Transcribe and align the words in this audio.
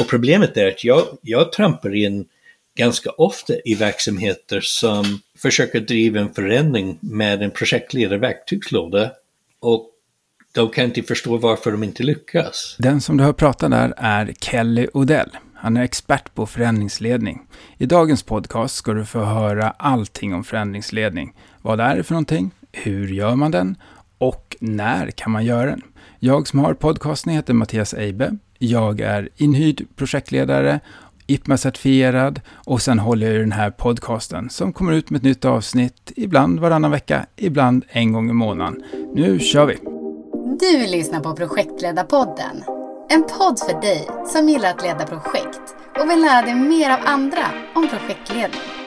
Och 0.00 0.08
problemet 0.08 0.56
är 0.56 0.68
att 0.68 0.84
jag, 0.84 1.02
jag 1.22 1.52
trampar 1.52 1.94
in 1.94 2.26
ganska 2.76 3.10
ofta 3.10 3.52
i 3.64 3.74
verksamheter 3.74 4.60
som 4.60 5.20
försöker 5.38 5.80
driva 5.80 6.20
en 6.20 6.34
förändring 6.34 6.98
med 7.00 7.42
en 7.42 7.50
projektledarverktygslåda 7.50 9.10
och 9.60 9.90
de 10.52 10.70
kan 10.70 10.84
inte 10.84 11.02
förstå 11.02 11.36
varför 11.36 11.72
de 11.72 11.82
inte 11.82 12.02
lyckas. 12.02 12.76
Den 12.78 13.00
som 13.00 13.16
du 13.16 13.24
har 13.24 13.32
pratat 13.32 13.70
där 13.70 13.94
är 13.96 14.34
Kelly 14.40 14.86
Odell. 14.92 15.30
Han 15.54 15.76
är 15.76 15.82
expert 15.82 16.34
på 16.34 16.46
förändringsledning. 16.46 17.46
I 17.78 17.86
dagens 17.86 18.22
podcast 18.22 18.74
ska 18.74 18.92
du 18.92 19.04
få 19.04 19.24
höra 19.24 19.70
allting 19.70 20.34
om 20.34 20.44
förändringsledning. 20.44 21.34
Vad 21.62 21.80
är 21.80 21.96
det 21.96 22.02
för 22.02 22.14
någonting? 22.14 22.50
Hur 22.72 23.08
gör 23.08 23.34
man 23.34 23.50
den? 23.50 23.76
Och 24.18 24.56
när 24.60 25.10
kan 25.10 25.30
man 25.30 25.44
göra 25.44 25.70
den? 25.70 25.82
Jag 26.18 26.48
som 26.48 26.58
har 26.58 26.74
podcasten 26.74 27.32
heter 27.32 27.54
Mattias 27.54 27.94
Eibe. 27.94 28.36
Jag 28.62 29.00
är 29.00 29.28
inhyrd 29.36 29.86
projektledare, 29.96 30.80
IPMA-certifierad 31.26 32.40
och 32.54 32.82
sen 32.82 32.98
håller 32.98 33.30
jag 33.30 33.40
den 33.40 33.52
här 33.52 33.70
podcasten 33.70 34.50
som 34.50 34.72
kommer 34.72 34.92
ut 34.92 35.10
med 35.10 35.18
ett 35.18 35.24
nytt 35.24 35.44
avsnitt, 35.44 36.12
ibland 36.16 36.60
varannan 36.60 36.90
vecka, 36.90 37.26
ibland 37.36 37.84
en 37.88 38.12
gång 38.12 38.30
i 38.30 38.32
månaden. 38.32 38.82
Nu 39.14 39.38
kör 39.38 39.66
vi! 39.66 39.78
Du 40.60 40.86
lyssnar 40.86 41.20
på 41.20 41.36
Projektledarpodden. 41.36 42.62
En 43.08 43.22
podd 43.22 43.58
för 43.58 43.80
dig 43.80 44.08
som 44.26 44.48
gillar 44.48 44.70
att 44.70 44.82
leda 44.82 45.06
projekt 45.06 45.74
och 46.00 46.10
vill 46.10 46.20
lära 46.20 46.42
dig 46.42 46.54
mer 46.54 46.90
av 46.90 46.98
andra 47.04 47.46
om 47.74 47.88
projektledning. 47.88 48.79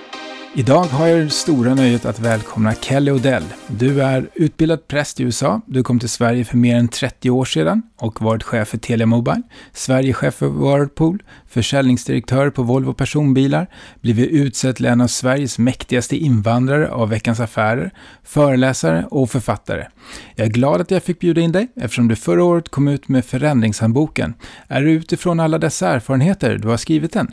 Idag 0.55 0.83
har 0.83 1.07
jag 1.07 1.19
det 1.19 1.29
stora 1.29 1.75
nöjet 1.75 2.05
att 2.05 2.19
välkomna 2.19 2.73
Kelly 2.75 3.11
Odell. 3.11 3.43
Du 3.67 4.01
är 4.01 4.29
utbildad 4.33 4.87
präst 4.87 5.19
i 5.19 5.23
USA. 5.23 5.61
Du 5.67 5.83
kom 5.83 5.99
till 5.99 6.09
Sverige 6.09 6.45
för 6.45 6.57
mer 6.57 6.75
än 6.75 6.87
30 6.87 7.29
år 7.29 7.45
sedan 7.45 7.81
och 7.97 8.21
varit 8.21 8.43
chef 8.43 8.67
för 8.67 8.77
Telia 8.77 9.05
Mobile, 9.05 9.41
Sverigechef 9.71 10.33
för 10.33 10.47
Whirlpool, 10.47 11.23
försäljningsdirektör 11.47 12.49
på 12.49 12.63
Volvo 12.63 12.93
Personbilar, 12.93 13.67
blivit 14.01 14.29
utsedd 14.29 14.75
till 14.75 14.85
en 14.85 15.01
av 15.01 15.07
Sveriges 15.07 15.59
mäktigaste 15.59 16.17
invandrare 16.17 16.91
av 16.91 17.09
Veckans 17.09 17.39
Affärer, 17.39 17.91
föreläsare 18.23 19.05
och 19.11 19.29
författare. 19.31 19.87
Jag 20.35 20.47
är 20.47 20.51
glad 20.51 20.81
att 20.81 20.91
jag 20.91 21.03
fick 21.03 21.19
bjuda 21.19 21.41
in 21.41 21.51
dig 21.51 21.67
eftersom 21.75 22.07
du 22.07 22.15
förra 22.15 22.43
året 22.43 22.69
kom 22.69 22.87
ut 22.87 23.07
med 23.07 23.25
Förändringshandboken. 23.25 24.33
Är 24.67 24.81
det 24.81 24.91
utifrån 24.91 25.39
alla 25.39 25.57
dessa 25.57 25.89
erfarenheter 25.89 26.57
du 26.57 26.67
har 26.67 26.77
skrivit 26.77 27.13
den? 27.13 27.31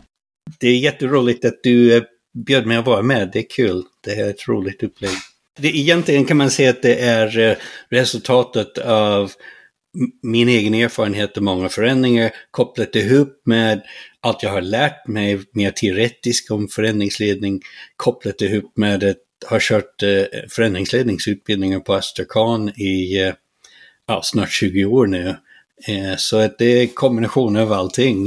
Det 0.61 0.69
är 0.69 0.79
jätteroligt 0.79 1.45
att 1.45 1.61
du 1.63 2.05
bjöd 2.33 2.67
mig 2.67 2.77
att 2.77 2.87
vara 2.87 3.03
med. 3.03 3.31
Det 3.33 3.39
är 3.39 3.51
kul. 3.51 3.85
Det 4.05 4.11
är 4.11 4.31
ett 4.31 4.49
roligt 4.49 4.83
upplägg. 4.83 5.11
Det, 5.59 5.69
egentligen 5.69 6.25
kan 6.25 6.37
man 6.37 6.51
säga 6.51 6.71
att 6.71 6.83
det 6.83 6.95
är 6.95 7.39
eh, 7.39 7.57
resultatet 7.89 8.79
av 8.79 9.33
min 10.23 10.49
egen 10.49 10.75
erfarenhet 10.75 11.37
av 11.37 11.43
många 11.43 11.69
förändringar 11.69 12.31
kopplat 12.51 12.97
ihop 12.97 13.43
med 13.45 13.83
allt 14.21 14.43
jag 14.43 14.51
har 14.51 14.61
lärt 14.61 15.07
mig 15.07 15.41
mer 15.53 15.71
teoretiskt 15.71 16.51
om 16.51 16.69
förändringsledning, 16.69 17.61
kopplat 17.97 18.43
ihop 18.43 18.73
med 18.77 19.05
att 19.05 19.17
ha 19.51 19.59
kört 19.61 20.03
eh, 20.03 20.25
förändringsledningsutbildningar 20.51 21.81
på 21.81 21.95
Astrakhan 21.95 22.69
i 22.69 23.21
eh, 23.21 23.35
ja, 24.07 24.21
snart 24.25 24.51
20 24.51 24.85
år 24.85 25.07
nu. 25.07 25.37
Så 26.19 26.39
att 26.39 26.59
det 26.59 26.65
är 26.65 26.87
kombination 26.87 27.57
av 27.57 27.73
allting. 27.73 28.25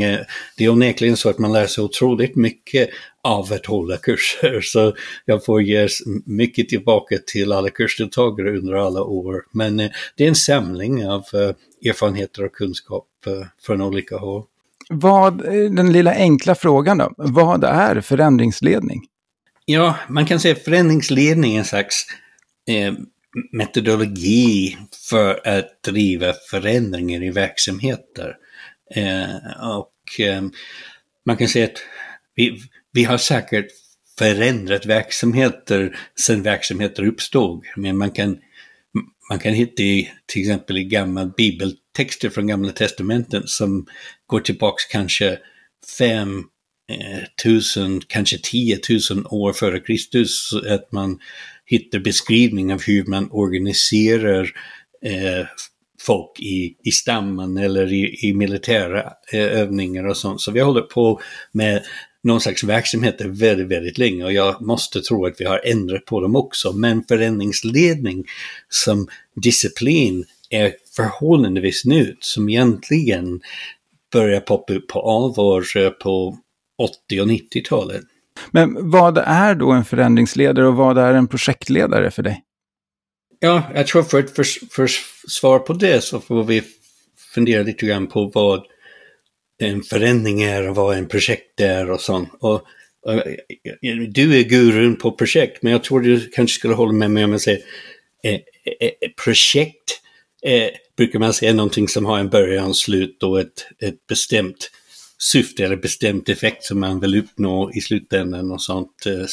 Det 0.58 0.64
är 0.64 0.70
onekligen 0.70 1.18
så 1.18 1.30
att 1.30 1.40
man 1.40 1.54
lär 1.54 1.68
sig 1.68 1.84
otroligt 1.84 2.36
mycket 2.36 2.90
av 3.24 3.54
att 3.54 3.66
hålla 3.66 3.98
kurser. 3.98 4.62
Så 4.62 4.96
jag 5.26 5.46
får 5.46 5.62
ge 5.62 5.88
mycket 6.26 6.70
tillbaka 6.70 7.18
till 7.26 7.52
alla 7.52 7.70
kursdeltagare 7.70 8.58
under 8.58 8.74
alla 8.74 9.04
år. 9.04 9.44
Men 9.52 9.80
eh, 9.80 9.92
det 10.18 10.24
är 10.24 10.28
en 10.28 10.36
samling 10.36 11.08
av 11.08 11.24
eh, 11.34 11.90
erfarenheter 11.90 12.46
och 12.46 12.54
kunskap 12.54 13.08
eh, 13.28 13.48
från 13.66 13.82
olika 13.82 14.18
håll. 14.18 14.44
Vad, 14.90 15.44
den 15.52 15.92
lilla 15.92 16.14
enkla 16.14 16.56
frågan 16.56 16.98
då, 16.98 17.14
vad 17.18 17.64
är 17.64 18.02
förändringsledning? 18.02 19.02
Ja, 19.66 19.96
man 20.10 20.26
kan 20.26 20.40
säga 20.40 20.56
förändringsledning 20.56 21.56
är 21.56 21.60
en 21.60 21.66
slags 21.66 22.06
eh, 22.68 22.94
metodologi 23.52 24.78
för 25.10 25.48
att 25.48 25.84
driva 25.84 26.34
förändringar 26.52 27.24
i 27.24 27.30
verksamheter. 27.30 28.36
Eh, 28.96 29.26
och 29.78 30.26
eh, 30.26 30.42
man 31.26 31.38
kan 31.38 31.48
säga 31.48 31.66
att 31.66 31.80
vi, 32.36 32.60
vi 32.94 33.04
har 33.04 33.18
säkert 33.18 33.68
förändrat 34.18 34.86
verksamheter 34.86 35.98
sedan 36.16 36.44
verksamheter 36.44 37.08
uppstod. 37.08 37.64
Men 37.76 37.98
man 37.98 38.12
kan, 38.12 38.38
man 39.30 39.40
kan 39.40 39.54
hitta 39.54 39.84
i, 39.84 40.12
till 40.26 40.42
exempel 40.42 40.78
i 40.78 40.84
gamla 40.84 41.26
bibeltexter 41.26 42.30
från 42.30 42.48
Gamla 42.48 42.72
Testamenten 42.72 43.44
som 43.46 43.86
går 44.28 44.40
tillbaks 44.40 44.86
kanske 44.86 45.40
5 45.98 46.44
eh, 46.92 47.24
tusen, 47.44 48.02
kanske 48.08 48.38
tiotusen 48.44 49.26
år 49.26 49.54
före 49.54 49.80
Kristus, 49.80 50.50
att 50.70 50.92
man 50.92 51.20
hittar 51.66 52.00
beskrivning 52.00 52.74
av 52.74 52.82
hur 52.84 53.06
man 53.06 53.32
organiserar 53.32 54.52
eh, 55.06 55.48
folk 56.02 56.40
i, 56.40 56.76
i 56.84 56.92
stammen 56.92 57.58
eller 57.58 57.94
i, 57.94 58.28
i 58.28 58.34
militära 58.34 59.14
eh, 59.34 59.60
övningar 59.60 60.08
och 60.08 60.18
sånt. 60.18 60.42
Så 60.42 60.52
vi 60.52 60.60
håller 60.60 60.82
på 60.82 61.22
med 61.52 61.84
någon 62.24 62.42
slags 62.42 62.64
verksamheter 62.64 63.28
väldigt, 63.28 63.68
väldigt 63.68 63.98
länge 63.98 64.24
och 64.24 64.34
jag 64.34 64.62
måste 64.62 65.02
tro 65.02 65.26
att 65.26 65.42
vi 65.42 65.46
har 65.46 65.62
ändrat 65.66 66.06
på 66.06 66.22
dem 66.22 66.36
också. 66.36 66.74
Men 66.74 67.04
förändringsledning 67.04 68.26
som 68.70 69.08
disciplin 69.36 70.26
är 70.50 70.74
förhållandevis 70.96 71.86
nytt 71.86 72.24
som 72.24 72.50
egentligen 72.50 73.42
börjar 74.12 74.40
poppa 74.40 74.74
upp 74.74 74.88
på 74.88 75.12
allvar 75.12 75.90
på 75.90 76.38
80 76.78 77.22
och 77.22 77.28
90-talet. 77.28 78.04
Men 78.52 78.90
vad 78.90 79.18
är 79.18 79.56
då 79.56 79.72
en 79.72 79.86
förändringsledare 79.86 80.68
och 80.68 80.76
vad 80.76 80.98
är 80.98 81.14
en 81.14 81.28
projektledare 81.28 82.12
för 82.12 82.24
dig? 82.24 82.44
Ja, 83.40 83.64
jag 83.76 83.88
tror 83.88 84.04
för 84.04 84.20
att 84.20 84.32
för, 84.32 84.44
för 84.72 84.90
svar 85.28 85.60
på 85.60 85.74
det 85.74 86.04
så 86.04 86.20
får 86.20 86.44
vi 86.44 86.64
fundera 87.34 87.64
lite 87.64 87.86
grann 87.86 88.08
på 88.08 88.32
vad 88.34 88.66
en 89.60 89.84
förändring 89.84 90.42
är 90.42 90.70
och 90.70 90.76
vad 90.76 90.98
en 90.98 91.08
projekt 91.08 91.60
är 91.60 91.92
och 91.92 92.02
sånt. 92.02 92.30
Och, 92.40 92.62
och, 93.06 93.24
du 94.10 94.40
är 94.40 94.44
gurun 94.44 94.96
på 94.96 95.12
projekt, 95.12 95.64
men 95.64 95.72
jag 95.72 95.84
tror 95.84 96.02
du 96.02 96.30
kanske 96.30 96.60
skulle 96.60 96.74
hålla 96.74 96.94
med 96.94 97.12
mig 97.12 97.24
om 97.24 97.32
jag 97.32 97.42
säger 97.42 97.62
eh, 98.24 98.34
eh, 98.34 98.40
eh, 98.80 99.10
projekt 99.24 100.02
eh, 100.44 100.70
brukar 100.98 101.20
man 101.20 101.34
säga 101.34 101.54
någonting 101.54 101.88
som 101.88 102.06
har 102.06 102.20
en 102.20 102.30
början, 102.30 102.74
slut 102.74 103.24
och 103.24 103.40
ett, 103.40 103.68
ett 103.80 104.08
bestämt 104.08 104.72
syfte 105.18 105.66
eller 105.66 105.76
bestämt 105.76 106.30
effekt 106.30 106.64
som 106.64 106.80
man 106.80 107.00
vill 107.00 107.18
uppnå 107.20 107.72
i 107.74 107.82
slutändan 107.82 108.52
och 108.52 108.62
sånt. 108.62 109.06
Eh, 109.06 109.26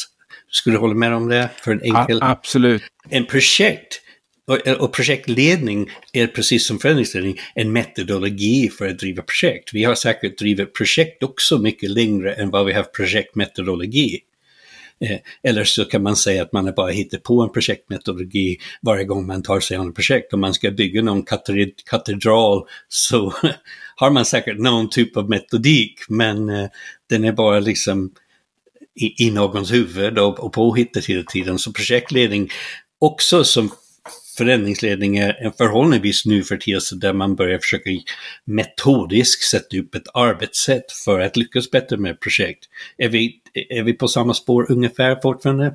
skulle 0.51 0.77
du 0.77 0.81
hålla 0.81 0.95
med 0.95 1.15
om 1.15 1.29
det? 1.29 1.51
För 1.63 1.73
en 1.73 1.83
enkel... 1.83 2.23
A 2.23 2.27
absolut. 2.31 2.83
En 3.09 3.27
projekt 3.27 4.01
Eh, 4.51 4.73
och, 4.73 4.93
projektledning 4.93 5.91
är 6.13 6.27
precis 6.27 6.67
som 6.67 6.79
förändringsledning 6.79 7.41
en 7.55 7.73
metodologi 7.73 8.69
för 8.69 8.89
att 8.89 8.99
driva 8.99 9.23
projekt. 9.23 9.71
Vi 9.73 9.85
har 9.85 9.95
säkert 9.95 10.39
drivit 10.39 10.75
projekt 10.75 11.23
också 11.23 11.59
mycket 11.59 11.91
längre 11.91 12.33
än 12.33 12.51
vad 12.51 12.67
vi 12.67 12.73
har 12.73 12.83
projektmetodologi. 12.83 14.19
Eh, 15.05 15.19
eller 15.43 15.65
så 15.65 15.85
kan 15.85 16.03
man 16.03 16.17
säga 16.17 16.43
att 16.43 16.53
man 16.53 16.65
har 16.65 16.73
bara 16.73 16.91
hittat 16.91 17.23
på 17.23 17.43
en 17.43 17.53
projektmetodologi 17.53 18.59
varje 18.83 19.05
gång 19.05 19.27
man 19.27 19.43
tar 19.43 19.61
sig 19.61 19.77
an 19.77 19.89
ett 19.89 19.95
projekt. 19.95 20.33
Om 20.33 20.41
man 20.41 20.55
ska 20.55 20.71
bygga 20.71 21.03
någon 21.03 21.25
katedral 21.91 22.67
så 22.89 23.35
har 23.97 24.11
man 24.11 24.25
säkert 24.25 24.59
någon 24.59 24.91
typ 24.91 25.17
av 25.17 25.29
metodik, 25.29 25.99
men 26.09 26.49
eh, 26.49 26.69
den 27.09 27.25
är 27.25 27.33
bara 27.33 27.61
liksom 27.61 28.13
i, 28.95 29.27
i 29.27 29.31
någons 29.31 29.73
huvud 29.73 30.19
och, 30.19 30.41
och 30.41 30.53
påhittat 30.53 31.05
hela 31.05 31.23
tiden. 31.23 31.59
Så 31.59 31.73
projektledning 31.73 32.51
också 32.99 33.45
som 33.45 33.71
förändringsledning 34.41 35.17
är 35.19 35.45
en 35.45 35.53
förhållandevis 35.53 36.27
ny 36.27 36.43
företeelse 36.43 36.97
där 36.97 37.13
man 37.13 37.35
börjar 37.35 37.59
försöka 37.59 37.91
metodiskt 38.45 39.43
sätta 39.43 39.77
upp 39.77 39.95
ett 39.95 40.09
arbetssätt 40.15 40.93
för 41.05 41.21
att 41.21 41.37
lyckas 41.37 41.71
bättre 41.71 41.97
med 41.97 42.21
projekt. 42.21 42.65
Är 42.97 43.09
vi, 43.09 43.41
är 43.69 43.83
vi 43.83 43.93
på 43.93 44.09
samma 44.09 44.35
spår 44.35 44.67
ungefär 44.73 45.19
fortfarande? 45.23 45.75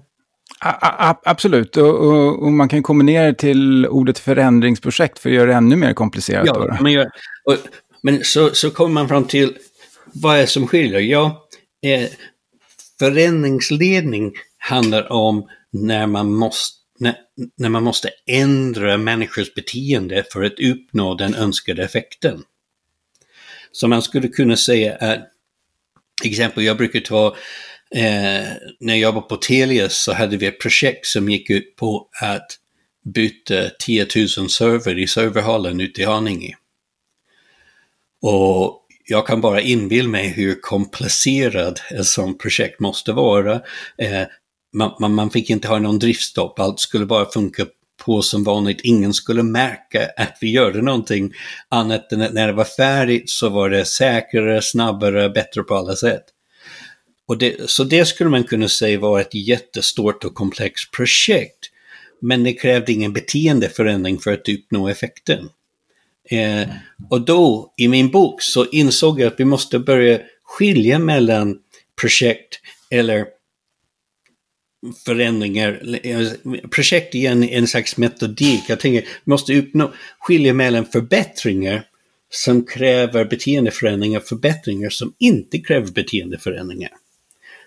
A 0.60 1.16
absolut, 1.24 1.78
och, 1.78 1.96
och, 1.96 2.44
och, 2.44 2.52
man 2.52 2.70
kan 2.70 2.84
kombinera 2.84 3.26
det 3.26 3.34
till 3.34 3.88
ordet 3.88 4.20
förändringsprojekt 4.20 5.20
för 5.20 5.30
att 5.30 5.36
göra 5.36 5.46
det 5.46 5.54
ännu 5.54 5.76
mer 5.76 5.94
komplicerat. 5.94 6.46
Ja, 6.46 6.78
men, 6.82 6.92
jag, 6.92 7.06
och, 7.44 7.58
men 8.02 8.24
så, 8.24 8.50
så 8.50 8.72
kommer 8.72 8.94
man 8.94 9.08
fram 9.08 9.26
till 9.26 9.58
vad 10.06 10.36
är 10.36 10.42
det 10.42 10.48
som 10.48 10.68
skiljer? 10.68 11.00
Ja, 11.00 11.48
eh, 11.86 12.10
förändringsledning 13.00 14.32
handlar 14.58 15.12
om 15.12 15.48
när 15.72 16.08
man 16.08 16.32
måste 16.32 16.85
när, 17.00 17.16
när 17.58 17.70
man 17.70 17.84
måste 17.84 18.10
ändra 18.26 18.98
människors 18.98 19.54
beteende 19.54 20.26
för 20.32 20.44
att 20.44 20.60
uppnå 20.60 21.16
den 21.16 21.36
önskade 21.36 21.84
effekten. 21.84 22.44
Så 23.72 23.88
man 23.88 24.02
skulle 24.02 24.28
kunna 24.28 24.58
säga 24.58 24.96
att, 24.96 25.20
exempel 26.24 26.64
jag 26.64 26.78
brukar 26.78 27.00
ta, 27.00 27.28
eh, 27.96 28.48
när 28.80 28.96
jag 28.96 29.12
var 29.12 29.22
på 29.22 29.36
Telia 29.36 29.90
så 29.90 30.14
hade 30.14 30.38
vi 30.38 30.46
ett 30.46 30.60
projekt 30.60 31.06
som 31.06 31.30
gick 31.30 31.50
ut 31.50 31.76
på 31.76 32.10
att 32.22 32.60
byta 33.06 33.70
10 33.80 34.08
000 34.38 34.50
server 34.50 35.00
i 35.00 35.08
serverhallen 35.08 35.82
ute 35.82 36.02
i 36.02 36.06
Haninge. 36.06 36.56
Och 38.22 38.82
jag 39.08 39.28
kan 39.28 39.42
bara 39.42 39.62
inbilla 39.62 40.10
mig 40.10 40.28
hur 40.28 40.62
komplicerad 40.62 41.80
ett 41.92 42.06
sådant 42.06 42.40
projekt 42.40 42.80
måste 42.80 43.12
vara. 43.12 43.62
Eh, 43.98 44.24
man, 44.76 44.92
man, 45.00 45.14
man, 45.14 45.30
fick 45.30 45.50
inte 45.50 45.68
ha 45.68 45.80
någon 45.80 46.00
driftstopp, 46.00 46.60
allt 46.60 46.80
skulle 46.80 47.06
bara 47.06 47.32
funka 47.32 47.66
på 48.06 48.22
som 48.22 48.44
vanligt. 48.44 48.82
Ingen 48.84 49.14
skulle 49.14 49.44
märka 49.44 50.10
att 50.18 50.38
vi 50.42 50.52
gjorde 50.52 50.82
någonting 50.82 51.34
annat 51.70 52.12
än 52.12 52.22
att 52.22 52.34
när 52.34 52.48
det 52.48 52.54
var 52.54 52.64
färdigt 52.64 53.30
så 53.30 53.50
var 53.50 53.70
det 53.70 53.86
säkrare, 53.86 54.62
snabbare, 54.62 55.30
bättre 55.30 55.64
på 55.64 55.76
alla 55.76 55.96
sätt. 55.96 56.24
Och 57.28 57.38
det, 57.38 57.70
så 57.70 57.84
det 57.84 58.06
skulle 58.06 58.30
man 58.30 58.44
kunna 58.44 58.68
säga 58.68 59.00
var 59.00 59.20
ett 59.20 59.34
jättestort 59.34 60.24
och 60.24 60.36
komplext 60.36 60.92
projekt. 60.92 61.60
Men 62.22 62.44
det 62.44 62.54
krävde 62.54 62.92
ingen 62.92 63.14
beteendeförändring 63.14 64.20
för 64.20 64.34
att 64.34 64.50
uppnå 64.50 64.88
effekten. 64.88 65.50
Eh, 66.30 66.68
och 67.10 67.22
då, 67.22 67.74
i 67.78 67.88
min 67.88 68.12
bok, 68.12 68.42
så 68.42 68.66
insåg 68.66 69.20
jag 69.20 69.28
att 69.28 69.40
vi 69.40 69.46
måste 69.46 69.80
börja 69.80 70.20
skilja 70.44 71.00
mellan 71.00 71.58
projekt 72.02 72.60
eller 72.90 73.26
förändringar. 75.06 76.00
Eh, 76.04 76.28
projekt 76.70 77.16
är 77.16 77.32
en, 77.32 77.44
en 77.44 77.68
slags 77.68 77.98
metodik. 77.98 78.64
Jag 78.68 78.80
tänker, 78.80 79.02
vi 79.02 79.08
måste 79.24 79.60
uppnå, 79.60 79.94
skilja 80.20 80.54
mellan 80.54 80.86
förbättringar 80.86 81.84
som 82.30 82.66
kräver 82.66 83.26
beteendeförändringar, 83.26 84.20
och 84.20 84.26
förbättringar 84.26 84.90
som 84.90 85.14
inte 85.18 85.60
kräver 85.60 85.92
beteendeförändringar. 85.92 86.92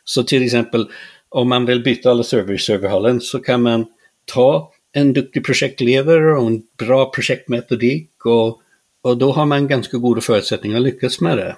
Så 0.05 0.23
till 0.23 0.43
exempel, 0.43 0.89
om 1.29 1.49
man 1.49 1.67
vill 1.67 1.83
byta 1.83 2.11
alla 2.11 2.23
server 2.23 2.55
i 2.55 2.59
serverhallen 2.59 3.21
så 3.21 3.39
kan 3.39 3.63
man 3.63 3.87
ta 4.25 4.73
en 4.93 5.13
duktig 5.13 5.45
projektledare 5.45 6.39
och 6.39 6.47
en 6.47 6.63
bra 6.79 7.11
projektmetodik 7.11 8.11
och, 8.25 8.61
och 9.03 9.17
då 9.19 9.33
har 9.33 9.47
man 9.47 9.69
ganska 9.69 9.97
goda 9.97 10.21
förutsättningar 10.21 10.77
att 10.77 10.83
lyckas 10.83 11.21
med 11.21 11.39
det. 11.39 11.57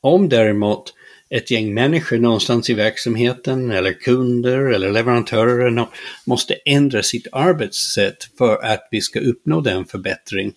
Om 0.00 0.28
däremot 0.28 0.94
ett 1.32 1.50
gäng 1.50 1.74
människor 1.74 2.18
någonstans 2.18 2.70
i 2.70 2.74
verksamheten 2.74 3.70
eller 3.70 3.92
kunder 3.92 4.58
eller 4.58 4.92
leverantörer 4.92 5.86
måste 6.26 6.54
ändra 6.54 7.02
sitt 7.02 7.26
arbetssätt 7.32 8.28
för 8.38 8.64
att 8.64 8.88
vi 8.90 9.00
ska 9.00 9.20
uppnå 9.20 9.60
den 9.60 9.84
förbättring, 9.84 10.52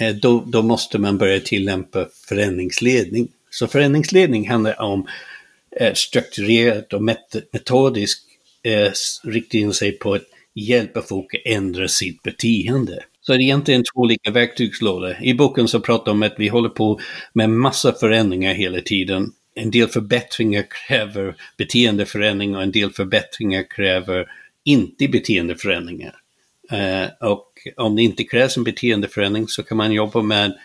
eh, 0.00 0.14
då, 0.14 0.44
då 0.46 0.62
måste 0.62 0.98
man 0.98 1.18
börja 1.18 1.40
tillämpa 1.40 2.06
förändringsledning. 2.28 3.28
Så 3.50 3.66
förändringsledning 3.66 4.50
handlar 4.50 4.80
om 4.80 5.06
eh, 5.80 5.94
strukturerat 5.94 6.92
och 6.92 7.02
metodiskt 7.52 8.22
eh, 8.62 8.92
rikta 9.24 9.58
in 9.58 9.72
sig 9.72 9.92
på 9.92 10.14
att 10.14 10.24
hjälpa 10.54 11.02
folk 11.02 11.34
att 11.34 11.52
ändra 11.52 11.88
sitt 11.88 12.22
beteende. 12.22 13.04
Så 13.20 13.32
det 13.32 13.38
är 13.38 13.42
egentligen 13.42 13.82
två 13.82 14.00
olika 14.00 14.30
verktygslådor. 14.30 15.16
I 15.22 15.34
boken 15.34 15.68
så 15.68 15.80
pratar 15.80 16.04
de 16.04 16.10
om 16.10 16.22
att 16.22 16.34
vi 16.38 16.48
håller 16.48 16.68
på 16.68 17.00
med 17.32 17.50
massa 17.50 17.92
förändringar 17.92 18.54
hela 18.54 18.80
tiden. 18.80 19.32
En 19.58 19.70
del 19.70 19.88
förbättringar 19.88 20.64
kräver 20.70 21.34
beteendeförändring 21.56 22.56
och 22.56 22.62
en 22.62 22.72
del 22.72 22.90
förbättringar 22.90 23.64
kräver 23.70 24.30
inte 24.64 25.08
beteendeförändringar. 25.08 26.14
Eh, 26.70 27.28
och 27.28 27.52
om 27.76 27.96
det 27.96 28.02
inte 28.02 28.24
krävs 28.24 28.56
en 28.56 28.64
beteendeförändring 28.64 29.48
så 29.48 29.62
kan 29.62 29.76
man 29.76 29.92
jobba 29.92 30.22
med 30.22 30.58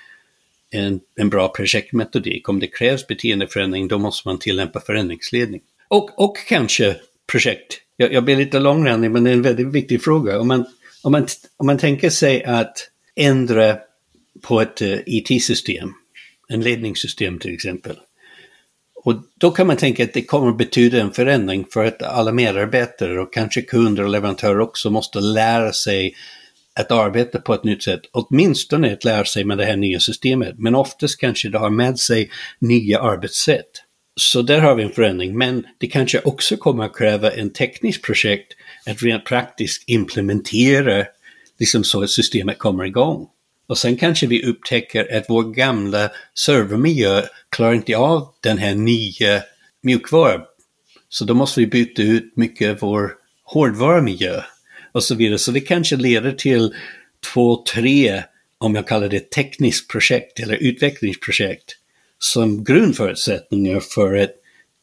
en, 0.71 0.99
en 1.15 1.29
bra 1.29 1.47
projektmetodik. 1.47 2.49
Om 2.49 2.59
det 2.59 2.67
krävs 2.67 3.07
beteendeförändring 3.07 3.87
då 3.87 3.97
måste 3.97 4.27
man 4.27 4.39
tillämpa 4.39 4.79
förändringsledning. 4.79 5.61
Och, 5.87 6.23
och 6.23 6.37
kanske 6.47 6.95
projekt. 7.31 7.79
Jag, 7.97 8.13
jag 8.13 8.23
blir 8.23 8.35
lite 8.35 8.59
långrandig 8.59 9.11
men 9.11 9.23
det 9.23 9.29
är 9.29 9.33
en 9.33 9.41
väldigt 9.41 9.73
viktig 9.73 10.03
fråga. 10.03 10.39
Om 10.39 10.47
man, 10.47 10.65
om 11.03 11.11
man, 11.11 11.27
om 11.57 11.65
man 11.65 11.77
tänker 11.77 12.09
sig 12.09 12.43
att 12.43 12.89
ändra 13.15 13.77
på 14.41 14.61
ett 14.61 14.81
eh, 14.81 14.89
uh, 14.89 14.99
IT-system, 15.05 15.93
en 16.49 16.61
ledningssystem 16.61 17.39
till 17.39 17.53
exempel. 17.53 17.97
Och 19.03 19.15
då 19.39 19.51
kan 19.51 19.67
man 19.67 19.77
tänka 19.77 20.03
att 20.03 20.13
det 20.13 20.25
kommer 20.25 20.51
betyda 20.51 21.01
en 21.01 21.11
förändring 21.11 21.65
för 21.73 21.85
att 21.85 22.03
alla 22.03 22.31
medarbetare 22.31 23.21
och 23.21 23.33
kanske 23.33 23.61
kunder 23.61 24.03
och 24.03 24.09
leverantörer 24.09 24.59
också 24.59 24.89
måste 24.89 25.19
lära 25.19 25.73
sig 25.73 26.15
att 26.75 26.91
arbeta 26.91 27.39
på 27.39 27.53
ett 27.53 27.63
nytt 27.63 27.83
sätt. 27.83 28.01
Åtminstone 28.11 28.93
att 28.93 29.03
lära 29.03 29.25
sig 29.25 29.43
med 29.43 29.57
det 29.57 29.65
här 29.65 29.75
nya 29.75 29.99
systemet. 29.99 30.55
Men 30.57 30.75
oftast 30.75 31.19
kanske 31.19 31.49
det 31.49 31.57
har 31.57 31.69
med 31.69 31.99
sig 31.99 32.29
nya 32.59 32.99
arbetssätt. 32.99 33.69
Så 34.15 34.41
där 34.41 34.59
har 34.59 34.75
vi 34.75 34.83
en 34.83 34.91
förändring. 34.91 35.37
Men 35.37 35.65
det 35.77 35.87
kanske 35.87 36.21
också 36.21 36.57
kommer 36.57 36.83
att 36.83 36.95
kräva 36.95 37.31
en 37.31 37.49
teknisk 37.49 38.05
projekt 38.05 38.53
att 38.85 39.03
rent 39.03 39.25
praktiskt 39.25 39.89
implementera 39.89 41.05
liksom 41.59 41.83
så 41.83 42.03
att 42.03 42.09
systemet 42.09 42.57
kommer 42.57 42.85
igång. 42.85 43.27
Och 43.67 43.77
sen 43.77 43.97
kanske 43.97 44.27
vi 44.27 44.45
upptäcker 44.45 45.17
att 45.17 45.25
vår 45.29 45.43
gamla 45.43 46.09
servermiljö 46.33 47.21
klarar 47.49 47.73
inte 47.73 47.97
av 47.97 48.33
den 48.41 48.57
här 48.57 48.75
nya 48.75 49.41
mjukvaran. 49.81 50.41
Så 51.09 51.25
då 51.25 51.33
måste 51.33 51.59
vi 51.59 51.67
byta 51.67 52.01
ut 52.01 52.37
mycket 52.37 52.69
av 52.69 52.77
vår 52.79 53.11
hårdvarumiljö 53.43 54.41
och 54.91 55.03
så 55.03 55.15
vidare. 55.15 55.37
Så 55.37 55.51
det 55.51 55.61
kanske 55.61 55.95
leder 55.95 56.31
till 56.31 56.73
två, 57.33 57.63
tre, 57.73 58.23
om 58.57 58.75
jag 58.75 58.87
kallar 58.87 59.09
det 59.09 59.31
tekniskt 59.31 59.91
projekt 59.91 60.39
eller 60.39 60.55
utvecklingsprojekt 60.55 61.75
som 62.19 62.63
grundförutsättningar 62.63 63.79
för 63.79 64.17
att 64.17 64.31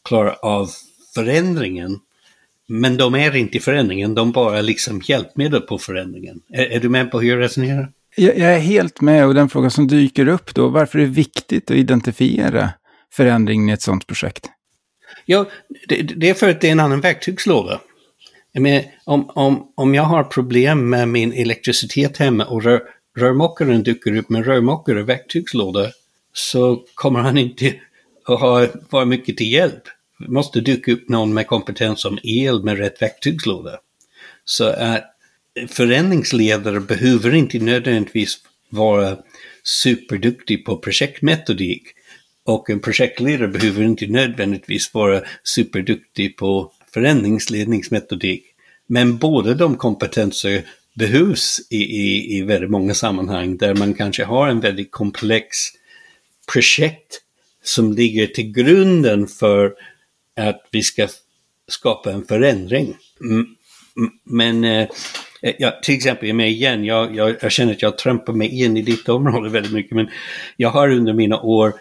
klara 0.05 0.33
av 0.33 0.69
förändringen. 1.15 1.99
Men 2.67 2.97
de 2.97 3.15
är 3.15 3.35
inte 3.35 3.59
förändringen, 3.59 4.15
de 4.15 4.31
bara 4.31 4.61
liksom 4.61 5.01
hjälpmedel 5.05 5.61
på 5.61 5.77
förändringen. 5.77 6.41
Är, 6.49 6.65
är 6.65 6.79
du 6.79 6.89
med 6.89 7.11
på 7.11 7.21
hur 7.21 7.29
jag 7.29 7.39
resonerar? 7.39 7.91
Jag, 8.15 8.37
jag 8.37 8.53
är 8.55 8.59
helt 8.59 9.01
med 9.01 9.27
och 9.27 9.33
den 9.33 9.49
fråga 9.49 9.69
som 9.69 9.87
dyker 9.87 10.27
upp 10.27 10.53
då, 10.53 10.67
varför 10.67 10.99
är 10.99 11.03
det 11.03 11.09
viktigt 11.09 11.71
att 11.71 11.77
identifiera 11.77 12.69
förändringen 13.13 13.69
i 13.69 13.71
ett 13.71 13.81
sådant 13.81 14.07
projekt? 14.07 14.49
Ja, 15.25 15.45
det, 15.87 16.01
det 16.01 16.29
är 16.29 16.33
för 16.33 16.49
att 16.49 16.61
det 16.61 16.67
är 16.67 16.71
en 16.71 16.79
annan 16.79 17.01
verktygslåda. 17.01 17.81
Men 18.53 18.83
om, 19.05 19.29
om, 19.29 19.71
om 19.75 19.95
jag 19.95 20.03
har 20.03 20.23
problem 20.23 20.89
med 20.89 21.07
min 21.07 21.33
elektricitet 21.33 22.17
hemma 22.17 22.45
och 22.45 22.63
rör, 22.63 22.81
rörmokaren 23.17 23.83
dyker 23.83 24.15
upp 24.15 24.29
med 24.29 24.45
rörmokare 24.45 25.01
och 25.01 25.09
verktygslåda 25.09 25.91
så 26.33 26.83
kommer 26.95 27.19
han 27.19 27.37
inte 27.37 27.73
att 28.25 28.39
ha, 28.39 28.67
vara 28.89 29.05
mycket 29.05 29.37
till 29.37 29.51
hjälp. 29.51 29.83
Det 30.19 30.27
måste 30.27 30.61
dyka 30.61 30.91
upp 30.91 31.09
någon 31.09 31.33
med 31.33 31.47
kompetens 31.47 32.05
om 32.05 32.19
el 32.23 32.63
med 32.63 32.77
rätt 32.77 33.01
verktygslåda. 33.01 33.79
Så 34.45 34.65
att 34.65 35.10
förändringsledare 35.67 36.79
behöver 36.79 37.33
inte 37.33 37.59
nödvändigtvis 37.59 38.37
vara 38.69 39.17
superduktig 39.63 40.65
på 40.65 40.77
projektmetodik. 40.77 41.83
Och 42.45 42.69
en 42.69 42.79
projektledare 42.79 43.47
behöver 43.47 43.83
inte 43.83 44.07
nödvändigtvis 44.07 44.93
vara 44.93 45.21
superduktig 45.43 46.37
på 46.37 46.71
förändringsledningsmetodik. 46.93 48.45
Men 48.87 49.17
båda 49.17 49.53
de 49.53 49.75
kompetenser 49.75 50.63
behövs 50.93 51.59
i, 51.69 51.77
i, 51.77 52.37
i 52.37 52.41
väldigt 52.41 52.69
många 52.69 52.93
sammanhang 52.93 53.57
där 53.57 53.75
man 53.75 53.93
kanske 53.93 54.23
har 54.23 54.47
en 54.47 54.59
väldigt 54.59 54.91
komplex 54.91 55.47
projekt 56.53 57.21
som 57.63 57.93
ligger 57.93 58.27
till 58.27 58.51
grunden 58.51 59.27
för 59.27 59.73
att 60.35 60.67
vi 60.71 60.83
ska 60.83 61.07
skapa 61.67 62.11
en 62.11 62.25
förändring. 62.25 62.97
Men 64.23 64.63
eh, 64.63 64.89
Eh, 65.41 65.55
ja, 65.59 65.79
till 65.83 65.95
exempel, 65.95 66.27
jag 66.27 66.35
med 66.35 66.49
igen, 66.49 66.85
jag, 66.85 67.15
jag, 67.15 67.35
jag, 67.41 67.51
känner 67.51 67.73
att 67.73 67.81
jag 67.81 67.97
trampar 67.97 68.33
mig 68.33 68.63
in 68.63 68.77
i 68.77 68.81
ditt 68.81 69.09
område 69.09 69.49
väldigt 69.49 69.73
mycket, 69.73 69.95
men 69.95 70.09
jag 70.57 70.69
har 70.69 70.89
under 70.89 71.13
mina 71.13 71.41
år 71.41 71.73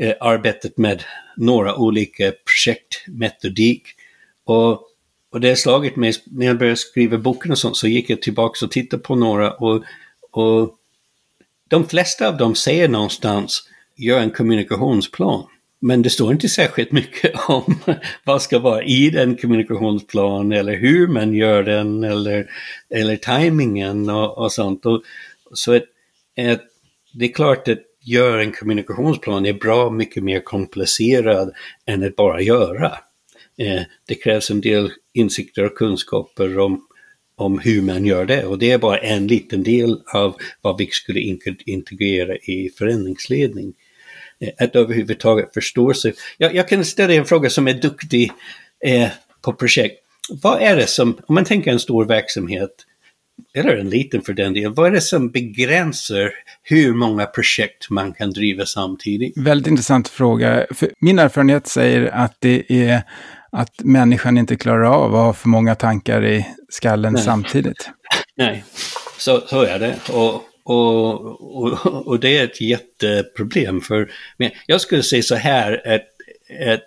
eh, 0.00 0.14
arbetat 0.20 0.76
med 0.76 1.02
några 1.36 1.76
olika 1.76 2.32
projektmetodik 2.44 3.82
och, 4.44 4.70
och 5.30 5.40
det 5.40 5.48
har 5.48 5.54
slagit 5.54 5.96
mig, 5.96 6.12
när 6.24 6.46
jag 6.46 6.58
började 6.58 6.76
skriva 6.76 7.18
boken 7.18 7.50
och 7.50 7.58
sånt, 7.58 7.76
så 7.76 7.88
gick 7.88 8.10
jag 8.10 8.22
tillbaka 8.22 8.64
och 8.64 8.70
tittade 8.70 9.02
på 9.02 9.14
några 9.14 9.52
och, 9.52 9.84
och 10.30 10.74
de 11.68 11.88
flesta 11.88 12.28
av 12.28 12.36
dem 12.36 12.54
säger 12.54 12.88
någonstans, 12.88 13.68
gör 13.96 14.20
en 14.20 14.30
kommunikationsplan. 14.30 15.46
Men 15.86 16.02
det 16.02 16.10
står 16.10 16.32
inte 16.32 16.48
särskilt 16.48 16.92
mycket 16.92 17.32
om 17.48 17.78
vad 18.24 18.42
ska 18.42 18.58
vara 18.58 18.84
i 18.84 19.10
den 19.10 19.36
kommunikationsplanen 19.36 20.58
eller 20.58 20.76
hur 20.76 21.08
man 21.08 21.34
gör 21.34 21.62
den 21.62 22.04
eller, 22.04 22.50
eller 22.90 23.16
tajmingen 23.16 24.10
och, 24.10 24.38
och 24.38 24.52
sånt. 24.52 24.86
Och, 24.86 25.02
så 25.52 25.72
ett, 25.72 25.84
ett, 26.36 26.62
det 27.12 27.24
är 27.24 27.32
klart 27.32 27.68
att 27.68 27.78
göra 28.00 28.42
en 28.42 28.52
kommunikationsplan 28.52 29.46
är 29.46 29.52
bra 29.52 29.90
mycket 29.90 30.24
mer 30.24 30.40
komplicerad 30.40 31.52
än 31.86 32.04
att 32.04 32.16
bara 32.16 32.40
göra. 32.40 32.92
Eh, 33.58 33.82
det 34.06 34.14
krävs 34.14 34.50
en 34.50 34.60
del 34.60 34.90
insikter 35.12 35.64
och 35.64 35.74
kunskaper 35.74 36.58
om, 36.58 36.86
om 37.36 37.58
hur 37.58 37.82
man 37.82 38.06
gör 38.06 38.24
det 38.24 38.44
och 38.44 38.58
det 38.58 38.70
är 38.70 38.78
bara 38.78 38.98
en 38.98 39.26
liten 39.26 39.62
del 39.62 40.00
av 40.14 40.36
vad 40.60 40.78
vi 40.78 40.86
skulle 40.86 41.20
integrera 41.66 42.36
i 42.36 42.70
förändringsledning. 42.78 43.74
Eh, 44.40 44.64
att 44.64 44.76
överhuvudtaget 44.76 45.54
förstå 45.54 45.94
sig. 45.94 46.14
Jag, 46.38 46.54
jag 46.54 46.68
kan 46.68 46.84
ställa 46.84 47.14
en 47.14 47.24
fråga 47.24 47.50
som 47.50 47.68
är 47.68 47.74
duktig 47.74 48.32
eh, 48.84 49.08
på 49.42 49.52
projekt. 49.52 50.00
Vad 50.42 50.62
är 50.62 50.76
det 50.76 50.86
som, 50.86 51.18
om 51.26 51.34
man 51.34 51.44
tänker 51.44 51.72
en 51.72 51.78
stor 51.80 52.04
verksamhet, 52.04 52.70
eller 53.54 53.76
en 53.76 53.90
liten 53.90 54.22
för 54.22 54.32
den 54.32 54.52
delen, 54.52 54.74
vad 54.74 54.86
är 54.86 54.90
det 54.90 55.00
som 55.00 55.30
begränsar 55.30 56.32
hur 56.62 56.94
många 56.94 57.26
projekt 57.26 57.90
man 57.90 58.12
kan 58.12 58.30
driva 58.30 58.66
samtidigt? 58.66 59.38
Väldigt 59.38 59.66
intressant 59.66 60.08
fråga. 60.08 60.66
För 60.70 60.90
min 61.00 61.18
erfarenhet 61.18 61.66
säger 61.66 62.06
att 62.06 62.36
det 62.38 62.64
är 62.68 63.02
att 63.52 63.80
människan 63.84 64.38
inte 64.38 64.56
klarar 64.56 64.84
av 64.84 65.14
att 65.14 65.24
ha 65.24 65.32
för 65.32 65.48
många 65.48 65.74
tankar 65.74 66.24
i 66.24 66.46
skallen 66.68 67.12
Nej. 67.12 67.22
samtidigt. 67.22 67.90
Nej, 68.36 68.64
så, 69.18 69.40
så 69.40 69.62
är 69.62 69.78
det. 69.78 69.96
Och, 70.12 70.42
och, 70.64 71.20
och, 71.56 72.06
och, 72.06 72.20
det 72.20 72.38
är 72.38 72.44
ett 72.44 72.60
jätteproblem. 72.60 73.80
För, 73.80 74.12
men 74.36 74.50
jag 74.66 74.80
skulle 74.80 75.02
säga 75.02 75.22
så 75.22 75.34
här, 75.34 75.94
att, 75.94 76.08
att 76.68 76.82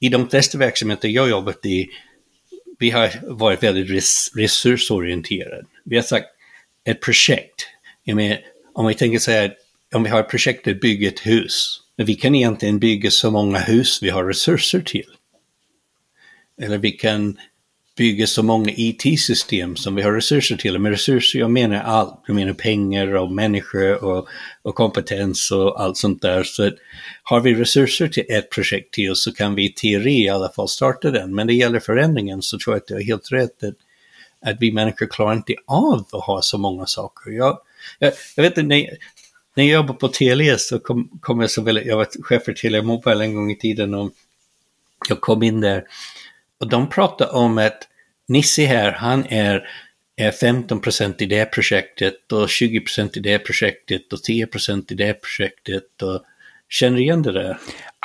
i 0.00 0.08
de 0.08 0.30
flesta 0.30 0.58
verksamheter 0.58 1.08
jag 1.08 1.30
jobbat 1.30 1.66
i, 1.66 1.88
vi 2.78 2.90
har 2.90 3.10
varit 3.22 3.62
väldigt 3.62 3.90
res, 3.90 4.30
resursorienterade. 4.36 5.64
Vi 5.84 5.96
har 5.96 6.02
sagt 6.02 6.26
ett 6.84 7.00
projekt, 7.00 7.66
menar, 8.04 8.38
om 8.72 8.86
vi 8.86 8.94
tänker 8.94 9.18
så 9.18 9.30
här, 9.30 9.54
om 9.94 10.02
vi 10.02 10.10
har 10.10 10.20
ett 10.20 10.28
projekt 10.28 10.68
att 10.68 10.80
bygga 10.80 11.08
ett 11.08 11.26
hus, 11.26 11.80
men 11.96 12.06
vi 12.06 12.14
kan 12.14 12.34
egentligen 12.34 12.78
bygga 12.78 13.10
så 13.10 13.30
många 13.30 13.58
hus 13.58 13.98
vi 14.02 14.10
har 14.10 14.24
resurser 14.24 14.80
till. 14.80 15.08
Eller 16.60 16.78
vi 16.78 16.90
kan 16.90 17.38
bygga 17.96 18.26
så 18.26 18.42
många 18.42 18.72
IT-system 18.76 19.76
som 19.76 19.94
vi 19.94 20.02
har 20.02 20.12
resurser 20.12 20.56
till. 20.56 20.78
Med 20.78 20.92
resurser, 20.92 21.38
jag 21.38 21.50
menar 21.50 21.76
allt. 21.76 22.20
Jag 22.26 22.34
menar 22.34 22.52
pengar 22.52 23.14
och 23.14 23.32
människor 23.32 24.04
och, 24.04 24.28
och 24.62 24.74
kompetens 24.74 25.50
och 25.50 25.80
allt 25.80 25.96
sånt 25.96 26.22
där. 26.22 26.42
Så 26.42 26.66
att 26.66 26.74
har 27.22 27.40
vi 27.40 27.54
resurser 27.54 28.08
till 28.08 28.24
ett 28.28 28.50
projekt 28.50 28.94
till 28.94 29.16
så 29.16 29.32
kan 29.32 29.54
vi 29.54 29.64
i 29.64 29.72
teori 29.72 30.24
i 30.24 30.28
alla 30.28 30.48
fall 30.48 30.68
starta 30.68 31.10
den. 31.10 31.34
Men 31.34 31.46
det 31.46 31.54
gäller 31.54 31.80
förändringen 31.80 32.42
så 32.42 32.58
tror 32.58 32.74
jag 32.74 32.80
att 32.80 32.86
du 32.86 32.94
har 32.94 33.02
helt 33.02 33.32
rätt 33.32 33.64
att, 33.64 33.74
att 34.50 34.56
vi 34.60 34.72
människor 34.72 35.06
klarar 35.06 35.32
inte 35.32 35.54
av 35.66 36.06
att 36.12 36.24
ha 36.24 36.42
så 36.42 36.58
många 36.58 36.86
saker. 36.86 37.30
Jag, 37.30 37.58
jag, 37.98 38.12
jag 38.36 38.42
vet 38.42 38.58
inte, 38.58 38.62
när, 38.62 38.86
när 39.54 39.64
jag 39.64 39.74
jobbade 39.74 39.98
på 39.98 40.08
Telia 40.08 40.58
så 40.58 40.78
kom, 40.78 41.18
kom 41.20 41.40
jag 41.40 41.50
så 41.50 41.62
väldigt, 41.62 41.86
jag 41.86 41.96
var 41.96 42.06
chef 42.22 42.44
för 42.44 42.52
Telia 42.52 42.82
Mobile 42.82 43.24
en 43.24 43.34
gång 43.34 43.50
i 43.50 43.56
tiden 43.56 43.94
och 43.94 44.12
jag 45.08 45.20
kom 45.20 45.42
in 45.42 45.60
där 45.60 45.84
och 46.62 46.68
de 46.68 46.88
pratar 46.88 47.34
om 47.34 47.58
att 47.58 47.88
Nissi 48.28 48.64
här, 48.64 48.92
han 48.92 49.26
är, 49.28 49.68
är 50.16 50.30
15% 50.30 51.22
i 51.22 51.26
det 51.26 51.44
projektet 51.44 52.32
och 52.32 52.46
20% 52.46 53.18
i 53.18 53.20
det 53.20 53.38
projektet 53.38 54.12
och 54.12 54.18
10% 54.18 54.92
i 54.92 54.94
det 54.94 55.14
projektet. 55.14 56.02
Och 56.02 56.22
känner 56.68 56.96
du 56.96 57.02
igen 57.02 57.22
det 57.22 57.32
där? 57.32 57.58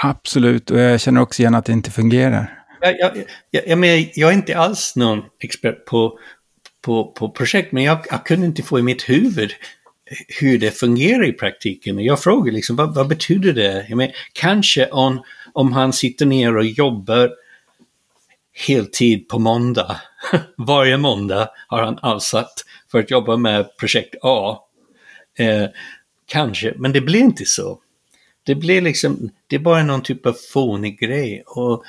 Absolut, 0.04 0.72
och 0.72 0.80
jag 0.80 1.02
känner 1.02 1.22
också 1.22 1.42
igen 1.42 1.56
att 1.56 1.66
det 1.66 1.74
inte 1.74 1.92
fungerar. 1.92 2.64
Jag, 2.82 3.00
jag, 3.00 3.12
jag, 3.52 3.68
jag, 3.68 3.78
men 3.78 4.06
jag 4.14 4.30
är 4.30 4.34
inte 4.34 4.58
alls 4.58 4.96
någon 4.96 5.24
expert 5.40 5.86
på, 5.86 6.20
på, 6.82 7.12
på 7.12 7.30
projekt, 7.30 7.72
men 7.72 7.84
jag, 7.84 8.06
jag 8.10 8.26
kunde 8.26 8.46
inte 8.46 8.64
få 8.64 8.80
i 8.80 8.84
mitt 8.84 9.10
huvud 9.10 9.52
hur 10.40 10.58
det 10.58 10.72
fungerar 10.72 11.28
i 11.28 11.34
praktiken. 11.34 12.00
Jag 12.00 12.20
frågar 12.20 12.54
liksom, 12.54 12.76
vad, 12.76 12.96
vad 12.96 13.08
betyder 13.08 13.54
det? 13.54 13.86
Jag 13.90 13.98
menar, 13.98 14.14
kanske 14.34 14.86
om, 14.86 15.24
om 15.54 15.74
han 15.74 15.94
sitter 15.94 16.26
ner 16.26 16.58
och 16.58 16.66
jobbar 16.66 17.32
heltid 18.58 19.28
på 19.28 19.40
måndag. 19.40 20.02
Varje 20.58 20.98
måndag 20.98 21.50
har 21.68 21.84
han 21.84 22.00
avsatt 22.00 22.54
för 22.92 23.00
att 23.00 23.12
jobba 23.12 23.38
med 23.38 23.78
projekt 23.78 24.16
A. 24.22 24.60
Eh, 25.40 25.66
kanske, 26.26 26.74
men 26.78 26.92
det 26.92 27.02
blir 27.02 27.20
inte 27.20 27.46
så. 27.46 27.80
Det 28.44 28.56
blir 28.56 28.82
liksom, 28.82 29.30
det 29.48 29.56
är 29.56 29.60
bara 29.60 29.84
någon 29.84 30.02
typ 30.02 30.26
av 30.26 30.36
fånig 30.54 31.00
grej. 31.00 31.44
Och, 31.46 31.84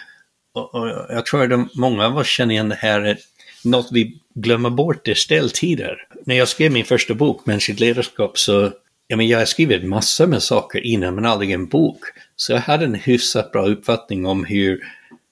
och, 0.54 0.74
och 0.74 0.88
jag 1.08 1.26
tror 1.26 1.52
att 1.52 1.74
många 1.74 2.06
av 2.06 2.16
oss 2.16 2.26
känner 2.26 2.54
igen 2.54 2.68
det 2.68 2.74
här, 2.74 3.06
eh, 3.06 3.16
något 3.64 3.88
vi 3.92 4.20
glömmer 4.34 4.70
bort 4.70 5.08
är 5.08 5.14
ställtider. 5.14 5.96
När 6.26 6.34
jag 6.34 6.48
skrev 6.48 6.72
min 6.72 6.84
första 6.84 7.14
bok, 7.14 7.46
Mänskligt 7.46 7.80
ledarskap, 7.80 8.38
så 8.38 8.72
ja, 9.06 9.16
men 9.16 9.28
jag 9.28 9.38
har 9.38 9.44
skrivit 9.44 9.84
massor 9.84 10.26
med 10.26 10.42
saker 10.42 10.86
innan, 10.86 11.14
men 11.14 11.26
aldrig 11.26 11.50
en 11.50 11.66
bok. 11.66 12.00
Så 12.36 12.52
jag 12.52 12.60
hade 12.60 12.84
en 12.84 12.94
hyfsat 12.94 13.52
bra 13.52 13.66
uppfattning 13.66 14.26
om 14.26 14.44
hur 14.44 14.80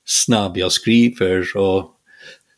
snabb 0.06 0.56
jag 0.56 0.72
skriver 0.72 1.56
och 1.56 1.92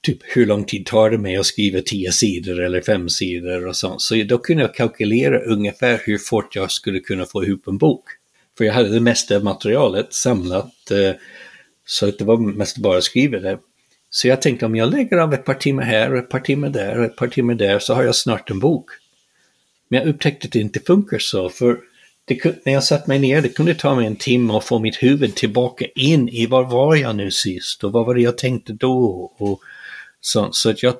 typ 0.02 0.18
hur 0.22 0.46
lång 0.46 0.64
tid 0.64 0.86
tar 0.86 1.10
det 1.10 1.18
mig 1.18 1.36
att 1.36 1.46
skriva 1.46 1.80
tio 1.80 2.12
sidor 2.12 2.60
eller 2.60 2.80
fem 2.80 3.08
sidor 3.08 3.66
och 3.66 3.76
sånt. 3.76 4.02
Så 4.02 4.14
då 4.14 4.38
kunde 4.38 4.62
jag 4.62 4.74
kalkylera 4.74 5.40
ungefär 5.40 6.00
hur 6.04 6.18
fort 6.18 6.56
jag 6.56 6.70
skulle 6.70 7.00
kunna 7.00 7.26
få 7.26 7.44
ihop 7.44 7.68
en 7.68 7.78
bok. 7.78 8.04
För 8.58 8.64
jag 8.64 8.74
hade 8.74 8.88
det 8.88 9.00
mesta 9.00 9.40
materialet 9.40 10.14
samlat 10.14 10.90
eh, 10.90 11.12
så 11.86 12.08
att 12.08 12.18
det 12.18 12.24
var 12.24 12.36
mest 12.36 12.78
bara 12.78 12.98
att 12.98 13.04
skriva 13.04 13.38
det. 13.38 13.58
Så 14.10 14.28
jag 14.28 14.42
tänkte 14.42 14.66
om 14.66 14.76
jag 14.76 14.90
lägger 14.90 15.16
av 15.16 15.34
ett 15.34 15.44
par 15.44 15.54
timmar 15.54 15.82
här 15.82 16.12
och 16.12 16.18
ett 16.18 16.28
par 16.28 16.40
timmar 16.40 16.68
där 16.68 16.98
och 16.98 17.04
ett 17.04 17.16
par 17.16 17.28
timmar 17.28 17.54
där 17.54 17.78
så 17.78 17.94
har 17.94 18.02
jag 18.02 18.14
snart 18.14 18.50
en 18.50 18.58
bok. 18.58 18.90
Men 19.88 20.00
jag 20.00 20.08
upptäckte 20.08 20.46
att 20.46 20.52
det 20.52 20.60
inte 20.60 20.80
funkar 20.80 21.18
så, 21.18 21.48
för 21.48 21.78
det, 22.28 22.66
när 22.66 22.72
jag 22.72 22.84
satt 22.84 23.06
mig 23.06 23.18
ner, 23.18 23.42
det 23.42 23.48
kunde 23.48 23.74
ta 23.74 23.94
mig 23.94 24.06
en 24.06 24.16
timme 24.16 24.54
att 24.54 24.64
få 24.64 24.78
mitt 24.78 25.02
huvud 25.02 25.34
tillbaka 25.34 25.86
in 25.94 26.28
i 26.28 26.46
var 26.46 26.64
var 26.64 26.96
jag 26.96 27.16
nu 27.16 27.30
sist 27.30 27.84
och 27.84 27.92
vad 27.92 28.06
var 28.06 28.14
det 28.14 28.20
jag 28.20 28.38
tänkte 28.38 28.72
då 28.72 29.32
och 29.38 29.60
så, 30.20 30.48
så 30.52 30.70
att 30.70 30.82
jag, 30.82 30.94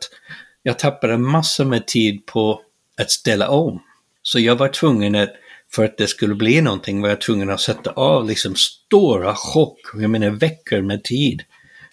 jag 0.63 0.79
tappade 0.79 1.19
massor 1.19 1.65
med 1.65 1.87
tid 1.87 2.27
på 2.27 2.63
att 2.97 3.11
ställa 3.11 3.49
om. 3.49 3.83
Så 4.23 4.41
jag 4.41 4.57
var 4.57 4.69
tvungen 4.69 5.15
att, 5.15 5.33
för 5.71 5.85
att 5.85 5.97
det 5.97 6.07
skulle 6.07 6.35
bli 6.35 6.61
någonting, 6.61 7.03
var 7.03 7.09
jag 7.09 7.21
tvungen 7.21 7.51
att 7.51 7.61
sätta 7.61 7.91
av 7.91 8.29
liksom 8.29 8.55
stora 8.55 9.35
chock, 9.35 9.79
jag 9.95 10.11
menar 10.11 10.31
veckor 10.31 10.83
med 10.83 11.05
tid, 11.05 11.43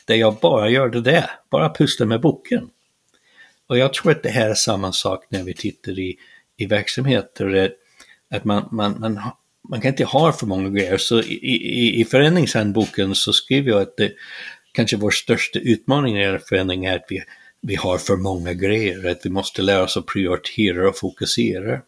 där 0.05 0.15
jag 0.15 0.35
bara 0.35 0.69
gör 0.69 0.89
det 0.89 1.01
där, 1.01 1.29
bara 1.51 1.73
pusslar 1.73 2.07
med 2.07 2.21
boken. 2.21 2.69
Och 3.67 3.77
jag 3.77 3.93
tror 3.93 4.11
att 4.11 4.23
det 4.23 4.29
här 4.29 4.49
är 4.49 4.53
samma 4.53 4.91
sak 4.91 5.25
när 5.29 5.43
vi 5.43 5.53
tittar 5.53 5.99
i, 5.99 6.15
i 6.57 6.65
verksamheter, 6.65 7.71
att 8.33 8.45
man, 8.45 8.69
man, 8.71 8.99
man, 8.99 9.19
man 9.69 9.81
kan 9.81 9.89
inte 9.89 10.05
ha 10.05 10.31
för 10.31 10.47
många 10.47 10.69
grejer. 10.69 10.97
Så 10.97 11.21
i, 11.21 11.33
i, 11.33 12.01
i 12.01 12.05
förändringshandboken 12.05 13.15
så 13.15 13.33
skriver 13.33 13.71
jag 13.71 13.81
att 13.81 13.97
det, 13.97 14.11
kanske 14.71 14.97
vår 14.97 15.11
största 15.11 15.59
utmaning 15.59 16.13
när 16.13 16.19
det 16.19 16.25
gäller 16.25 16.39
förändring 16.39 16.85
är 16.85 16.95
att 16.95 17.05
vi, 17.09 17.23
vi 17.61 17.75
har 17.75 17.97
för 17.97 18.15
många 18.15 18.53
grejer, 18.53 19.11
att 19.11 19.21
vi 19.23 19.29
måste 19.29 19.61
lära 19.61 19.83
oss 19.83 19.97
att 19.97 20.05
prioritera 20.05 20.89
och 20.89 20.97
fokusera. 20.97 21.81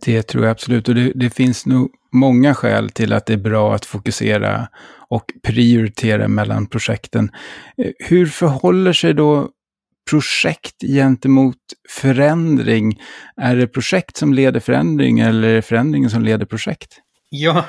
Det 0.00 0.22
tror 0.22 0.44
jag 0.44 0.50
absolut, 0.50 0.88
och 0.88 0.94
det, 0.94 1.12
det, 1.14 1.30
finns 1.30 1.66
nog 1.66 1.90
många 2.12 2.54
skäl 2.54 2.90
till 2.90 3.12
att 3.12 3.26
det 3.26 3.32
är 3.32 3.38
bra 3.38 3.74
att 3.74 3.84
fokusera 3.84 4.68
och 5.08 5.24
prioritera 5.42 6.28
mellan 6.28 6.66
projekten. 6.66 7.30
Eh, 7.76 7.90
hur 7.98 8.26
förhåller 8.26 8.92
sig 8.92 9.14
då 9.14 9.50
projekt 10.10 10.80
gentemot 10.80 11.56
förändring? 11.88 13.00
Är 13.36 13.56
det 13.56 13.66
projekt 13.66 14.16
som 14.16 14.34
leder 14.34 14.60
förändring 14.60 15.20
eller 15.20 15.48
är 15.48 15.54
det 15.54 15.62
förändringen 15.62 16.10
som 16.10 16.22
leder 16.22 16.46
projekt? 16.46 17.00
Ja, 17.36 17.64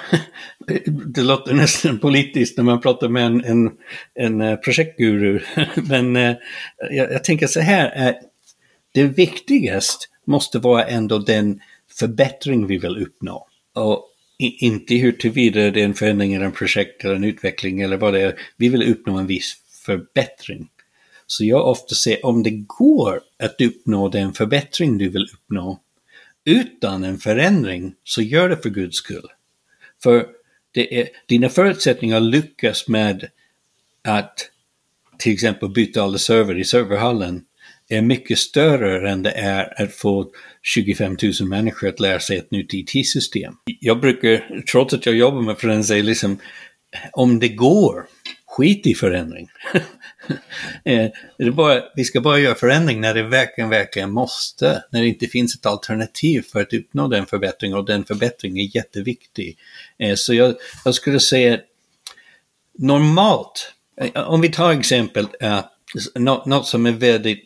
det 1.05 1.21
låter 1.21 1.53
nästan 1.53 1.99
politiskt 1.99 2.57
när 2.57 2.63
man 2.63 2.81
pratar 2.81 3.09
med 3.09 3.25
en, 3.25 3.45
en, 3.45 3.71
en 4.15 4.41
eh, 4.41 4.55
projektguru. 4.55 5.39
Men 5.75 6.15
eh, 6.15 6.35
jag, 6.91 7.11
jag, 7.11 7.23
tänker 7.23 7.47
så 7.47 7.59
här, 7.59 8.07
eh, 8.07 8.15
det 8.93 9.03
viktigaste 9.03 10.05
måste 10.27 10.59
vara 10.59 10.83
ändå 10.83 11.17
den 11.17 11.59
förbättring 11.99 12.67
vi 12.67 12.77
vill 12.77 12.97
uppnå. 12.97 13.47
Och 13.75 14.11
inte 14.37 14.95
hur 14.95 15.11
tillvida 15.11 15.71
det 15.71 15.81
är 15.81 15.85
en 15.85 15.93
förändring 15.93 16.33
eller 16.33 16.45
en 16.45 16.51
projekt 16.51 17.05
eller 17.05 17.15
en 17.15 17.23
utveckling 17.23 17.81
eller 17.81 17.97
vad 17.97 18.13
det 18.13 18.21
är. 18.21 18.39
Vi 18.57 18.69
vill 18.69 18.91
uppnå 18.91 19.17
en 19.17 19.27
viss 19.27 19.55
förbättring. 19.85 20.67
Så 21.27 21.45
jag 21.45 21.67
ofta 21.67 21.95
säger 21.95 22.25
om 22.25 22.43
det 22.43 22.51
går 22.51 23.21
att 23.39 23.61
uppnå 23.61 24.09
den 24.09 24.33
förbättring 24.33 24.97
du 24.97 25.09
vill 25.09 25.27
uppnå 25.33 25.79
utan 26.45 27.03
en 27.03 27.17
förändring, 27.17 27.93
så 28.03 28.21
gör 28.21 28.49
det 28.49 28.57
för 28.57 28.69
Guds 28.69 28.97
skull. 28.97 29.27
För 30.03 30.27
det 30.71 31.01
är, 31.01 31.09
dina 31.25 31.49
förutsättningar 31.49 32.17
att 32.17 32.23
lyckas 32.23 32.87
med 32.87 33.29
att 34.03 34.49
till 35.17 35.33
exempel 35.33 35.69
byta 35.69 36.03
alla 36.03 36.17
server 36.17 36.59
i 36.59 36.63
serverhallen 36.63 37.41
är 37.89 38.01
mycket 38.01 38.39
större 38.39 39.09
än 39.09 39.23
det 39.23 39.31
är 39.31 39.83
att 39.83 39.93
få 39.93 40.31
25 40.61 41.17
000 41.39 41.49
människor 41.49 41.87
att 41.87 41.99
lära 41.99 42.19
sig 42.19 42.37
ett 42.37 42.51
nytt 42.51 42.73
IT-system. 42.73 43.53
Jag 43.79 43.99
brukar, 43.99 44.63
trots 44.71 44.93
att 44.93 45.05
jag 45.05 45.15
jobbar 45.15 45.41
med 45.41 45.57
förändring, 45.57 45.83
säga 45.83 46.03
liksom 46.03 46.39
om 47.11 47.39
det 47.39 47.49
går, 47.49 48.05
skit 48.55 48.87
i 48.87 48.95
förändring. 48.95 49.47
Eh, 50.85 51.09
bara, 51.53 51.83
vi 51.95 52.03
ska 52.03 52.21
bara 52.21 52.39
göra 52.39 52.55
förändring 52.55 53.01
när 53.01 53.13
det 53.13 53.23
verkligen, 53.23 53.69
verkligen 53.69 54.11
måste. 54.11 54.83
När 54.91 55.01
det 55.01 55.07
inte 55.07 55.27
finns 55.27 55.55
ett 55.55 55.65
alternativ 55.65 56.41
för 56.51 56.61
att 56.61 56.73
uppnå 56.73 57.07
den 57.07 57.25
förbättringen 57.25 57.77
och 57.77 57.85
den 57.85 58.05
förbättringen 58.05 58.57
är 58.57 58.75
jätteviktig. 58.75 59.57
Eh, 59.99 60.15
så 60.15 60.33
jag, 60.33 60.55
jag 60.85 60.95
skulle 60.95 61.19
säga 61.19 61.59
normalt, 62.77 63.73
eh, 64.01 64.29
om 64.29 64.41
vi 64.41 64.49
tar 64.49 64.71
exempel, 64.71 65.27
något, 66.15 66.45
något 66.45 66.67
som 66.67 66.85
är 66.85 66.91
väldigt 66.91 67.43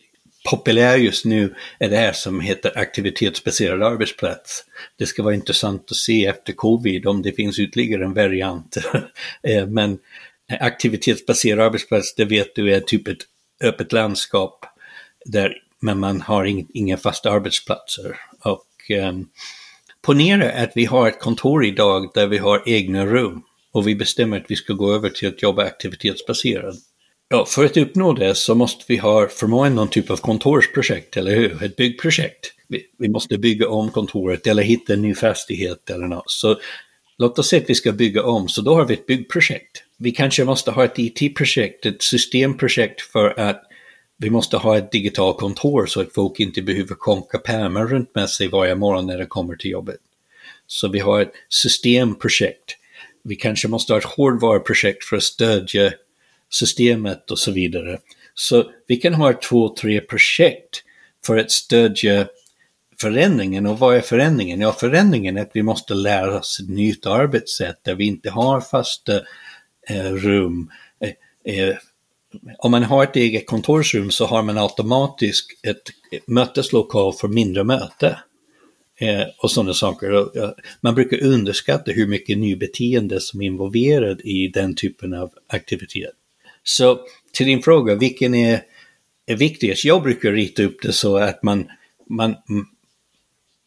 populärt 0.49 0.99
just 0.99 1.25
nu 1.25 1.55
är 1.79 1.89
det 1.89 1.97
här 1.97 2.13
som 2.13 2.39
heter 2.39 2.77
aktivitetsbaserad 2.77 3.83
arbetsplats. 3.83 4.63
Det 4.97 5.05
ska 5.05 5.23
vara 5.23 5.33
intressant 5.33 5.91
att 5.91 5.97
se 5.97 6.25
efter 6.25 6.53
covid 6.53 7.07
om 7.07 7.21
det 7.21 7.31
finns 7.31 7.59
ytterligare 7.59 8.03
en 8.03 8.13
variant. 8.13 8.77
Men 9.67 9.99
aktivitetsbaserad 10.49 11.65
arbetsplats, 11.65 12.15
det 12.15 12.25
vet 12.25 12.55
du 12.55 12.73
är 12.73 12.79
typ 12.79 13.07
ett 13.07 13.21
öppet 13.63 13.91
landskap 13.91 14.65
där 15.25 15.53
men 15.81 15.99
man 15.99 16.21
har 16.21 16.45
ing, 16.45 16.67
inga 16.73 16.97
fasta 16.97 17.31
arbetsplatser. 17.31 18.17
Och 18.43 18.91
eh, 18.91 19.13
ponera 20.01 20.51
att 20.63 20.71
vi 20.75 20.85
har 20.85 21.07
ett 21.07 21.19
kontor 21.19 21.65
idag 21.65 22.11
där 22.13 22.27
vi 22.27 22.37
har 22.37 22.63
egna 22.65 23.05
rum 23.05 23.41
och 23.71 23.87
vi 23.87 23.95
bestämmer 23.95 24.37
att 24.37 24.45
vi 24.51 24.55
ska 24.55 24.73
gå 24.73 24.93
över 24.93 25.09
till 25.09 25.27
att 25.27 25.41
jobba 25.41 25.63
aktivitetsbaserat. 25.63 26.75
Ja, 27.29 27.45
för 27.45 27.65
att 27.65 27.77
uppnå 27.77 28.13
det 28.13 28.35
så 28.35 28.55
måste 28.55 28.85
vi 28.87 28.97
ha 28.97 29.27
förmodligen 29.27 29.75
någon 29.75 29.87
typ 29.87 30.11
av 30.11 30.17
kontorsprojekt, 30.17 31.17
eller 31.17 31.35
hur? 31.35 31.63
Ett 31.63 31.75
byggprojekt. 31.75 32.53
Vi, 32.67 32.85
vi, 32.97 33.09
måste 33.09 33.37
bygga 33.37 33.69
om 33.69 33.91
kontoret 33.91 34.47
eller 34.47 34.63
hitta 34.63 34.93
en 34.93 35.01
ny 35.01 35.15
fastighet 35.15 35.89
eller 35.89 36.07
något. 36.07 36.31
Så 36.31 36.59
låt 37.19 37.39
oss 37.39 37.49
säga 37.49 37.61
att 37.61 37.69
vi 37.69 37.75
ska 37.75 37.91
bygga 37.91 38.23
om, 38.23 38.49
så 38.49 38.61
då 38.61 38.75
har 38.75 38.85
vi 38.85 38.93
ett 38.93 39.05
byggprojekt. 39.05 39.83
Vi 39.97 40.11
kanske 40.11 40.43
måste 40.43 40.71
ha 40.71 40.85
ett 40.85 40.99
IT-projekt, 40.99 41.85
ett 41.85 42.01
systemprojekt 42.01 43.01
för 43.01 43.39
att 43.39 43.63
vi 44.17 44.29
måste 44.29 44.57
ha 44.57 44.77
ett 44.77 44.91
digitalt 44.91 45.37
kontor 45.37 45.85
så 45.85 46.01
att 46.01 46.13
folk 46.13 46.39
inte 46.39 46.61
behöver 46.61 46.95
konka 46.95 47.37
pärmar 47.37 47.87
runt 47.87 48.15
med 48.15 48.29
sig 48.29 48.47
varje 48.47 48.75
morgon 48.75 49.07
när 49.07 49.17
de 49.17 49.25
kommer 49.25 49.55
till 49.55 49.71
jobbet. 49.71 49.99
Så 50.67 50.87
vi 50.87 50.99
har 50.99 51.21
ett 51.21 51.33
systemprojekt. 51.49 52.75
Vi 53.23 53.35
kanske 53.35 53.67
måste 53.67 53.93
ha 53.93 53.97
ett 53.97 54.05
hårdvaruprojekt 54.05 55.03
för 55.03 55.17
att 55.17 55.23
stödja 55.23 55.91
systemet 56.49 57.31
och 57.31 57.39
så 57.39 57.51
vidare. 57.51 57.99
Så 58.33 58.71
vi 58.87 58.97
kan 58.97 59.13
ha 59.13 59.33
två, 59.33 59.75
tre 59.75 60.01
projekt 60.01 60.83
för 61.25 61.37
att 61.37 61.51
stödja 61.51 62.27
förändringen. 63.01 63.65
Och 63.65 63.79
vad 63.79 63.95
är 63.95 64.01
förändringen? 64.01 64.61
Ja, 64.61 64.73
förändringen 64.73 65.37
är 65.37 65.41
att 65.41 65.51
vi 65.53 65.63
måste 65.63 65.93
lära 65.93 66.39
oss 66.39 66.59
ett 66.59 66.69
nytt 66.69 67.05
arbetssätt 67.05 67.83
där 67.83 67.95
vi 67.95 68.05
inte 68.05 68.29
har 68.29 68.61
fasta 68.61 69.21
eh, 69.89 70.11
rum. 70.13 70.71
Eh, 70.99 71.55
eh, 71.55 71.75
om 72.57 72.71
man 72.71 72.83
har 72.83 73.03
ett 73.03 73.15
eget 73.15 73.47
kontorsrum 73.47 74.11
så 74.11 74.25
har 74.25 74.43
man 74.43 74.57
automatiskt 74.57 75.47
ett 75.63 75.81
möteslokal 76.27 77.13
för 77.13 77.27
mindre 77.27 77.63
möte. 77.63 78.19
Eh, 79.01 79.27
och 79.37 79.51
sådana 79.51 79.73
saker. 79.73 80.11
Och, 80.11 80.53
man 80.81 80.95
brukar 80.95 81.23
underskatta 81.23 81.91
hur 81.91 82.07
mycket 82.07 82.37
nybeteende 82.37 83.21
som 83.21 83.41
är 83.41 83.45
involverad 83.45 84.21
i 84.21 84.47
den 84.47 84.75
typen 84.75 85.13
av 85.13 85.31
aktivitet. 85.47 86.13
Så 86.63 86.99
till 87.33 87.45
din 87.45 87.61
fråga, 87.61 87.95
vilken 87.95 88.35
är, 88.35 88.61
är 89.25 89.35
viktigast? 89.35 89.85
Jag 89.85 90.03
brukar 90.03 90.31
rita 90.31 90.63
upp 90.63 90.77
det 90.81 90.93
så 90.93 91.17
att 91.17 91.43
man, 91.43 91.67
man, 92.09 92.35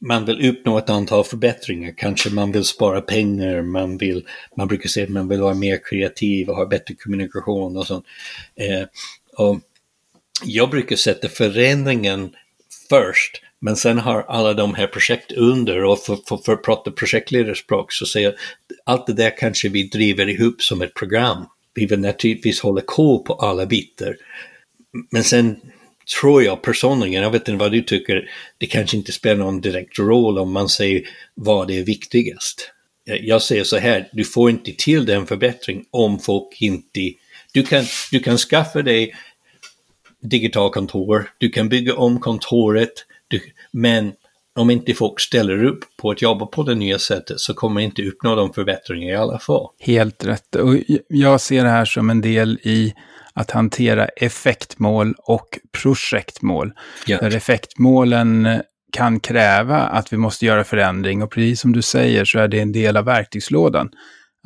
man 0.02 0.24
vill 0.24 0.48
uppnå 0.48 0.78
ett 0.78 0.90
antal 0.90 1.24
förbättringar. 1.24 1.94
Kanske 1.96 2.30
man 2.30 2.52
vill 2.52 2.64
spara 2.64 3.00
pengar, 3.00 3.62
man, 3.62 3.98
vill, 3.98 4.24
man 4.56 4.68
brukar 4.68 4.88
säga 4.88 5.04
att 5.04 5.12
man 5.12 5.28
vill 5.28 5.40
vara 5.40 5.54
mer 5.54 5.80
kreativ 5.90 6.48
och 6.48 6.56
ha 6.56 6.66
bättre 6.66 6.94
kommunikation 6.94 7.76
och 7.76 7.86
sånt. 7.86 8.04
Eh, 8.54 8.86
och 9.36 9.60
jag 10.44 10.70
brukar 10.70 10.96
sätta 10.96 11.28
förändringen 11.28 12.34
först, 12.88 13.42
men 13.60 13.76
sen 13.76 13.98
har 13.98 14.22
alla 14.22 14.54
de 14.54 14.74
här 14.74 14.86
projekt 14.86 15.32
under 15.32 15.84
och 15.84 15.98
för, 15.98 16.18
för, 16.28 16.36
för 16.36 16.52
att 16.52 16.62
prata 16.62 16.90
projektledarspråk 16.90 17.92
så 17.92 18.06
säger 18.06 18.26
jag 18.26 18.34
allt 18.84 19.06
det 19.06 19.12
där 19.12 19.38
kanske 19.38 19.68
vi 19.68 19.82
driver 19.82 20.28
ihop 20.28 20.62
som 20.62 20.82
ett 20.82 20.94
program. 20.94 21.46
Vi 21.74 21.86
vill 21.86 22.00
naturligtvis 22.00 22.60
hålla 22.60 22.80
koll 22.86 23.24
på 23.24 23.34
alla 23.34 23.66
bitar. 23.66 24.16
Men 25.10 25.24
sen 25.24 25.56
tror 26.20 26.42
jag 26.42 26.62
personligen, 26.62 27.22
jag 27.22 27.30
vet 27.30 27.48
inte 27.48 27.60
vad 27.60 27.72
du 27.72 27.82
tycker, 27.82 28.30
det 28.58 28.66
kanske 28.66 28.96
inte 28.96 29.12
spelar 29.12 29.44
någon 29.44 29.60
direkt 29.60 29.98
roll 29.98 30.38
om 30.38 30.52
man 30.52 30.68
säger 30.68 31.02
vad 31.34 31.68
det 31.68 31.78
är 31.78 31.84
viktigast. 31.84 32.72
Jag 33.04 33.42
säger 33.42 33.64
så 33.64 33.78
här, 33.78 34.08
du 34.12 34.24
får 34.24 34.50
inte 34.50 34.72
till 34.72 35.06
den 35.06 35.26
förbättring 35.26 35.84
om 35.90 36.18
folk 36.18 36.56
inte... 36.60 37.00
Du 37.52 37.62
kan, 37.62 37.84
du 38.10 38.20
kan 38.20 38.38
skaffa 38.38 38.82
dig 38.82 39.14
digitalkontor, 40.22 41.30
du 41.38 41.50
kan 41.50 41.68
bygga 41.68 41.96
om 41.96 42.20
kontoret, 42.20 42.92
du, 43.28 43.40
men 43.72 44.12
om 44.54 44.70
inte 44.70 44.94
folk 44.94 45.20
ställer 45.20 45.64
upp 45.64 45.84
på 45.96 46.10
att 46.10 46.22
jobba 46.22 46.46
på 46.46 46.62
det 46.62 46.74
nya 46.74 46.98
sättet 46.98 47.40
så 47.40 47.54
kommer 47.54 47.74
man 47.74 47.82
inte 47.82 48.02
uppnå 48.02 48.34
de 48.34 48.52
förbättringar 48.52 49.12
i 49.12 49.16
alla 49.16 49.38
fall. 49.38 49.68
Helt 49.78 50.24
rätt. 50.24 50.54
Och 50.56 50.74
jag 51.08 51.40
ser 51.40 51.64
det 51.64 51.70
här 51.70 51.84
som 51.84 52.10
en 52.10 52.20
del 52.20 52.58
i 52.62 52.94
att 53.34 53.50
hantera 53.50 54.06
effektmål 54.06 55.14
och 55.18 55.58
projektmål. 55.82 56.72
Ja. 57.06 57.18
Där 57.18 57.36
effektmålen 57.36 58.62
kan 58.92 59.20
kräva 59.20 59.78
att 59.78 60.12
vi 60.12 60.16
måste 60.16 60.46
göra 60.46 60.64
förändring 60.64 61.22
och 61.22 61.30
precis 61.30 61.60
som 61.60 61.72
du 61.72 61.82
säger 61.82 62.24
så 62.24 62.38
är 62.38 62.48
det 62.48 62.60
en 62.60 62.72
del 62.72 62.96
av 62.96 63.04
verktygslådan. 63.04 63.88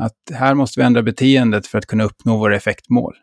Att 0.02 0.37
här 0.38 0.54
måste 0.54 0.80
vi 0.80 0.87
ändra 0.87 1.02
beteendet 1.02 1.66
för 1.66 1.78
att 1.78 1.87
kunna 1.87 2.04
uppnå 2.04 2.37
våra 2.37 2.56
effektmål. 2.56 3.14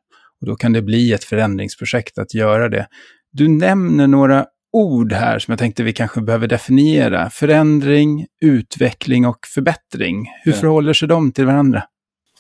Och 0.42 0.48
då 0.48 0.56
kan 0.56 0.74
det 0.74 0.82
bli 0.82 1.14
ett 1.14 1.24
förändringsprojekt 1.24 2.18
att 2.18 2.34
göra 2.34 2.70
det. 2.70 2.88
Du 3.32 3.48
nämner 3.48 4.08
några 4.08 4.46
ord 4.74 5.14
här 5.14 5.40
som 5.40 5.52
jag 5.52 5.60
tänkte 5.60 5.84
vi 5.84 5.94
kanske 5.94 6.22
behöver 6.22 6.48
definiera. 6.48 7.30
Förändring, 7.30 8.26
utveckling 8.42 9.26
och 9.26 9.38
förbättring. 9.54 10.26
Hur 10.44 10.52
ja. 10.52 10.58
förhåller 10.58 10.94
sig 10.94 11.08
de 11.08 11.32
till 11.32 11.46
varandra? 11.46 11.84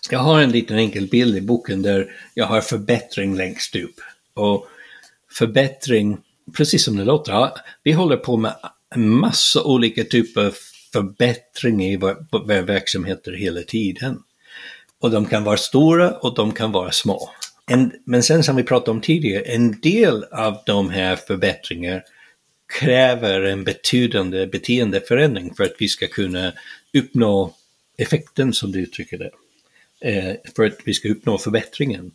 Jag 0.09 0.19
har 0.19 0.41
en 0.41 0.51
liten 0.51 0.77
enkel 0.77 1.07
bild 1.07 1.37
i 1.37 1.41
boken 1.41 1.81
där 1.81 2.11
jag 2.33 2.45
har 2.45 2.61
förbättring 2.61 3.35
längst 3.35 3.75
upp. 3.75 3.95
Och 4.33 4.67
förbättring, 5.31 6.17
precis 6.57 6.83
som 6.83 6.97
det 6.97 7.03
låter, 7.03 7.49
vi 7.83 7.91
håller 7.91 8.17
på 8.17 8.37
med 8.37 8.55
en 8.95 9.09
massa 9.09 9.63
olika 9.63 10.03
typer 10.03 10.45
av 10.45 10.55
förbättring 10.93 11.83
i 11.83 11.97
våra 11.97 12.61
verksamheter 12.61 13.31
hela 13.31 13.61
tiden. 13.61 14.19
Och 14.99 15.11
de 15.11 15.25
kan 15.25 15.43
vara 15.43 15.57
stora 15.57 16.11
och 16.11 16.35
de 16.35 16.51
kan 16.51 16.71
vara 16.71 16.91
små. 16.91 17.29
En, 17.67 17.91
men 18.05 18.23
sen 18.23 18.43
som 18.43 18.55
vi 18.55 18.63
pratade 18.63 18.91
om 18.91 19.01
tidigare, 19.01 19.41
en 19.43 19.79
del 19.79 20.23
av 20.23 20.57
de 20.65 20.89
här 20.89 21.15
förbättringar 21.15 22.03
kräver 22.79 23.41
en 23.41 23.63
betydande 23.63 24.47
beteendeförändring 24.47 25.53
för 25.53 25.63
att 25.63 25.75
vi 25.79 25.87
ska 25.87 26.07
kunna 26.07 26.53
uppnå 26.93 27.53
effekten 27.97 28.53
som 28.53 28.71
du 28.71 28.79
uttrycker 28.79 29.17
det. 29.17 29.31
Eh, 30.03 30.35
för 30.55 30.65
att 30.65 30.77
vi 30.85 30.93
ska 30.93 31.09
uppnå 31.09 31.37
förbättringen. 31.37 32.11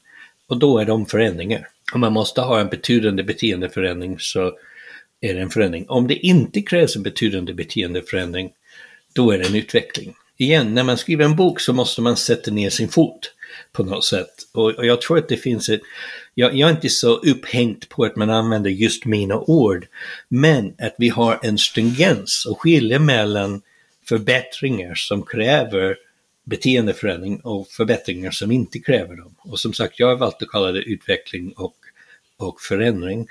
Och 0.47 0.59
då 0.59 0.79
är 0.79 0.85
de 0.85 1.07
förändringar. 1.07 1.69
Om 1.93 2.01
man 2.01 2.13
måste 2.13 2.41
ha 2.41 2.61
en 2.61 2.69
betydande 2.69 3.23
beteendeförändring 3.23 4.17
så 4.19 4.53
är 5.21 5.35
det 5.35 5.41
en 5.41 5.51
förändring. 5.51 5.89
Om 5.89 6.07
det 6.07 6.15
inte 6.15 6.63
krävs 6.63 6.97
en 6.97 7.03
betydande 7.03 7.55
beteendeförändring, 7.55 8.51
då 9.13 9.31
är 9.31 9.39
det 9.39 9.47
en 9.47 9.55
utveckling. 9.55 10.15
Igen, 10.37 10.75
när 10.75 10.83
man 10.85 10.99
skriver 10.99 11.25
en 11.25 11.37
bok 11.37 11.61
så 11.61 11.73
måste 11.73 12.01
man 12.01 12.17
sätta 12.17 12.51
ner 12.51 12.71
sin 12.71 12.89
fot 12.89 13.35
på 13.73 13.83
något 13.83 14.05
sätt. 14.05 14.35
Och, 14.55 14.71
och 14.71 14.87
jag 14.87 15.01
tror 15.01 15.19
att 15.19 15.29
det 15.29 15.37
finns 15.37 15.69
ett, 15.69 15.81
jag, 16.35 16.55
jag, 16.55 16.71
är 16.71 16.75
inte 16.75 16.89
så 16.89 17.17
upphängt 17.17 17.89
på 17.89 18.05
att 18.05 18.17
man 18.17 18.31
använder 18.31 18.71
just 18.71 19.05
mina 19.05 19.39
ord, 19.39 19.87
men 20.29 20.75
att 20.79 20.95
vi 20.99 21.09
har 21.09 21.39
en 21.43 21.59
stringens 21.59 22.47
och 22.47 22.61
skilja 22.61 22.99
mellan 22.99 23.63
förbättringar 24.09 24.95
som 24.95 25.23
kräver 25.23 25.97
beteendeförändring 26.49 27.41
och 27.41 27.69
förbättringar 27.69 28.31
som 28.31 28.51
inte 28.53 28.79
kräver 28.79 29.17
dem. 29.17 29.35
Och 29.39 29.61
som 29.61 29.73
sagt, 29.73 30.01
jag 30.01 30.07
har 30.07 30.17
valt 30.17 30.43
att 30.43 30.49
kalla 30.49 30.73
det 30.73 30.83
utveckling 30.83 31.53
och, 31.53 31.75
och 32.37 32.61
förändring. 32.61 33.27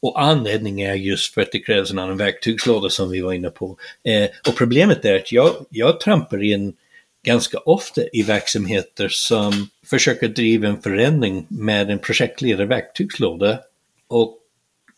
Och 0.00 0.22
anledningen 0.22 0.90
är 0.90 0.94
just 0.94 1.34
för 1.34 1.40
att 1.40 1.52
det 1.52 1.58
krävs 1.58 1.90
en 1.90 1.98
annan 1.98 2.16
verktygslåda 2.16 2.90
som 2.90 3.10
vi 3.10 3.20
var 3.20 3.32
inne 3.32 3.50
på. 3.50 3.78
Eh, 4.04 4.30
och 4.48 4.56
problemet 4.56 5.04
är 5.04 5.16
att 5.16 5.32
jag, 5.32 5.66
jag 5.70 6.00
trampar 6.00 6.42
in 6.42 6.76
ganska 7.24 7.58
ofta 7.58 8.02
i 8.12 8.22
verksamheter 8.22 9.08
som 9.08 9.68
försöker 9.86 10.28
driva 10.28 10.68
en 10.68 10.82
förändring 10.82 11.46
med 11.48 11.90
en 11.90 11.98
projektledarverktygslåda 11.98 13.60
och 14.08 14.38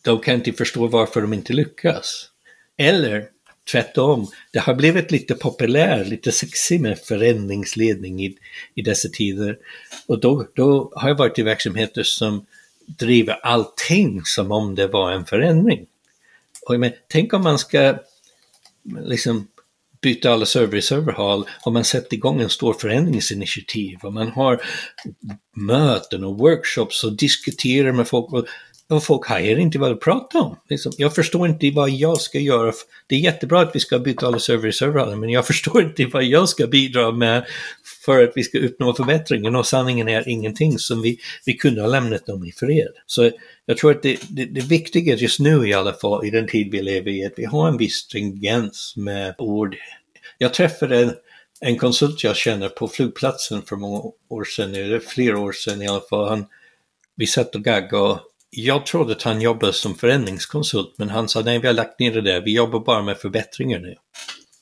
de 0.03 0.21
kan 0.21 0.35
inte 0.35 0.53
förstå 0.53 0.87
varför 0.87 1.21
de 1.21 1.33
inte 1.33 1.53
lyckas. 1.53 2.29
Eller 2.77 3.29
tvärtom, 3.71 4.27
det 4.53 4.59
har 4.59 4.75
blivit 4.75 5.11
lite 5.11 5.35
populärt, 5.35 6.07
lite 6.07 6.33
sexigt 6.33 6.83
med 6.83 6.99
förändringsledning 6.99 8.25
i, 8.25 8.37
i 8.75 8.83
dessa 8.83 9.09
tider. 9.09 9.59
Och 10.07 10.21
då, 10.21 10.47
då 10.55 10.93
har 10.97 11.09
jag 11.09 11.17
varit 11.17 11.39
i 11.39 11.43
verksamheter 11.43 12.03
som 12.03 12.47
driver 12.87 13.35
allting 13.43 14.21
som 14.25 14.53
om 14.53 14.75
det 14.75 14.87
var 14.87 15.13
en 15.13 15.27
förändring. 15.27 15.87
Och 16.67 16.81
men, 16.81 16.93
tänk 17.09 17.33
om 17.33 17.43
man 17.43 17.59
ska 17.59 17.99
liksom 19.01 19.49
byta 20.01 20.33
alla 20.33 20.47
server 20.47 20.79
i 20.79 20.83
serverhall 20.83 21.49
om 21.63 21.73
man 21.73 21.85
sätter 21.85 22.15
igång 22.15 22.41
en 22.41 22.51
stor 22.51 22.75
förändringsinitiativ 22.75 23.99
och 24.03 24.13
man 24.13 24.29
har 24.29 24.63
möten 25.57 26.25
och 26.25 26.39
workshops 26.39 27.05
och 27.05 27.17
diskuterar 27.17 27.93
med 27.93 28.09
folk. 28.09 28.33
Och 28.33 28.47
och 28.89 29.05
folk 29.05 29.27
hajar 29.27 29.59
inte 29.59 29.79
vad 29.79 29.91
du 29.91 29.97
pratar 29.97 30.41
om. 30.41 30.57
Liksom, 30.69 30.93
jag 30.99 31.15
förstår 31.15 31.49
inte 31.49 31.71
vad 31.71 31.91
jag 31.91 32.21
ska 32.21 32.39
göra. 32.39 32.73
Det 33.07 33.15
är 33.15 33.19
jättebra 33.19 33.61
att 33.61 33.71
vi 33.75 33.81
ska 33.81 33.99
byta 33.99 34.27
alla 34.27 34.39
server 34.39 34.69
i 34.69 34.73
serverhallen, 34.73 35.21
men 35.21 35.31
jag 35.31 35.47
förstår 35.47 35.83
inte 35.83 36.07
vad 36.07 36.25
jag 36.25 36.49
ska 36.49 36.67
bidra 36.67 37.13
med 37.13 37.47
för 38.05 38.25
att 38.25 38.33
vi 38.35 38.43
ska 38.43 38.59
uppnå 38.59 38.95
förbättringen. 38.95 39.57
Och 39.57 39.67
sanningen 39.67 40.09
är 40.09 40.29
ingenting 40.29 40.79
som 40.79 41.03
vi, 41.03 41.19
vi 41.47 41.53
kunde 41.53 41.81
ha 41.81 41.89
lämnat 41.89 42.27
dem 42.27 42.45
i 42.45 42.53
fred. 42.53 42.93
Så 43.07 43.31
jag 43.67 43.77
tror 43.77 43.91
att 43.91 44.03
det, 44.03 44.19
det, 44.29 44.45
det 44.45 44.61
viktiga 44.61 45.15
just 45.15 45.41
nu 45.41 45.69
i 45.69 45.75
alla 45.75 45.93
fall, 45.93 46.27
i 46.27 46.31
den 46.31 46.47
tid 46.47 46.71
vi 46.71 46.83
lever 46.83 47.11
i, 47.11 47.23
är 47.23 47.27
att 47.27 47.39
vi 47.39 47.45
har 47.45 47.69
en 47.69 47.77
viss 47.77 47.95
stringens 47.95 48.95
med 48.97 49.35
ord. 49.39 49.77
Jag 50.39 50.55
träffade 50.55 51.03
en, 51.03 51.13
en 51.61 51.79
konsult 51.79 52.25
jag 52.25 52.37
känner 52.37 52.69
på 52.69 52.89
flygplatsen 52.89 53.63
för 53.63 53.77
många 53.77 54.03
år 54.29 54.45
sedan, 54.45 54.75
eller 54.75 55.01
flera 55.01 55.39
år 55.39 55.53
sedan 55.53 55.83
i 55.83 55.89
alla 55.89 56.01
fall. 56.01 56.29
Han, 56.29 56.47
vi 57.17 57.27
satt 57.27 57.55
och 57.55 57.65
gaggade 57.65 58.19
jag 58.57 58.87
trodde 58.87 59.13
att 59.13 59.23
han 59.23 59.41
jobbade 59.41 59.73
som 59.73 59.95
förändringskonsult, 59.95 60.95
men 60.99 61.09
han 61.09 61.29
sa 61.29 61.41
nej, 61.41 61.59
vi 61.59 61.67
har 61.67 61.75
lagt 61.75 62.01
ner 62.01 62.13
det 62.13 62.21
där, 62.21 62.41
vi 62.41 62.55
jobbar 62.55 62.81
bara 62.81 63.03
med 63.03 63.19
förbättringar 63.19 63.79
nu. 63.79 63.95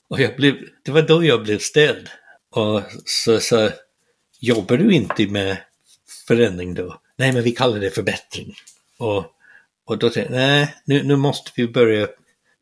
Och 0.08 0.20
jag 0.20 0.36
blev, 0.36 0.54
det 0.84 0.90
var 0.90 1.02
då 1.02 1.24
jag 1.24 1.42
blev 1.42 1.58
ställd. 1.58 2.08
Och 2.54 2.82
så 3.04 3.40
sa 3.40 3.70
jobbar 4.40 4.76
du 4.76 4.94
inte 4.94 5.26
med 5.26 5.56
förändring 6.28 6.74
då? 6.74 7.00
Nej, 7.16 7.32
men 7.32 7.42
vi 7.42 7.52
kallar 7.52 7.78
det 7.78 7.90
förbättring. 7.90 8.54
Och, 8.98 9.26
och 9.84 9.98
då 9.98 10.10
tänkte 10.10 10.32
jag, 10.32 10.40
nej, 10.40 10.76
nu, 10.84 11.02
nu 11.02 11.16
måste 11.16 11.50
vi 11.56 11.68
börja 11.68 12.08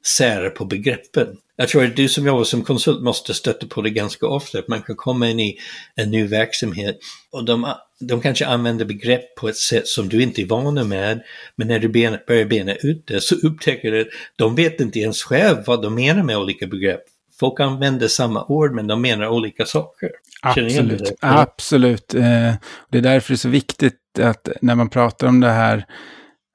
sära 0.07 0.51
på 0.51 0.65
begreppen. 0.65 1.37
Jag 1.61 1.69
tror 1.69 1.85
att 1.85 1.97
du 1.97 2.09
som 2.09 2.27
jobbar 2.27 2.45
som 2.45 2.65
konsult 2.65 3.03
måste 3.03 3.35
stöta 3.35 3.67
på 3.67 3.83
det 3.83 3.91
ganska 3.91 4.27
ofta, 4.27 4.59
att 4.59 4.69
man 4.69 4.83
kan 4.83 4.97
komma 4.97 5.29
in 5.29 5.41
i 5.41 5.59
en 5.95 6.11
ny 6.11 6.27
verksamhet 6.27 6.99
och 7.33 7.45
de, 7.45 7.75
de 8.01 8.21
kanske 8.21 8.47
använder 8.47 8.85
begrepp 8.85 9.35
på 9.35 9.49
ett 9.49 9.57
sätt 9.57 9.87
som 9.87 10.09
du 10.09 10.23
inte 10.23 10.43
är 10.43 10.47
van 10.47 10.89
med, 10.89 11.23
men 11.57 11.69
när 11.69 11.79
du 11.79 11.89
bena, 11.89 12.19
börjar 12.27 12.45
bena 12.45 12.75
ut 12.75 13.07
det 13.07 13.21
så 13.21 13.35
upptäcker 13.35 13.93
du 13.93 14.01
att 14.01 14.09
de 14.37 14.55
vet 14.55 14.81
inte 14.81 14.99
ens 14.99 15.23
själv 15.23 15.57
vad 15.67 15.83
de 15.83 15.95
menar 15.95 16.23
med 16.23 16.37
olika 16.39 16.67
begrepp. 16.67 17.03
Folk 17.41 17.61
använder 17.61 18.09
samma 18.09 18.45
ord 18.45 18.75
men 18.75 18.87
de 18.87 19.03
menar 19.03 19.29
olika 19.29 19.67
saker. 19.67 20.11
Absolut, 20.43 21.13
absolut. 21.21 22.15
Eh, 22.15 22.55
det 22.91 22.99
är 22.99 23.03
därför 23.03 23.33
det 23.33 23.35
är 23.35 23.37
så 23.37 23.49
viktigt 23.49 24.19
att 24.19 24.49
när 24.61 24.75
man 24.75 24.91
pratar 24.91 25.27
om 25.27 25.41
det 25.41 25.51
här 25.51 25.87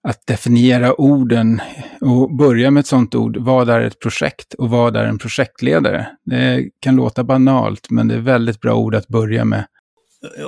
att 0.05 0.27
definiera 0.27 1.01
orden 1.01 1.61
och 2.01 2.35
börja 2.35 2.71
med 2.71 2.81
ett 2.81 2.87
sådant 2.87 3.15
ord. 3.15 3.37
Vad 3.37 3.69
är 3.69 3.81
ett 3.81 3.99
projekt 3.99 4.53
och 4.53 4.69
vad 4.69 4.95
är 4.95 5.03
en 5.03 5.17
projektledare? 5.17 6.07
Det 6.23 6.69
kan 6.79 6.95
låta 6.95 7.23
banalt, 7.23 7.89
men 7.89 8.07
det 8.07 8.15
är 8.15 8.19
väldigt 8.19 8.61
bra 8.61 8.75
ord 8.75 8.95
att 8.95 9.07
börja 9.07 9.45
med. 9.45 9.65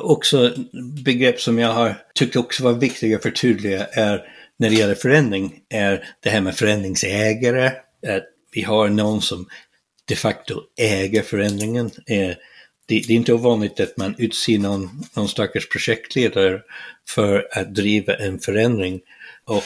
Också 0.02 0.54
begrepp 1.06 1.41
som 1.41 1.60
jag 1.60 1.74
har 1.74 1.96
tyckt 2.15 2.36
också 2.36 2.63
var 2.63 2.74
viktiga 2.74 3.20
för 3.20 3.32
tydliga 3.32 3.86
är 3.86 4.22
när 4.58 4.70
det 4.70 4.76
gäller 4.76 4.96
förändring, 4.96 5.54
är 5.70 6.04
det 6.20 6.30
här 6.30 6.41
med 6.41 6.56
förändringsägare. 6.56 7.65
Att 8.08 8.24
vi 8.52 8.62
har 8.62 8.89
någon 8.89 9.22
som 9.22 9.46
de 10.06 10.15
facto 10.15 10.62
äger 10.78 11.22
förändringen. 11.22 11.86
Eh, 11.86 12.36
det, 12.86 13.04
det 13.08 13.10
är 13.10 13.12
inte 13.12 13.34
ovanligt 13.34 13.80
att 13.80 13.98
man 13.98 14.15
utser 14.17 14.60
någon, 14.60 14.89
någon 15.15 15.28
stackars 15.28 15.70
projektledare 15.70 16.62
för 17.10 17.48
att 17.52 17.76
driva 17.76 18.13
en 18.13 18.39
förändring 18.39 19.02
och 19.47 19.63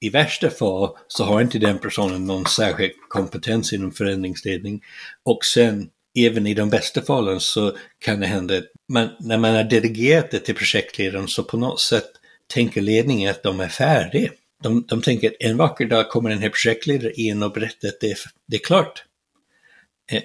i 0.00 0.10
värsta 0.10 0.50
fall 0.50 0.96
så 1.08 1.24
har 1.24 1.40
inte 1.40 1.58
den 1.58 1.78
personen 1.78 2.26
någon 2.26 2.46
särskild 2.46 2.92
kompetens 3.08 3.72
inom 3.72 3.92
förändringsledning. 3.92 4.82
Och 5.24 5.44
sen 5.44 5.90
även 6.18 6.46
i 6.46 6.54
de 6.54 6.70
bästa 6.70 7.02
fallen 7.02 7.40
så 7.40 7.76
kan 7.98 8.20
det 8.20 8.26
hända 8.26 8.56
att 8.58 8.64
man, 8.88 9.08
när 9.20 9.38
man 9.38 9.54
har 9.54 9.64
delegerat 9.64 10.30
det 10.30 10.38
till 10.38 10.54
projektledaren 10.54 11.28
så 11.28 11.44
på 11.44 11.56
något 11.56 11.80
sätt 11.80 12.10
tänker 12.46 12.80
ledningen 12.80 13.30
att 13.30 13.42
de 13.42 13.60
är 13.60 13.68
färdiga. 13.68 14.30
De, 14.62 14.84
de 14.88 15.02
tänker 15.02 15.28
att 15.28 15.36
en 15.40 15.56
vacker 15.56 15.86
dag 15.86 16.08
kommer 16.08 16.30
den 16.30 16.38
här 16.38 16.48
projektledaren 16.48 17.12
in 17.16 17.42
och 17.42 17.52
berättar 17.52 17.88
att 17.88 18.00
det 18.00 18.10
är, 18.10 18.18
det 18.48 18.56
är 18.56 18.60
klart. 18.60 19.04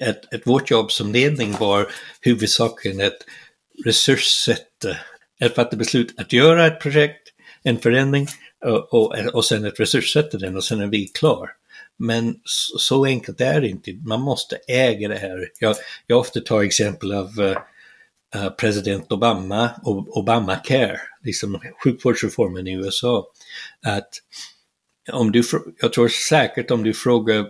Att, 0.01 0.33
att 0.33 0.47
vårt 0.47 0.71
jobb 0.71 0.91
som 0.91 1.13
ledning 1.13 1.55
var 1.59 1.91
huvudsakligen 2.21 3.07
att 3.07 3.17
resurssätta, 3.85 4.97
att 5.41 5.55
fatta 5.55 5.77
beslut 5.77 6.19
att 6.19 6.33
göra 6.33 6.67
ett 6.67 6.79
projekt, 6.79 7.27
en 7.63 7.79
förändring 7.79 8.27
och, 8.65 8.93
och, 8.93 9.15
och 9.33 9.45
sen 9.45 9.65
ett 9.65 9.79
resurssätter 9.79 10.39
den 10.39 10.55
och 10.55 10.63
sen 10.63 10.81
är 10.81 10.87
vi 10.87 11.07
klar. 11.07 11.49
Men 11.97 12.35
så, 12.43 12.77
så, 12.77 13.05
enkelt 13.05 13.41
är 13.41 13.61
det 13.61 13.67
inte. 13.67 13.93
Man 13.93 14.21
måste 14.21 14.55
äga 14.67 15.07
det 15.07 15.17
här. 15.17 15.49
Jag, 15.59 15.75
jag 16.07 16.19
ofta 16.19 16.39
tar 16.39 16.61
exempel 16.61 17.11
av 17.11 17.39
uh, 18.35 18.49
president 18.49 19.11
Obama 19.11 19.69
och 19.83 20.17
Obamacare, 20.17 20.99
liksom 21.23 21.59
sjukvårdsreformen 21.83 22.67
i 22.67 22.73
USA. 22.73 23.27
Att 23.85 24.09
om 25.11 25.31
du, 25.31 25.43
jag 25.81 25.93
tror 25.93 26.07
säkert 26.07 26.71
om 26.71 26.83
du 26.83 26.93
frågar 26.93 27.45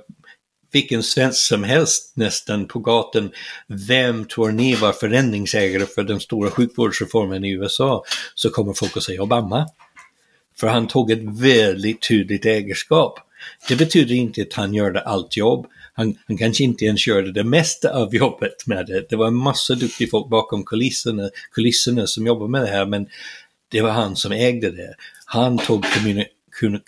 vilken 0.71 1.04
svensk 1.04 1.39
som 1.39 1.63
helst 1.63 2.13
nästan 2.15 2.67
på 2.67 2.80
gatan, 2.80 3.32
vem 3.88 4.26
tror 4.26 4.52
ni 4.52 4.76
var 4.76 4.91
förändringsägare 4.91 5.86
för 5.86 6.04
den 6.04 6.19
stora 6.19 6.52
sjukvårdsreformen 6.52 7.45
i 7.45 7.52
USA? 7.52 8.04
Så 8.36 8.50
kommer 8.50 8.74
folk 8.74 8.97
att 8.97 9.04
säga 9.04 9.24
Obama. 9.24 9.67
För 10.62 10.67
han 10.67 10.88
tog 10.88 11.12
ett 11.12 11.41
väldigt 11.41 12.08
tydligt 12.08 12.45
ägarskap. 12.45 13.19
Det 13.67 13.76
betyder 13.76 14.15
inte 14.15 14.41
att 14.41 14.54
han 14.54 14.74
gjorde 14.74 15.02
allt 15.02 15.38
jobb. 15.38 15.67
Han, 15.93 16.17
han 16.28 16.38
kanske 16.38 16.63
inte 16.63 16.86
ens 16.86 17.08
gjorde 17.08 17.32
det 17.32 17.43
mesta 17.43 17.93
av 17.93 18.15
jobbet 18.15 18.67
med 18.67 18.86
det. 18.86 19.10
Det 19.10 19.15
var 19.15 19.28
en 19.28 19.36
massa 19.36 19.76
duktiga 19.76 20.08
folk 20.12 20.30
bakom 20.30 20.63
kulisserna, 20.63 21.30
kulisserna 21.52 22.08
som 22.08 22.28
jobbade 22.28 22.52
med 22.52 22.62
det 22.62 22.67
här, 22.67 22.86
men 22.86 23.08
det 23.71 23.82
var 23.82 23.89
han 23.89 24.15
som 24.15 24.32
ägde 24.32 24.71
det. 24.71 24.95
Han 25.26 25.58
tog 25.58 25.86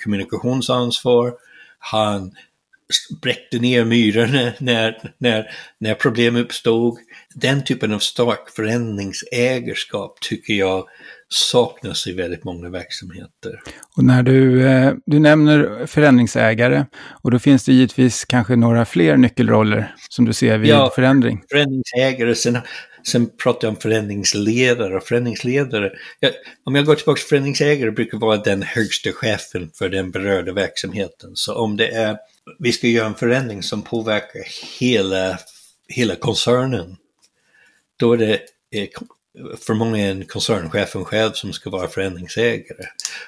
kommunikationsansvar, 0.04 1.34
han 1.80 2.32
bräckte 3.22 3.60
ner 3.60 3.86
myrorna 3.86 4.54
när, 4.60 5.12
när, 5.18 5.52
när 5.78 5.94
problem 5.94 6.36
uppstod. 6.36 6.98
Den 7.36 7.64
typen 7.64 7.94
av 7.94 8.00
stark 8.00 8.50
förändringsägarskap 8.56 10.20
tycker 10.22 10.54
jag 10.54 10.88
saknas 11.34 12.08
i 12.08 12.14
väldigt 12.14 12.44
många 12.44 12.70
verksamheter. 12.70 13.62
Och 13.98 14.04
när 14.04 14.24
du, 14.24 14.68
eh, 14.68 14.94
du 15.06 15.20
nämner 15.20 15.86
förändringsägare 15.86 16.86
och 17.24 17.32
då 17.32 17.40
finns 17.40 17.66
det 17.66 17.74
givetvis 17.74 18.26
kanske 18.26 18.56
några 18.56 18.86
fler 18.86 19.18
nyckelroller 19.18 19.96
som 20.10 20.26
du 20.26 20.34
ser 20.34 20.58
vid 20.58 20.70
ja, 20.70 20.92
förändring. 20.96 21.44
förändringsägare, 21.52 22.36
sen, 22.36 22.58
sen 23.08 23.30
pratar 23.44 23.68
jag 23.68 23.74
om 23.74 23.82
förändringsledare 23.82 24.96
och 24.96 25.04
förändringsledare. 25.04 25.92
Ja, 26.20 26.30
om 26.64 26.76
jag 26.76 26.86
går 26.86 26.96
tillbaka 26.96 27.20
till 27.20 27.28
förändringsägare 27.28 27.92
brukar 27.92 28.18
vara 28.18 28.38
den 28.38 28.62
högsta 28.64 29.12
chefen 29.12 29.72
för 29.74 29.90
den 29.90 30.12
berörda 30.12 30.54
verksamheten. 30.54 31.32
Så 31.34 31.56
om 31.56 31.78
det 31.78 31.88
är, 31.88 32.18
vi 32.60 32.72
ska 32.72 32.88
göra 32.88 33.08
en 33.08 33.16
förändring 33.16 33.64
som 33.64 33.82
påverkar 33.82 34.42
hela, 34.80 35.40
hela 35.88 36.16
koncernen, 36.16 36.96
då 38.00 38.14
är 38.14 38.18
det 38.18 38.34
eh, 38.76 38.88
för 39.60 39.74
många 39.74 39.98
är 39.98 40.12
en 40.12 40.26
koncernchefen 40.26 41.06
själv 41.06 41.32
som 41.32 41.54
ska 41.54 41.70
vara 41.70 41.88
förändringsägare. 41.88 42.86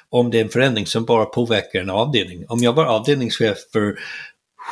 Om 0.08 0.30
det 0.30 0.38
är 0.38 0.44
en 0.44 0.48
förändring 0.48 0.86
som 0.86 1.04
bara 1.04 1.24
påverkar 1.24 1.80
en 1.80 1.90
avdelning, 1.90 2.44
om 2.48 2.58
jag 2.62 2.72
var 2.72 2.84
avdelningschef 2.84 3.58
för 3.72 3.98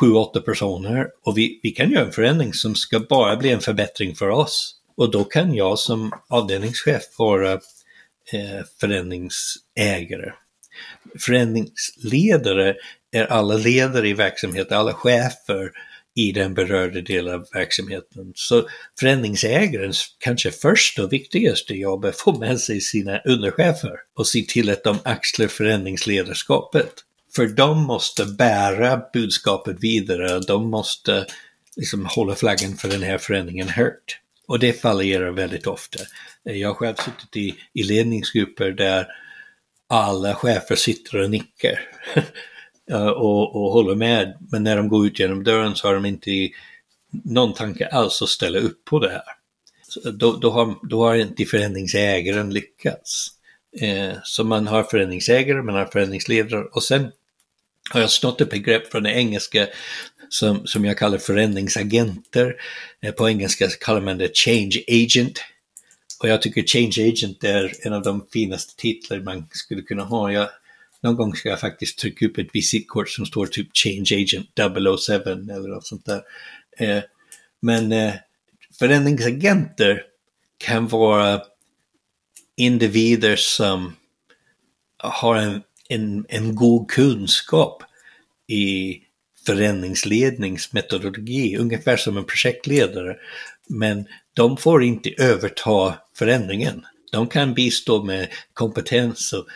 sju, 0.00 0.12
åtta 0.12 0.40
personer 0.40 1.06
och 1.24 1.38
vi, 1.38 1.60
vi 1.62 1.70
kan 1.70 1.90
göra 1.90 2.04
en 2.04 2.12
förändring 2.12 2.54
som 2.54 2.74
ska 2.74 3.00
bara 3.00 3.36
bli 3.36 3.50
en 3.50 3.60
förbättring 3.60 4.14
för 4.14 4.28
oss. 4.28 4.74
Och 4.96 5.10
då 5.10 5.24
kan 5.24 5.54
jag 5.54 5.78
som 5.78 6.12
avdelningschef 6.28 7.02
vara 7.18 7.52
eh, 7.52 8.64
förändringsägare. 8.80 10.32
Förändringsledare 11.18 12.76
är 13.12 13.24
alla 13.24 13.54
ledare 13.54 14.08
i 14.08 14.14
verksamheten, 14.14 14.78
alla 14.78 14.92
chefer 14.92 15.70
i 16.14 16.32
den 16.32 16.54
berörda 16.54 17.00
delen 17.00 17.34
av 17.34 17.46
verksamheten. 17.52 18.32
Så 18.34 18.68
förändringsägarens 19.00 20.16
kanske 20.18 20.50
första 20.50 21.04
och 21.04 21.12
viktigaste 21.12 21.74
jobb 21.74 22.04
är 22.04 22.08
att 22.08 22.20
få 22.20 22.38
med 22.38 22.60
sig 22.60 22.80
sina 22.80 23.18
underchefer 23.18 23.96
och 24.16 24.26
se 24.26 24.42
till 24.48 24.70
att 24.70 24.84
de 24.84 24.98
axlar 25.04 25.46
förändringsledarskapet. 25.46 26.92
För 27.36 27.46
de 27.46 27.82
måste 27.82 28.24
bära 28.24 29.02
budskapet 29.12 29.76
vidare, 29.80 30.40
de 30.40 30.70
måste 30.70 31.26
liksom 31.76 32.06
hålla 32.06 32.34
flaggan 32.34 32.76
för 32.76 32.88
den 32.88 33.02
här 33.02 33.18
förändringen 33.18 33.68
högt. 33.68 34.18
Och 34.46 34.58
det 34.58 34.80
fallerar 34.80 35.30
väldigt 35.30 35.66
ofta. 35.66 35.98
Jag 36.42 36.68
har 36.68 36.74
själv 36.74 36.94
suttit 36.94 37.36
i, 37.36 37.54
i 37.72 37.82
ledningsgrupper 37.82 38.70
där 38.70 39.06
alla 39.88 40.34
chefer 40.34 40.76
sitter 40.76 41.20
och 41.20 41.30
nickar. 41.30 41.80
och, 42.92 43.56
och 43.56 43.72
håller 43.72 43.94
med. 43.94 44.38
Men 44.52 44.64
när 44.64 44.76
de 44.76 44.88
går 44.88 45.06
ut 45.06 45.18
genom 45.18 45.44
dörren 45.44 45.74
så 45.74 45.88
har 45.88 45.94
de 45.94 46.04
inte 46.04 46.48
någon 47.24 47.54
tanke 47.54 47.86
alls 47.86 48.22
att 48.22 48.28
ställa 48.28 48.58
upp 48.58 48.84
på 48.84 48.98
det 48.98 49.10
här. 49.10 49.22
Så 49.88 50.10
då, 50.10 50.32
då, 50.32 50.50
har, 50.50 50.74
då 50.88 51.04
har 51.04 51.14
inte 51.14 51.44
förändringsägaren 51.44 52.50
lyckats. 52.50 53.28
Eh, 53.80 54.12
så 54.24 54.44
man 54.44 54.66
har 54.66 54.82
förändringsägare, 54.82 55.62
man 55.62 55.74
har 55.74 55.86
förändringsledare 55.86 56.64
och 56.64 56.82
sen 56.82 57.12
har 57.90 58.00
jag 58.00 58.10
snott 58.10 58.40
ett 58.40 58.50
begrepp 58.50 58.90
från 58.90 59.02
det 59.02 59.12
engelska 59.12 59.66
som, 60.28 60.66
som 60.66 60.84
jag 60.84 60.98
kallar 60.98 61.18
förändringsagenter. 61.18 62.56
Eh, 63.02 63.12
på 63.12 63.28
engelska 63.28 63.68
kallar 63.68 64.00
man 64.00 64.18
det 64.18 64.36
change 64.36 64.82
agent. 64.88 65.44
Och 66.22 66.28
jag 66.28 66.42
tycker 66.42 66.62
change 66.62 67.08
agent 67.08 67.44
är 67.44 67.72
en 67.86 67.92
av 67.92 68.02
de 68.02 68.26
finaste 68.32 68.76
titlar 68.76 69.20
man 69.20 69.46
skulle 69.50 69.82
kunna 69.82 70.02
ha. 70.02 70.32
Jag, 70.32 70.48
någon 71.04 71.16
gång 71.16 71.34
ska 71.34 71.48
jag 71.48 71.60
faktiskt 71.60 71.98
trycka 71.98 72.26
upp 72.26 72.38
ett 72.38 72.48
visitkort 72.52 73.08
som 73.08 73.26
står 73.26 73.46
typ 73.46 73.68
Change 73.74 74.22
Agent 74.22 74.48
007 75.00 75.14
eller 75.14 75.74
något 75.74 75.86
sånt 75.86 76.06
där. 76.06 76.22
Eh, 76.78 77.02
men 77.62 77.92
eh, 77.92 78.14
förändringsagenter 78.78 80.02
kan 80.58 80.88
vara 80.88 81.42
individer 82.56 83.36
som 83.36 83.96
har 84.96 85.36
en, 85.36 85.62
en, 85.88 86.26
en 86.28 86.54
god 86.54 86.90
kunskap 86.90 87.82
i 88.46 89.00
förändringsledningsmetodologi, 89.46 91.56
ungefär 91.56 91.96
som 91.96 92.16
en 92.16 92.24
projektledare. 92.24 93.16
Men 93.68 94.06
de 94.34 94.56
får 94.56 94.84
inte 94.84 95.14
överta 95.18 95.94
förändringen. 96.18 96.86
De 97.12 97.28
kan 97.28 97.54
bistå 97.54 98.04
med 98.04 98.28
kompetens 98.52 99.32
och 99.32 99.46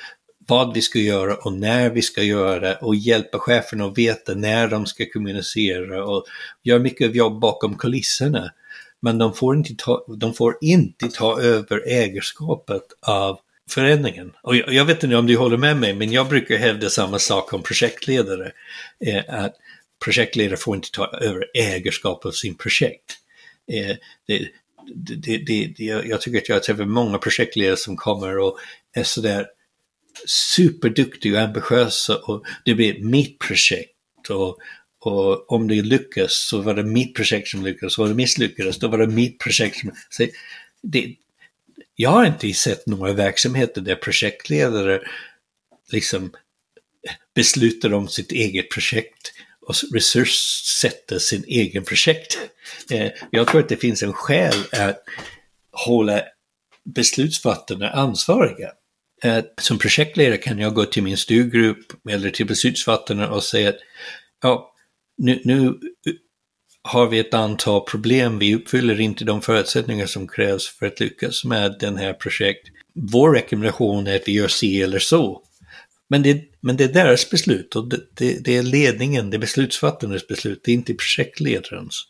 vad 0.49 0.75
vi 0.75 0.83
ska 0.83 0.99
göra 0.99 1.35
och 1.35 1.53
när 1.53 1.91
vi 1.91 2.03
ska 2.03 2.23
göra 2.23 2.61
det 2.61 2.77
och 2.77 2.95
hjälpa 2.95 3.39
cheferna 3.39 3.85
att 3.85 3.99
veta 3.99 4.35
när 4.35 4.69
de 4.69 4.87
ska 4.87 5.05
kommunicera 5.13 6.05
och 6.05 6.25
göra 6.63 6.79
mycket 6.79 7.15
jobb 7.15 7.41
bakom 7.41 7.79
kulisserna. 7.79 8.53
Men 9.01 9.19
de 9.19 9.35
får 9.35 9.57
inte 9.57 9.75
ta, 9.79 10.05
de 10.19 10.35
får 10.35 10.59
inte 10.61 11.09
ta 11.09 11.41
över 11.41 11.83
ägarskapet 11.89 12.83
av 13.07 13.39
förändringen. 13.71 14.33
Och 14.43 14.57
jag, 14.57 14.73
jag, 14.73 14.85
vet 14.85 15.05
inte 15.05 15.17
om 15.17 15.27
du 15.27 15.37
håller 15.37 15.57
med 15.57 15.77
mig, 15.77 15.95
men 15.95 16.13
jag 16.13 16.29
brukar 16.29 16.57
hävda 16.57 16.91
samma 16.91 17.19
sak 17.19 17.53
om 17.53 17.63
projektledare. 17.63 18.53
Eh, 19.07 19.23
att 19.29 19.55
projektledare 20.05 20.57
får 20.57 20.77
inte 20.77 20.91
ta 20.91 21.07
över 21.07 21.47
ägarskap 21.55 22.27
av 22.27 22.31
sin 22.31 22.55
projekt. 22.55 23.17
Eh, 23.73 23.97
det, 24.27 24.49
det, 25.37 25.67
det, 25.77 25.85
jag 25.87 26.21
tycker 26.21 26.39
att 26.39 26.49
jag 26.49 26.63
träffar 26.63 26.85
många 26.85 27.19
projektledare 27.19 27.77
som 27.77 27.97
kommer 27.97 28.39
och 28.39 28.59
är 28.95 29.03
sådär 29.03 29.47
superduktig 30.27 31.35
och 31.35 31.41
ambitiös 31.41 32.09
och 32.09 32.45
det 32.65 32.75
blir 32.75 33.01
mitt 33.01 33.39
projekt. 33.39 34.31
Och, 34.31 34.59
och 35.01 35.53
om 35.53 35.69
det 35.69 35.83
lyckas 35.83 36.33
så 36.33 36.61
var 36.61 36.75
det 36.75 36.83
mitt 36.83 37.15
projekt 37.15 37.49
som 37.49 37.65
lyckades, 37.65 37.99
och 37.99 38.05
om 38.05 38.11
det 38.11 38.17
misslyckades 38.17 38.79
då 38.79 38.89
var 38.89 38.99
det 38.99 39.07
mitt 39.07 39.39
projekt 39.39 39.81
som... 39.81 39.93
Så 40.11 40.27
det, 40.83 41.15
jag 41.97 42.11
har 42.11 42.27
inte 42.27 42.53
sett 42.53 42.87
några 42.87 43.13
verksamheter 43.13 43.81
där 43.81 43.95
projektledare 43.95 45.01
liksom 45.93 46.33
beslutar 47.35 47.95
om 47.95 48.09
sitt 48.09 48.33
eget 48.33 48.71
projekt 48.71 49.33
och 49.61 49.75
resurssätter 49.95 51.19
sin 51.19 51.45
egen 51.47 51.85
projekt. 51.85 52.39
Eh, 52.91 53.11
jag 53.31 53.47
tror 53.47 53.61
att 53.61 53.69
det 53.69 53.77
finns 53.77 54.03
en 54.03 54.13
skäl 54.13 54.55
att 54.73 55.03
hålla 55.73 56.23
beslutsfattarna 56.85 57.91
ansvariga. 57.91 58.71
Eh, 59.25 59.45
som 59.61 59.79
projektledare 59.79 60.37
kan 60.37 60.59
jag 60.59 60.75
gå 60.75 60.85
till 60.85 61.03
min 61.03 61.17
styrgrupp 61.17 62.09
eller 62.11 62.31
till 62.31 62.47
beslutsfattarna 62.47 63.31
och 63.31 63.45
säga 63.45 63.69
att 63.69 63.79
ja, 64.43 64.75
nu, 65.19 65.41
nu 65.45 65.75
har 66.83 67.07
vi 67.07 67.19
ett 67.19 67.35
antal 67.35 67.81
problem, 67.81 68.39
vi 68.39 68.55
uppfyller 68.55 69.01
inte 69.01 69.25
de 69.25 69.43
förutsättningar 69.43 70.07
som 70.07 70.29
krävs 70.29 70.69
för 70.69 70.87
att 70.87 71.01
lyckas 71.01 71.45
med 71.45 71.77
den 71.81 71.97
här 71.97 72.13
projekt. 72.13 72.69
Vår 72.95 73.35
rekommendation 73.35 74.07
är 74.07 74.17
att 74.17 74.29
vi 74.29 74.33
gör 74.33 74.49
si 74.49 74.83
eller 74.83 74.99
så. 74.99 75.43
Men 76.09 76.23
det, 76.23 76.45
men 76.61 76.77
det 76.77 76.85
är 76.85 76.93
deras 76.93 77.31
beslut 77.31 77.77
och 77.77 77.89
det, 77.89 78.01
det, 78.15 78.45
det 78.45 78.57
är 78.57 78.63
ledningen, 78.63 79.31
det 79.31 79.37
är 79.37 79.39
beslutsfattarnas 79.39 80.27
beslut, 80.27 80.61
det 80.65 80.71
är 80.71 80.75
inte 80.75 80.95
projektledarens. 80.95 82.07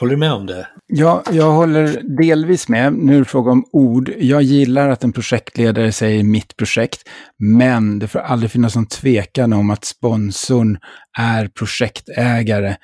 Håller 0.00 0.10
du 0.10 0.16
med 0.16 0.32
om 0.32 0.46
det? 0.46 0.68
Ja, 0.86 1.22
jag 1.32 1.52
håller 1.52 2.16
delvis 2.22 2.68
med. 2.68 2.92
Nu 2.92 3.14
är 3.14 3.18
det 3.18 3.24
fråga 3.24 3.50
om 3.50 3.64
ord. 3.72 4.12
Jag 4.18 4.42
gillar 4.42 4.88
att 4.88 5.04
en 5.04 5.12
projektledare 5.12 5.92
säger 5.92 6.22
mitt 6.22 6.56
projekt, 6.56 7.08
men 7.38 7.98
det 7.98 8.08
får 8.08 8.18
aldrig 8.18 8.50
finnas 8.50 8.76
någon 8.76 8.86
tvekan 8.86 9.52
om 9.52 9.70
att 9.70 9.84
sponsorn 9.84 10.78
är 11.18 11.48
projektägare. 11.48 12.76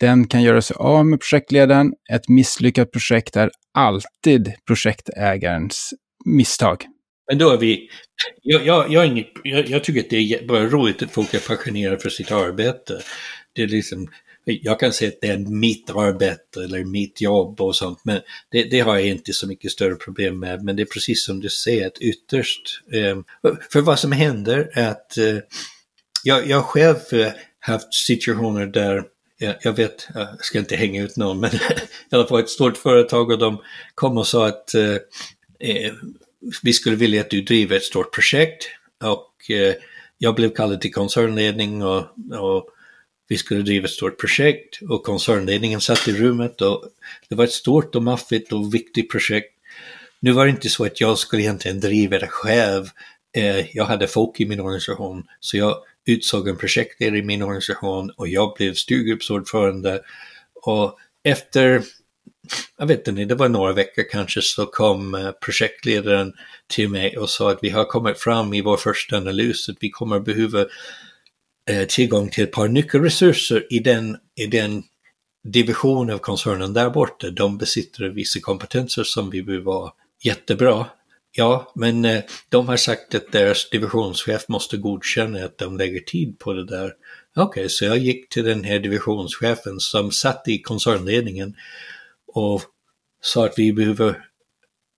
Den 0.00 0.26
kan 0.26 0.42
göra 0.42 0.62
sig 0.62 0.76
av 0.78 1.06
med 1.06 1.20
projektledaren. 1.20 1.92
Ett 2.12 2.28
misslyckat 2.28 2.92
projekt 2.92 3.36
är 3.36 3.50
alltid 3.74 4.52
projektägarens 4.66 5.90
misstag. 6.24 6.84
Men 7.30 7.38
då 7.38 7.50
är 7.50 7.58
vi... 7.58 7.88
Jag, 8.42 8.66
jag, 8.66 8.92
jag, 8.92 9.06
inget, 9.06 9.28
jag, 9.42 9.68
jag 9.68 9.84
tycker 9.84 10.00
att 10.00 10.10
det 10.10 10.16
är 10.16 10.46
bara 10.46 10.66
roligt 10.66 11.02
att 11.02 11.10
folk 11.10 11.34
är 11.34 11.48
passionerade 11.48 11.98
för 11.98 12.10
sitt 12.10 12.32
arbete. 12.32 12.98
Det 13.54 13.62
är 13.62 13.68
liksom 13.68 14.08
jag 14.44 14.80
kan 14.80 14.92
säga 14.92 15.08
att 15.08 15.20
det 15.20 15.28
är 15.28 15.38
mitt 15.38 15.90
arbete 15.90 16.64
eller 16.64 16.84
mitt 16.84 17.20
jobb 17.20 17.60
och 17.60 17.76
sånt, 17.76 17.98
men 18.04 18.20
det, 18.50 18.64
det, 18.64 18.80
har 18.80 18.96
jag 18.96 19.06
inte 19.06 19.32
så 19.32 19.46
mycket 19.46 19.72
större 19.72 19.94
problem 19.94 20.38
med. 20.38 20.64
Men 20.64 20.76
det 20.76 20.82
är 20.82 20.86
precis 20.86 21.24
som 21.24 21.40
du 21.40 21.48
säger, 21.48 21.86
att 21.86 21.98
ytterst, 21.98 22.82
eh, 22.92 23.18
för 23.70 23.80
vad 23.80 23.98
som 23.98 24.12
händer 24.12 24.70
är 24.72 24.88
att 24.88 25.18
eh, 25.18 25.38
jag, 26.24 26.48
jag 26.48 26.64
själv 26.64 26.96
eh, 27.12 27.32
haft 27.60 27.94
situationer 27.94 28.66
där 28.66 29.04
jag 29.60 29.72
vet, 29.72 30.08
jag 30.14 30.44
ska 30.44 30.58
inte 30.58 30.76
hänga 30.76 31.02
ut 31.02 31.16
någon, 31.16 31.40
men 31.40 31.50
i 31.54 31.58
alla 32.10 32.26
fall 32.26 32.40
ett 32.40 32.48
stort 32.48 32.76
företag 32.76 33.30
och 33.30 33.38
de 33.38 33.62
kom 33.94 34.18
och 34.18 34.26
sa 34.26 34.46
att 34.46 34.74
eh, 34.74 34.96
eh, 35.60 35.92
vi 36.62 36.72
skulle 36.72 36.96
vilja 36.96 37.20
att 37.20 37.30
du 37.30 37.42
driver 37.42 37.76
ett 37.76 37.82
stort 37.82 38.14
projekt 38.14 38.68
och 39.04 39.50
eh, 39.50 39.74
jag 40.18 40.34
blev 40.34 40.54
kallad 40.54 40.80
till 40.80 40.92
koncernledning 40.92 41.82
och, 41.82 42.06
och 42.40 42.68
vi 43.32 43.38
skulle 43.38 43.62
driva 43.62 43.84
ett 43.84 43.90
stort 43.90 44.20
projekt 44.20 44.78
och 44.88 45.02
koncernledningen 45.02 45.80
satt 45.80 46.08
i 46.08 46.12
rummet 46.12 46.60
och 46.60 46.84
det 47.28 47.34
var 47.34 47.44
ett 47.44 47.52
stort 47.52 47.94
och 47.94 48.02
maffigt 48.02 48.52
och 48.52 48.74
viktigt 48.74 49.10
projekt. 49.10 49.54
Nu 50.20 50.32
var 50.32 50.44
det 50.44 50.50
inte 50.50 50.68
så 50.68 50.84
att 50.84 51.00
jag 51.00 51.18
skulle 51.18 51.42
egentligen 51.42 51.80
driva 51.80 52.18
det 52.18 52.26
själv. 52.26 52.84
Eh, 53.36 53.76
jag 53.76 53.84
hade 53.84 54.06
folk 54.08 54.40
i 54.40 54.46
min 54.46 54.60
organisation 54.60 55.24
så 55.40 55.56
jag 55.56 55.76
utsåg 56.06 56.48
en 56.48 56.56
projektledare 56.56 57.18
i 57.18 57.22
min 57.22 57.42
organisation 57.42 58.10
och 58.10 58.28
jag 58.28 58.54
blev 58.56 58.74
styrgruppsordförande. 58.74 60.00
Och 60.62 60.98
efter, 61.24 61.82
jag 62.78 62.86
vet 62.86 63.08
inte, 63.08 63.24
det 63.24 63.34
var 63.34 63.48
några 63.48 63.72
veckor 63.72 64.04
kanske, 64.10 64.42
så 64.42 64.66
kom 64.66 65.14
eh, 65.14 65.30
projektledaren 65.30 66.32
till 66.66 66.88
mig 66.88 67.18
och 67.18 67.30
sa 67.30 67.50
att 67.50 67.58
vi 67.62 67.70
har 67.70 67.84
kommit 67.84 68.18
fram 68.18 68.54
i 68.54 68.60
vår 68.60 68.76
första 68.76 69.16
analys 69.16 69.68
att 69.68 69.76
vi 69.80 69.90
kommer 69.90 70.20
behöva 70.20 70.66
Eh, 71.70 71.86
tillgång 71.86 72.30
till 72.30 72.44
ett 72.44 72.52
par 72.52 72.68
nyckelresurser 72.68 73.66
i 73.70 73.78
den, 73.78 74.16
i 74.34 74.46
den 74.46 74.82
division 75.44 76.10
av 76.10 76.18
koncernen 76.18 76.72
där 76.72 76.90
borta. 76.90 77.30
De 77.30 77.58
besitter 77.58 78.08
vissa 78.08 78.40
kompetenser 78.40 79.04
som 79.04 79.30
vi 79.30 79.40
vill 79.40 79.60
vara 79.60 79.92
jättebra. 80.22 80.86
Ja, 81.32 81.72
men 81.74 82.04
eh, 82.04 82.22
de 82.48 82.68
har 82.68 82.76
sagt 82.76 83.14
att 83.14 83.32
deras 83.32 83.70
divisionschef 83.70 84.48
måste 84.48 84.76
godkänna 84.76 85.44
att 85.44 85.58
de 85.58 85.78
lägger 85.78 86.00
tid 86.00 86.38
på 86.38 86.52
det 86.52 86.66
där. 86.66 86.92
Okej, 87.36 87.60
okay, 87.60 87.68
så 87.68 87.84
jag 87.84 87.98
gick 87.98 88.28
till 88.28 88.44
den 88.44 88.64
här 88.64 88.78
divisionschefen 88.78 89.80
som 89.80 90.12
satt 90.12 90.48
i 90.48 90.58
koncernledningen 90.58 91.56
och 92.26 92.62
sa 93.20 93.46
att 93.46 93.58
vi 93.58 93.72
behöver 93.72 94.24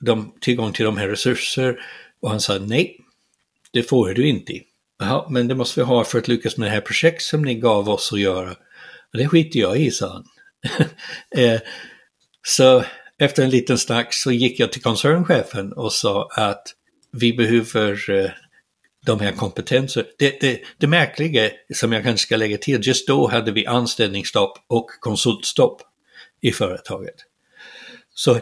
de, 0.05 0.35
tillgång 0.41 0.73
till 0.73 0.85
de 0.85 0.97
här 0.97 1.09
resurser 1.09 1.81
och 2.21 2.31
han 2.31 2.41
sa 2.41 2.59
nej, 2.59 3.01
det 3.71 3.83
får 3.83 4.15
du 4.15 4.29
inte. 4.29 4.61
Ja, 4.99 5.27
men 5.31 5.49
det 5.49 5.55
måste 5.55 5.81
vi 5.81 5.85
ha 5.87 6.05
för 6.05 6.19
att 6.19 6.29
lyckas 6.29 6.57
med 6.57 6.67
det 6.67 6.73
här 6.73 6.81
projektet 6.81 7.23
som 7.23 7.43
ni 7.43 7.55
gav 7.55 7.89
oss 7.89 8.13
att 8.13 8.21
göra. 8.21 8.51
Och 9.13 9.19
det 9.19 9.29
skiter 9.29 9.61
jag 9.61 9.81
i, 9.81 9.91
sa 9.91 10.13
han. 10.13 10.25
Eh, 11.37 11.61
så 12.43 12.85
efter 13.19 13.43
en 13.43 13.51
liten 13.51 13.79
snack 13.79 14.15
så 14.15 14.33
gick 14.33 14.61
jag 14.61 14.73
till 14.73 14.83
koncernchefen 14.83 15.73
och 15.73 15.93
sa 15.93 16.29
att 16.31 16.63
vi 17.13 17.33
behöver 17.33 18.11
eh, 18.11 18.31
de 19.07 19.21
här 19.21 19.33
kompetenserna. 19.33 20.07
Det, 20.19 20.41
det, 20.41 20.61
det 20.79 20.87
märkliga 20.87 21.51
som 21.75 21.93
jag 21.93 22.03
kanske 22.03 22.27
ska 22.27 22.37
lägga 22.37 22.59
till, 22.59 22.87
just 22.87 23.09
då 23.09 23.29
hade 23.29 23.53
vi 23.53 23.67
anställningsstopp 23.67 24.59
och 24.67 24.87
konsultstopp 25.01 25.83
i 26.41 26.53
företaget. 26.53 27.15
Så 28.15 28.41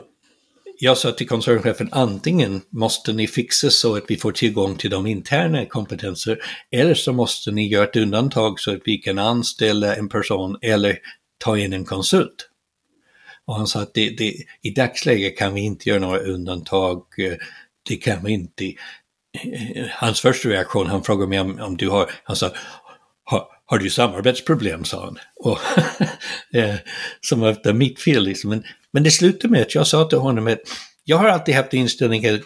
jag 0.84 0.98
sa 0.98 1.12
till 1.12 1.28
koncernchefen, 1.28 1.88
antingen 1.92 2.62
måste 2.70 3.12
ni 3.12 3.26
fixa 3.26 3.70
så 3.70 3.96
att 3.96 4.04
vi 4.08 4.16
får 4.16 4.32
tillgång 4.32 4.76
till 4.76 4.90
de 4.90 5.06
interna 5.06 5.66
kompetenser, 5.66 6.38
eller 6.70 6.94
så 6.94 7.12
måste 7.12 7.50
ni 7.50 7.68
göra 7.68 7.84
ett 7.84 7.96
undantag 7.96 8.60
så 8.60 8.72
att 8.72 8.80
vi 8.84 8.98
kan 8.98 9.18
anställa 9.18 9.96
en 9.96 10.08
person 10.08 10.58
eller 10.62 10.98
ta 11.44 11.58
in 11.58 11.72
en 11.72 11.84
konsult. 11.84 12.48
Och 13.44 13.56
han 13.56 13.66
sa 13.66 13.82
att 13.82 13.94
det, 13.94 14.10
det, 14.10 14.34
i 14.62 14.70
dagsläget 14.70 15.38
kan 15.38 15.54
vi 15.54 15.60
inte 15.60 15.88
göra 15.88 16.00
några 16.00 16.18
undantag, 16.18 17.02
det 17.88 17.96
kan 17.96 18.24
vi 18.24 18.32
inte. 18.32 18.72
Hans 19.90 20.20
första 20.20 20.48
reaktion, 20.48 20.86
han 20.86 21.02
frågade 21.02 21.28
mig 21.28 21.40
om, 21.40 21.60
om 21.60 21.76
du 21.76 21.88
har, 21.88 22.10
han 22.24 22.36
sa, 22.36 22.50
har, 23.24 23.46
har 23.64 23.78
du 23.78 23.90
samarbetsproblem, 23.90 24.84
sa 24.84 25.04
han. 25.04 25.18
Och, 25.36 25.58
eh, 26.58 26.74
som 27.20 27.40
var 27.40 27.72
mitt 27.72 28.00
fel 28.00 28.24
liksom. 28.24 28.50
Men 28.50 28.64
men 28.92 29.02
det 29.02 29.10
slutade 29.10 29.52
med 29.52 29.62
att 29.62 29.74
jag 29.74 29.86
sa 29.86 30.08
till 30.08 30.18
honom 30.18 30.46
att 30.46 30.60
jag 31.04 31.16
har 31.16 31.28
alltid 31.28 31.54
haft 31.54 31.74
inställningen 31.74 32.42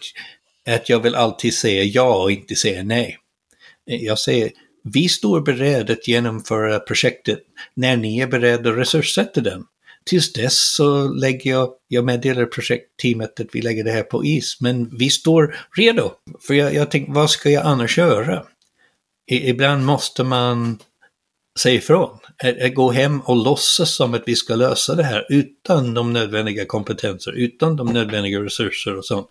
att, 0.69 0.89
jag 0.89 1.01
vill 1.01 1.15
alltid 1.15 1.55
säga 1.55 1.83
ja 1.85 2.23
och 2.23 2.33
inte 2.33 2.55
säga 2.55 2.83
nej. 2.83 3.19
Jag 3.85 4.19
säger, 4.19 4.51
vi 4.85 5.09
står 5.09 5.41
beredda 5.41 5.93
att 5.93 6.09
genomföra 6.09 6.81
projektet 6.81 7.39
när 7.75 7.97
ni 7.97 8.19
är 8.19 8.27
beredda 8.27 8.71
att 8.71 8.77
resurssätta 8.77 9.41
den. 9.41 9.65
Tills 10.05 10.33
dess 10.33 10.75
så 10.75 11.09
lägger 11.09 11.51
jag, 11.51 11.71
jag 11.89 12.05
meddelar 12.05 12.47
projektteamet 12.47 13.41
att 13.41 13.47
vi 13.53 13.63
lägger 13.63 13.85
det 13.85 13.91
här 13.91 14.03
på 14.03 14.25
is, 14.25 14.61
men 14.61 14.97
vi 14.99 15.11
står 15.11 15.57
redo. 15.77 16.13
För 16.47 16.55
jag, 16.55 16.75
jag 16.75 16.91
tänkte, 16.91 17.13
vad 17.13 17.31
ska 17.31 17.51
jag 17.51 17.67
annars 17.67 17.99
göra? 17.99 18.45
I, 19.31 19.49
ibland 19.49 19.85
måste 19.85 20.25
man 20.25 20.79
säga 21.59 21.75
ifrån 21.75 22.19
gå 22.75 22.93
hem 22.93 23.21
och 23.21 23.37
låtsas 23.37 23.95
som 23.95 24.15
att 24.15 24.23
vi 24.27 24.37
ska 24.37 24.55
lösa 24.55 24.95
det 24.95 25.03
här 25.03 25.27
utan 25.29 25.95
de 25.95 26.13
nödvändiga 26.13 26.67
kompetenser, 26.67 27.33
utan 27.33 27.77
de 27.77 27.87
nödvändiga 27.87 28.41
resurser 28.41 28.97
och 28.97 29.05
sånt. 29.05 29.27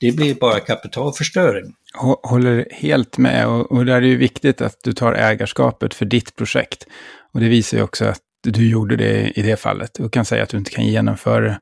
Det 0.00 0.12
blir 0.12 0.34
bara 0.34 0.60
kapitalförstöring. 0.60 1.74
Håller 2.22 2.68
helt 2.70 3.18
med 3.18 3.48
och, 3.48 3.72
och 3.72 3.86
där 3.86 3.94
är 3.94 4.00
det 4.00 4.06
ju 4.06 4.16
viktigt 4.16 4.60
att 4.60 4.76
du 4.82 4.92
tar 4.92 5.12
ägarskapet 5.12 5.94
för 5.94 6.04
ditt 6.04 6.36
projekt. 6.36 6.86
Och 7.34 7.40
det 7.40 7.48
visar 7.48 7.76
ju 7.76 7.82
också 7.82 8.04
att 8.04 8.20
du 8.42 8.70
gjorde 8.70 8.96
det 8.96 9.38
i 9.38 9.42
det 9.42 9.56
fallet 9.56 9.98
och 9.98 10.12
kan 10.12 10.24
säga 10.24 10.42
att 10.42 10.48
du 10.48 10.56
inte 10.56 10.70
kan 10.70 10.86
genomföra 10.86 11.40
det. 11.40 11.60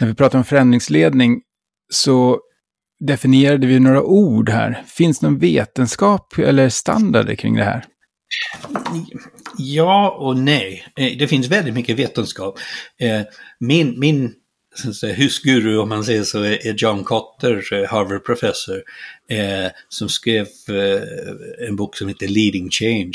När 0.00 0.08
vi 0.08 0.14
pratar 0.14 0.38
om 0.38 0.44
förändringsledning 0.44 1.40
så 1.92 2.40
definierade 3.00 3.66
vi 3.66 3.80
några 3.80 4.02
ord 4.02 4.48
här. 4.48 4.82
Finns 4.86 5.18
det 5.18 5.26
någon 5.26 5.38
vetenskap 5.38 6.38
eller 6.38 6.68
standarder 6.68 7.34
kring 7.34 7.56
det 7.56 7.64
här? 7.64 7.84
Ja 9.58 10.10
och 10.10 10.36
nej. 10.36 10.86
Eh, 10.96 11.18
det 11.18 11.28
finns 11.28 11.48
väldigt 11.48 11.74
mycket 11.74 11.98
vetenskap. 11.98 12.58
Eh, 12.98 13.22
min, 13.60 14.00
min 14.00 14.34
husguru, 15.02 15.78
om 15.78 15.88
man 15.88 16.04
säger 16.04 16.22
så, 16.22 16.42
är 16.42 16.74
John 16.74 17.04
Cotter, 17.04 17.72
eh, 17.72 17.88
Harvard-professor, 17.88 18.82
som 19.88 20.08
skrev 20.08 20.46
en 21.68 21.76
bok 21.76 21.96
som 21.96 22.08
heter 22.08 22.28
Leading 22.28 22.70
Change, 22.70 23.12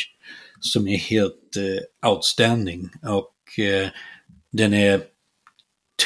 som 0.59 0.87
är 0.87 0.97
helt 0.97 1.57
outstanding. 2.05 2.89
Och 3.03 3.35
den 4.51 4.73
är 4.73 5.01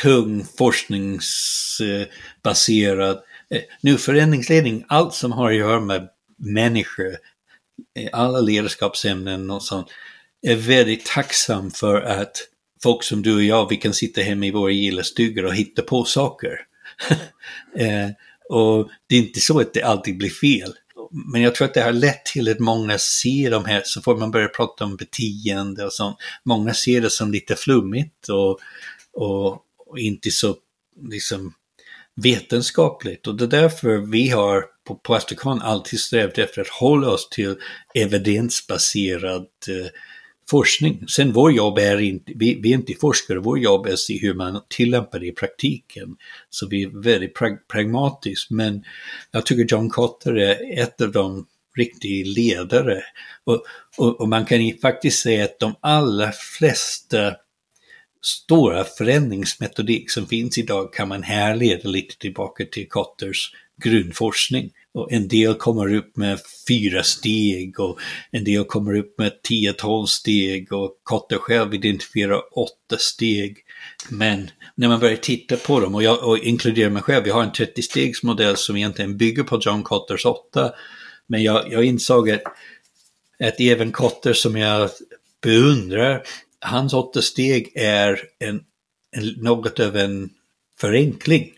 tung 0.02 0.45
forskningsbaserad. 0.58 3.19
Nu 3.82 3.98
förändringsledning, 3.98 4.86
allt 4.88 5.13
som 5.13 5.32
har 5.32 5.52
att 5.52 5.58
göra 5.58 5.80
med 5.80 6.10
människor, 6.38 7.17
alla 8.12 8.39
ledarskapsämnen 8.39 9.52
och 9.52 9.63
sånt, 9.63 9.88
är 10.45 10.55
väldigt 10.55 11.05
tacksam 11.05 11.71
för 11.71 12.01
att 12.01 12.38
folk 12.84 13.03
som 13.03 13.21
du 13.21 13.36
och 13.36 13.43
jag, 13.43 13.69
vi 13.69 13.77
kan 13.77 13.93
sitta 13.93 14.21
hemma 14.21 14.45
i 14.45 14.51
våra 14.51 14.71
gillestugor 14.71 15.45
och 15.45 15.55
hitta 15.55 15.81
på 15.81 16.05
saker. 16.05 16.60
eh, 17.77 18.10
och 18.49 18.89
det 19.08 19.15
är 19.15 19.19
inte 19.19 19.39
så 19.39 19.60
att 19.60 19.73
det 19.73 19.81
alltid 19.81 20.17
blir 20.17 20.29
fel. 20.29 20.73
Men 21.34 21.41
jag 21.41 21.55
tror 21.55 21.67
att 21.67 21.73
det 21.73 21.81
har 21.81 21.93
lett 21.93 22.25
till 22.25 22.51
att 22.51 22.60
många 22.60 22.97
ser 22.97 23.51
de 23.51 23.65
här, 23.65 23.81
så 23.86 24.01
får 24.01 24.17
man 24.17 24.31
börja 24.31 24.47
prata 24.47 24.84
om 24.84 24.95
beteende 24.95 25.86
och 25.86 25.93
sånt. 25.93 26.17
Många 26.43 26.73
ser 26.73 27.01
det 27.01 27.10
som 27.10 27.31
lite 27.31 27.55
flummigt 27.55 28.29
och, 28.29 28.60
och, 29.13 29.51
och 29.88 29.99
inte 29.99 30.31
så 30.31 30.55
liksom 31.10 31.53
vetenskapligt. 32.15 33.27
Och 33.27 33.36
det 33.36 33.43
är 33.43 33.62
därför 33.62 33.97
vi 33.97 34.29
har 34.29 34.65
på, 34.88 34.95
på 34.95 35.15
Astrocon 35.15 35.62
alltid 35.62 35.99
strävat 35.99 36.38
efter 36.38 36.62
att 36.62 36.67
hålla 36.67 37.10
oss 37.10 37.29
till 37.29 37.55
evidensbaserad 37.93 39.47
eh, 39.67 39.88
forskning. 40.49 41.08
Sen 41.08 41.34
vår 41.34 41.51
jobb 41.51 41.77
är 41.77 42.01
inte, 42.01 42.31
vi, 42.36 42.60
vi, 42.62 42.69
är 42.69 42.77
inte 42.77 42.93
forskare, 42.93 43.39
vår 43.39 43.60
jobb 43.60 43.86
är 43.86 43.93
att 43.93 43.99
se 43.99 44.17
hur 44.17 44.34
man 44.34 44.62
tillämpar 44.69 45.19
det 45.19 45.27
i 45.27 45.31
praktiken. 45.31 46.15
Så 46.49 46.67
vi 46.67 46.84
är 46.84 47.03
väldigt 47.03 47.34
pra 47.34 47.58
pragmatiska, 47.71 48.53
men 48.53 48.84
jag 49.31 49.45
tycker 49.45 49.75
John 49.75 49.89
Cotter 49.89 50.36
är 50.36 50.81
ett 50.81 51.01
av 51.01 51.12
de 51.12 51.45
riktiga 51.77 52.25
ledare. 52.25 53.03
Och, 53.43 53.63
och, 53.97 54.21
och 54.21 54.29
man 54.29 54.45
kan 54.45 54.71
faktiskt 54.81 55.19
säga 55.19 55.45
att 55.45 55.60
de 55.60 55.75
allra 55.81 56.31
flesta 56.31 57.36
stora 58.21 58.84
förändringsmetodik 58.84 60.12
som 60.12 60.27
finns 60.27 60.58
idag 60.58 60.93
kan 60.93 61.08
man 61.08 61.23
härleda 61.23 61.89
lite 61.89 62.17
tillbaka 62.17 62.65
till 62.65 62.89
Cotters 62.89 63.51
grundforskning. 63.84 64.71
Och 64.95 65.12
en 65.12 65.27
del 65.27 65.53
kommer 65.53 65.93
upp 65.93 66.17
med 66.17 66.39
fyra 66.67 67.03
steg 67.03 67.79
och 67.79 67.99
en 68.31 68.43
del 68.43 68.63
kommer 68.63 68.95
upp 68.95 69.17
med 69.17 69.31
10-12 69.49 70.05
steg 70.05 70.73
och 70.73 70.99
Kotter 71.03 71.38
själv 71.38 71.73
identifierar 71.73 72.41
åtta 72.60 72.97
steg. 72.97 73.58
Men 74.10 74.51
när 74.75 74.88
man 74.88 74.99
börjar 74.99 75.15
titta 75.15 75.58
på 75.58 75.79
dem, 75.79 75.95
och 75.95 76.03
jag 76.03 76.23
och 76.23 76.38
inkluderar 76.38 76.89
mig 76.89 77.01
själv, 77.01 77.23
vi 77.23 77.29
har 77.29 77.43
en 77.43 77.51
30-stegsmodell 77.51 78.55
som 78.55 78.77
egentligen 78.77 79.17
bygger 79.17 79.43
på 79.43 79.60
John 79.62 79.84
Cotters 79.84 80.25
åtta. 80.25 80.73
Men 81.27 81.43
jag, 81.43 81.71
jag 81.71 81.84
insåg 81.84 82.29
att, 82.29 82.43
att 83.39 83.60
även 83.60 83.91
Cotter 83.91 84.34
som 84.34 84.58
jag 84.58 84.89
beundrar, 85.41 86.23
hans 86.60 86.93
åtta 86.93 87.21
steg 87.21 87.71
är 87.75 88.21
en, 88.39 88.63
en, 89.12 89.27
något 89.38 89.79
av 89.79 89.97
en 89.97 90.29
förenkling. 90.79 91.55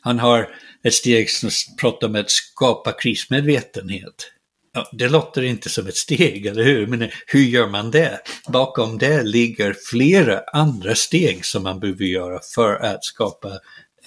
Han 0.00 0.18
har 0.18 0.48
ett 0.84 0.94
steg 0.94 1.30
som 1.30 1.50
pratar 1.80 2.08
om 2.08 2.14
att 2.14 2.30
skapa 2.30 2.92
krismedvetenhet. 2.92 4.32
Ja, 4.74 4.90
det 4.92 5.08
låter 5.08 5.42
inte 5.42 5.68
som 5.68 5.86
ett 5.86 5.96
steg, 5.96 6.46
eller 6.46 6.64
hur? 6.64 6.86
Men 6.86 7.08
hur 7.26 7.40
gör 7.40 7.68
man 7.68 7.90
det? 7.90 8.20
Bakom 8.48 8.98
det 8.98 9.22
ligger 9.22 9.76
flera 9.90 10.40
andra 10.52 10.94
steg 10.94 11.44
som 11.44 11.62
man 11.62 11.80
behöver 11.80 12.04
göra 12.04 12.40
för 12.54 12.74
att 12.74 13.04
skapa 13.04 13.48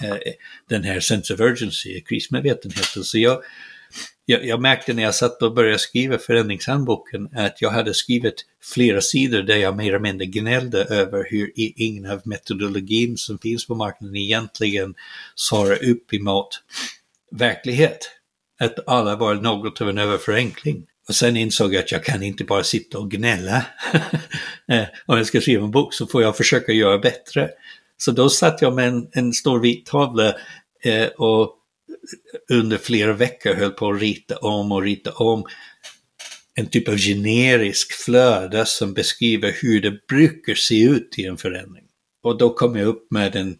eh, 0.01 0.17
den 0.69 0.83
här 0.83 0.99
sense 0.99 1.33
of 1.33 1.39
urgency, 1.39 2.01
krismedvetenheten. 2.01 3.03
Så 3.03 3.17
jag, 3.17 3.41
jag, 4.25 4.45
jag, 4.45 4.61
märkte 4.61 4.93
när 4.93 5.03
jag 5.03 5.15
satt 5.15 5.41
och 5.41 5.53
började 5.53 5.79
skriva 5.79 6.17
förändringshandboken 6.17 7.29
att 7.35 7.61
jag 7.61 7.69
hade 7.69 7.93
skrivit 7.93 8.45
flera 8.63 9.01
sidor 9.01 9.41
där 9.41 9.55
jag 9.55 9.77
mer 9.77 9.87
eller 9.87 9.99
mindre 9.99 10.25
gnällde 10.25 10.83
över 10.83 11.27
hur 11.29 11.51
ingen 11.55 12.11
av 12.11 12.21
metodologin 12.25 13.17
som 13.17 13.37
finns 13.37 13.67
på 13.67 13.75
marknaden 13.75 14.15
egentligen 14.15 14.95
svarar 15.35 15.89
upp 15.89 16.13
emot 16.13 16.47
verklighet. 17.31 17.99
Att 18.59 18.87
alla 18.87 19.15
var 19.15 19.35
något 19.35 19.81
av 19.81 19.89
en 19.89 19.97
överförenkling. 19.97 20.85
Och 21.07 21.15
sen 21.15 21.37
insåg 21.37 21.73
jag 21.73 21.79
att 21.79 21.91
jag 21.91 22.03
kan 22.03 22.23
inte 22.23 22.43
bara 22.43 22.63
sitta 22.63 22.99
och 22.99 23.11
gnälla. 23.11 23.65
Eh, 24.67 24.85
om 25.05 25.17
jag 25.17 25.27
ska 25.27 25.41
skriva 25.41 25.63
en 25.63 25.71
bok 25.71 25.93
så 25.93 26.07
får 26.07 26.21
jag 26.21 26.37
försöka 26.37 26.71
göra 26.71 26.97
bättre. 26.97 27.49
Så 27.97 28.11
då 28.11 28.29
satt 28.29 28.61
jag 28.61 28.75
med 28.75 28.87
en, 28.87 29.07
en 29.11 29.33
stor 29.33 29.59
vit 29.59 29.85
tavla 29.85 30.35
eh, 30.83 31.07
och 31.17 31.55
under 32.49 32.77
flera 32.77 33.13
veckor 33.13 33.53
höll 33.53 33.71
på 33.71 33.89
att 33.89 34.01
rita 34.01 34.37
om 34.37 34.71
och 34.71 34.81
rita 34.81 35.11
om 35.11 35.45
en 36.55 36.65
typ 36.65 36.87
av 36.89 36.97
generisk 36.97 37.93
flöde 37.93 38.65
som 38.65 38.93
beskriver 38.93 39.55
hur 39.61 39.81
det 39.81 40.07
brukar 40.07 40.55
se 40.55 40.83
ut 40.83 41.19
i 41.19 41.25
en 41.25 41.37
förändring. 41.37 41.85
Och 42.23 42.37
då 42.37 42.53
kom 42.53 42.75
jag 42.75 42.87
upp 42.87 43.11
med 43.11 43.35
en, 43.35 43.57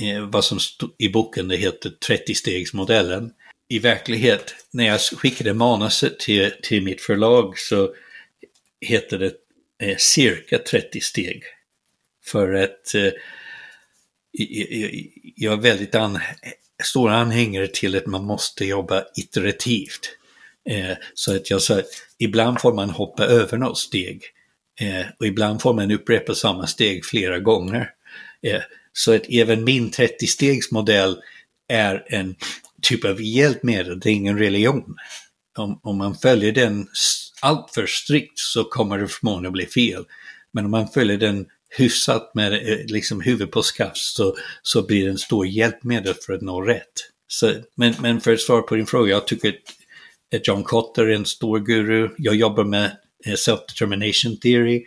eh, 0.00 0.30
vad 0.30 0.44
som 0.44 0.60
stod 0.60 0.90
i 0.98 1.08
boken, 1.08 1.48
det 1.48 1.56
heter 1.56 1.90
30-stegsmodellen. 2.08 3.30
I 3.68 3.78
verklighet, 3.78 4.54
när 4.70 4.86
jag 4.86 5.00
skickade 5.00 5.54
manuset 5.54 6.18
till, 6.18 6.52
till 6.62 6.82
mitt 6.82 7.00
förlag 7.00 7.58
så 7.58 7.94
heter 8.80 9.18
det 9.18 9.32
eh, 9.82 9.96
cirka 9.98 10.58
30 10.58 11.00
steg. 11.00 11.42
För 12.24 12.52
att 12.52 12.94
eh, 12.94 13.12
jag 15.36 15.52
är 15.52 15.62
väldigt 15.62 15.94
an, 15.94 16.18
stor 16.84 17.10
anhängare 17.10 17.66
till 17.66 17.96
att 17.96 18.06
man 18.06 18.24
måste 18.24 18.64
jobba 18.64 19.04
iterativt. 19.16 20.16
Eh, 20.70 20.96
så 21.14 21.36
att 21.36 21.50
jag 21.50 21.62
sa, 21.62 21.82
ibland 22.18 22.60
får 22.60 22.74
man 22.74 22.90
hoppa 22.90 23.24
över 23.24 23.58
något 23.58 23.78
steg 23.78 24.22
eh, 24.80 25.06
och 25.18 25.26
ibland 25.26 25.62
får 25.62 25.74
man 25.74 25.90
upprepa 25.90 26.34
samma 26.34 26.66
steg 26.66 27.04
flera 27.04 27.38
gånger. 27.38 27.90
Eh, 28.42 28.62
så 28.92 29.14
att 29.14 29.22
även 29.30 29.64
min 29.64 29.90
30-stegsmodell 29.90 31.16
är 31.68 32.04
en 32.06 32.34
typ 32.82 33.04
av 33.04 33.22
hjälpmedel, 33.22 34.00
det 34.00 34.10
är 34.10 34.12
ingen 34.12 34.38
religion. 34.38 34.96
Om, 35.58 35.80
om 35.82 35.98
man 35.98 36.14
följer 36.14 36.52
den 36.52 36.86
alltför 37.40 37.86
strikt 37.86 38.38
så 38.38 38.64
kommer 38.64 38.98
det 38.98 39.08
förmodligen 39.08 39.52
bli 39.52 39.66
fel. 39.66 40.04
Men 40.52 40.64
om 40.64 40.70
man 40.70 40.88
följer 40.88 41.18
den 41.18 41.46
hyfsat 41.76 42.30
med 42.34 42.52
eh, 42.52 42.78
liksom 42.86 43.20
huvudet 43.20 43.50
på 43.50 43.62
skaft 43.62 44.16
så, 44.16 44.36
så 44.62 44.86
blir 44.86 45.04
det 45.04 45.10
en 45.10 45.18
stor 45.18 45.46
hjälpmedel 45.46 46.14
för 46.26 46.32
att 46.32 46.42
nå 46.42 46.60
rätt. 46.60 46.92
Så, 47.28 47.52
men, 47.74 47.94
men 48.00 48.20
för 48.20 48.32
att 48.32 48.40
svara 48.40 48.62
på 48.62 48.74
din 48.74 48.86
fråga, 48.86 49.10
jag 49.10 49.26
tycker 49.26 49.48
att 50.36 50.48
John 50.48 50.64
Cotter 50.64 51.06
är 51.06 51.14
en 51.14 51.26
stor 51.26 51.58
guru. 51.58 52.08
Jag 52.18 52.34
jobbar 52.34 52.64
med 52.64 52.96
eh, 53.26 53.34
self-determination 53.34 54.36
theory. 54.36 54.84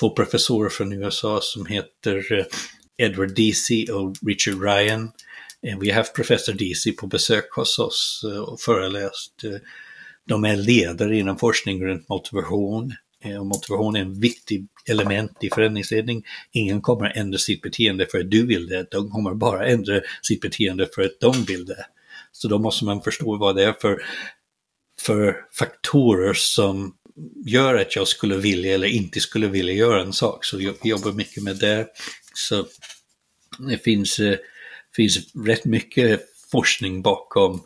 Två 0.00 0.10
professorer 0.10 0.70
från 0.70 0.92
USA 0.92 1.40
som 1.42 1.66
heter 1.66 2.38
eh, 2.38 2.44
Edward 3.06 3.34
Deasy 3.34 3.86
och 3.86 4.14
Richard 4.26 4.62
Ryan. 4.62 5.10
Vi 5.80 5.90
har 5.90 5.96
haft 5.96 6.14
professor 6.14 6.52
Deasy 6.52 6.92
på 6.92 7.06
besök 7.06 7.50
hos 7.52 7.78
oss 7.78 8.24
och 8.46 8.60
föreläst. 8.60 9.32
De 10.28 10.44
är 10.44 10.56
ledare 10.56 11.18
inom 11.18 11.38
forskning 11.38 11.84
runt 11.84 12.08
motivation, 12.08 12.94
Eh, 13.24 13.36
och 13.36 13.46
motivation 13.46 13.96
är 13.96 14.00
en 14.00 14.20
viktig 14.20 14.66
element 14.86 15.32
i 15.40 15.50
förändringsledning. 15.50 16.24
Ingen 16.52 16.80
kommer 16.80 17.06
att 17.06 17.16
ändra 17.16 17.38
sitt 17.38 17.62
beteende 17.62 18.06
för 18.06 18.20
att 18.20 18.30
du 18.30 18.46
vill 18.46 18.66
det, 18.66 18.86
de 18.90 19.10
kommer 19.10 19.34
bara 19.34 19.66
ändra 19.66 20.00
sitt 20.22 20.40
beteende 20.40 20.88
för 20.94 21.02
att 21.02 21.20
de 21.20 21.44
vill 21.44 21.64
det. 21.64 21.86
Så 22.32 22.48
då 22.48 22.58
måste 22.58 22.84
man 22.84 23.02
förstå 23.02 23.36
vad 23.36 23.56
det 23.56 23.64
är 23.64 23.72
för, 23.72 24.02
för 25.00 25.36
faktorer 25.52 26.32
som 26.34 26.94
gör 27.46 27.74
att 27.74 27.96
jag 27.96 28.08
skulle 28.08 28.36
vilja 28.36 28.74
eller 28.74 28.88
inte 28.88 29.20
skulle 29.20 29.46
vilja 29.46 29.74
göra 29.74 30.02
en 30.02 30.12
sak. 30.12 30.44
Så 30.44 30.60
jag 30.60 30.74
jobbar 30.82 31.12
mycket 31.12 31.42
med 31.42 31.56
det. 31.56 31.86
Så 32.34 32.66
det 33.58 33.78
finns, 33.78 34.18
eh, 34.18 34.38
finns 34.96 35.34
rätt 35.46 35.64
mycket 35.64 36.20
forskning 36.50 37.02
bakom 37.02 37.62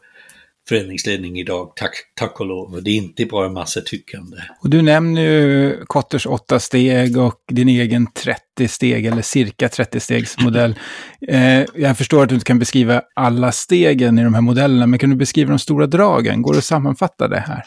förändringsledning 0.68 1.38
idag, 1.40 1.72
tack, 1.76 1.92
tack 2.14 2.40
och 2.40 2.46
lov. 2.46 2.82
Det 2.82 2.90
är 2.90 2.96
inte 2.96 3.26
bara 3.26 3.48
massa 3.48 3.80
tyckande. 3.80 4.36
Och 4.60 4.70
du 4.70 4.82
nämner 4.82 5.22
ju 5.22 5.84
Kotters 5.86 6.26
åtta 6.26 6.60
steg 6.60 7.18
och 7.18 7.40
din 7.48 7.68
egen 7.68 8.06
30 8.12 8.68
steg 8.68 9.06
eller 9.06 9.22
cirka 9.22 9.68
30 9.68 10.00
stegs 10.00 10.38
modell. 10.38 10.78
eh, 11.28 11.64
jag 11.74 11.98
förstår 11.98 12.22
att 12.22 12.28
du 12.28 12.34
inte 12.34 12.46
kan 12.46 12.58
beskriva 12.58 13.02
alla 13.14 13.52
stegen 13.52 14.18
i 14.18 14.24
de 14.24 14.34
här 14.34 14.40
modellerna, 14.40 14.86
men 14.86 14.98
kan 14.98 15.10
du 15.10 15.16
beskriva 15.16 15.50
de 15.50 15.58
stora 15.58 15.86
dragen? 15.86 16.42
Går 16.42 16.52
det 16.52 16.58
att 16.58 16.64
sammanfatta 16.64 17.28
det 17.28 17.40
här? 17.40 17.64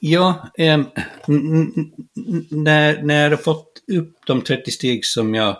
Ja, 0.00 0.50
eh, 0.58 0.80
när, 2.50 3.02
när 3.02 3.30
jag 3.30 3.44
fått 3.44 3.68
upp 3.92 4.18
de 4.26 4.42
30 4.42 4.70
steg 4.70 5.04
som 5.04 5.34
jag 5.34 5.56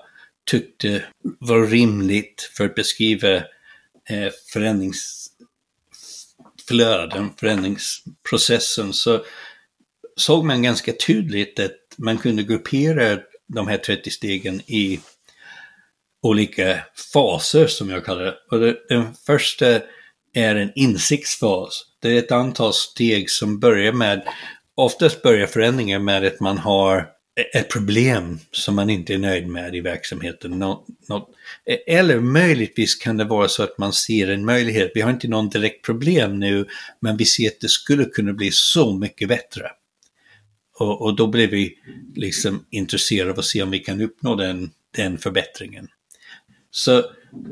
tyckte 0.51 1.03
var 1.39 1.67
rimligt 1.67 2.51
för 2.57 2.65
att 2.65 2.75
beskriva 2.75 3.35
eh, 3.35 4.31
förändrings 4.53 5.22
flöden, 6.69 7.31
förändringsprocessen, 7.37 8.93
så 8.93 9.25
såg 10.17 10.45
man 10.45 10.63
ganska 10.63 10.93
tydligt 11.07 11.61
att 11.61 11.77
man 11.99 12.19
kunde 12.19 12.43
gruppera 12.43 13.19
de 13.49 13.69
här 13.69 13.79
30 13.79 14.11
stegen 14.11 14.61
i 14.61 15.01
olika 16.23 16.79
faser 17.13 17.67
som 17.67 17.91
jag 17.91 18.05
kallar 18.05 18.25
det. 18.25 18.35
Och 18.51 18.61
det, 18.61 18.77
den 18.89 19.15
första 19.27 19.81
är 20.35 20.57
en 20.57 20.73
insiktsfas. 20.75 21.85
Det 22.01 22.09
är 22.09 22.19
ett 22.19 22.33
antal 22.33 22.73
steg 22.73 23.31
som 23.31 23.61
börjar 23.61 23.93
med, 23.93 24.23
oftast 24.75 25.23
börjar 25.23 25.47
förändringen 25.47 26.05
med 26.05 26.25
att 26.25 26.41
man 26.41 26.59
har 26.59 27.09
ett 27.55 27.71
problem 27.71 28.39
som 28.51 28.75
man 28.75 28.91
inte 28.91 29.15
är 29.15 29.19
nöjd 29.19 29.49
med 29.49 29.75
i 29.75 29.81
verksamheten. 29.81 30.51
Något, 30.51 30.87
något, 31.09 31.31
eller 31.87 32.21
möjligtvis 32.21 32.95
kan 32.95 33.17
det 33.17 33.25
vara 33.25 33.49
så 33.49 33.63
att 33.63 33.79
man 33.79 33.93
ser 33.93 34.29
en 34.29 34.45
möjlighet. 34.45 34.93
Vi 34.95 35.01
har 35.01 35.11
inte 35.11 35.29
någon 35.29 35.49
direkt 35.49 35.85
problem 35.85 36.39
nu, 36.39 36.67
men 37.01 37.17
vi 37.17 37.25
ser 37.25 37.49
att 37.49 37.61
det 37.61 37.69
skulle 37.69 38.05
kunna 38.05 38.33
bli 38.33 38.51
så 38.53 38.93
mycket 38.93 39.29
bättre. 39.29 39.71
Och, 40.79 41.03
och 41.03 41.17
då 41.17 41.27
blir 41.27 41.49
vi 41.49 41.79
liksom 42.15 42.67
intresserade 42.71 43.31
av 43.31 43.39
att 43.39 43.45
se 43.45 43.63
om 43.63 43.71
vi 43.71 43.79
kan 43.79 44.01
uppnå 44.01 44.35
den, 44.35 44.71
den 44.97 45.19
förbättringen. 45.19 45.89
Så 46.71 47.05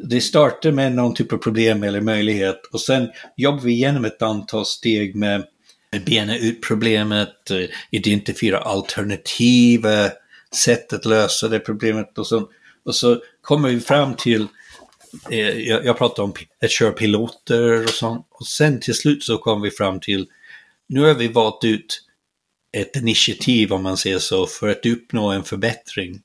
det 0.03 0.21
startar 0.21 0.73
med 0.73 0.93
någon 0.93 1.15
typ 1.15 1.33
av 1.33 1.37
problem 1.37 1.83
eller 1.83 2.01
möjlighet 2.01 2.67
och 2.73 2.81
sen 2.81 3.09
jobbar 3.37 3.61
vi 3.61 3.73
igenom 3.73 4.05
ett 4.05 4.23
antal 4.23 4.67
steg 4.67 5.17
med 5.17 5.45
bena 5.99 6.37
ut 6.37 6.63
problemet, 6.63 7.51
eh, 7.51 7.69
identifiera 7.91 8.59
alternativa 8.59 10.11
sätt 10.55 10.93
att 10.93 11.05
lösa 11.05 11.49
det 11.49 11.59
problemet 11.59 12.19
och 12.19 12.27
så, 12.27 12.49
och 12.85 12.95
så 12.95 13.23
kommer 13.41 13.69
vi 13.69 13.81
fram 13.81 14.15
till, 14.15 14.47
eh, 15.31 15.49
jag, 15.49 15.85
jag 15.85 15.99
pratar 15.99 16.23
om 16.23 16.35
att 16.63 16.71
köra 16.71 16.93
piloter 16.93 17.85
och 17.85 17.91
sånt, 17.91 18.27
och 18.31 18.47
sen 18.47 18.81
till 18.81 18.95
slut 18.95 19.25
så 19.25 19.39
kommer 19.39 19.65
vi 19.65 19.71
fram 19.71 20.01
till, 20.01 20.27
nu 20.87 21.01
har 21.01 21.15
vi 21.15 21.29
valt 21.29 21.65
ut 21.65 22.03
ett 22.73 22.97
initiativ 22.97 23.73
om 23.73 23.83
man 23.83 23.97
säger 23.97 24.19
så, 24.19 24.47
för 24.47 24.69
att 24.69 24.87
uppnå 24.87 25.31
en 25.31 25.45
förbättring. 25.45 26.21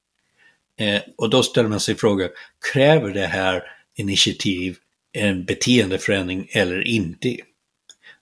Eh, 0.80 1.02
och 1.16 1.30
då 1.30 1.44
ställer 1.44 1.70
man 1.70 1.80
sig 1.80 1.96
frågan, 1.96 2.30
kräver 2.74 3.10
det 3.10 3.28
här 3.28 3.64
initiativ 3.96 4.78
en 5.12 5.46
beteendeförändring 5.46 6.48
eller 6.52 6.88
inte? 6.88 7.38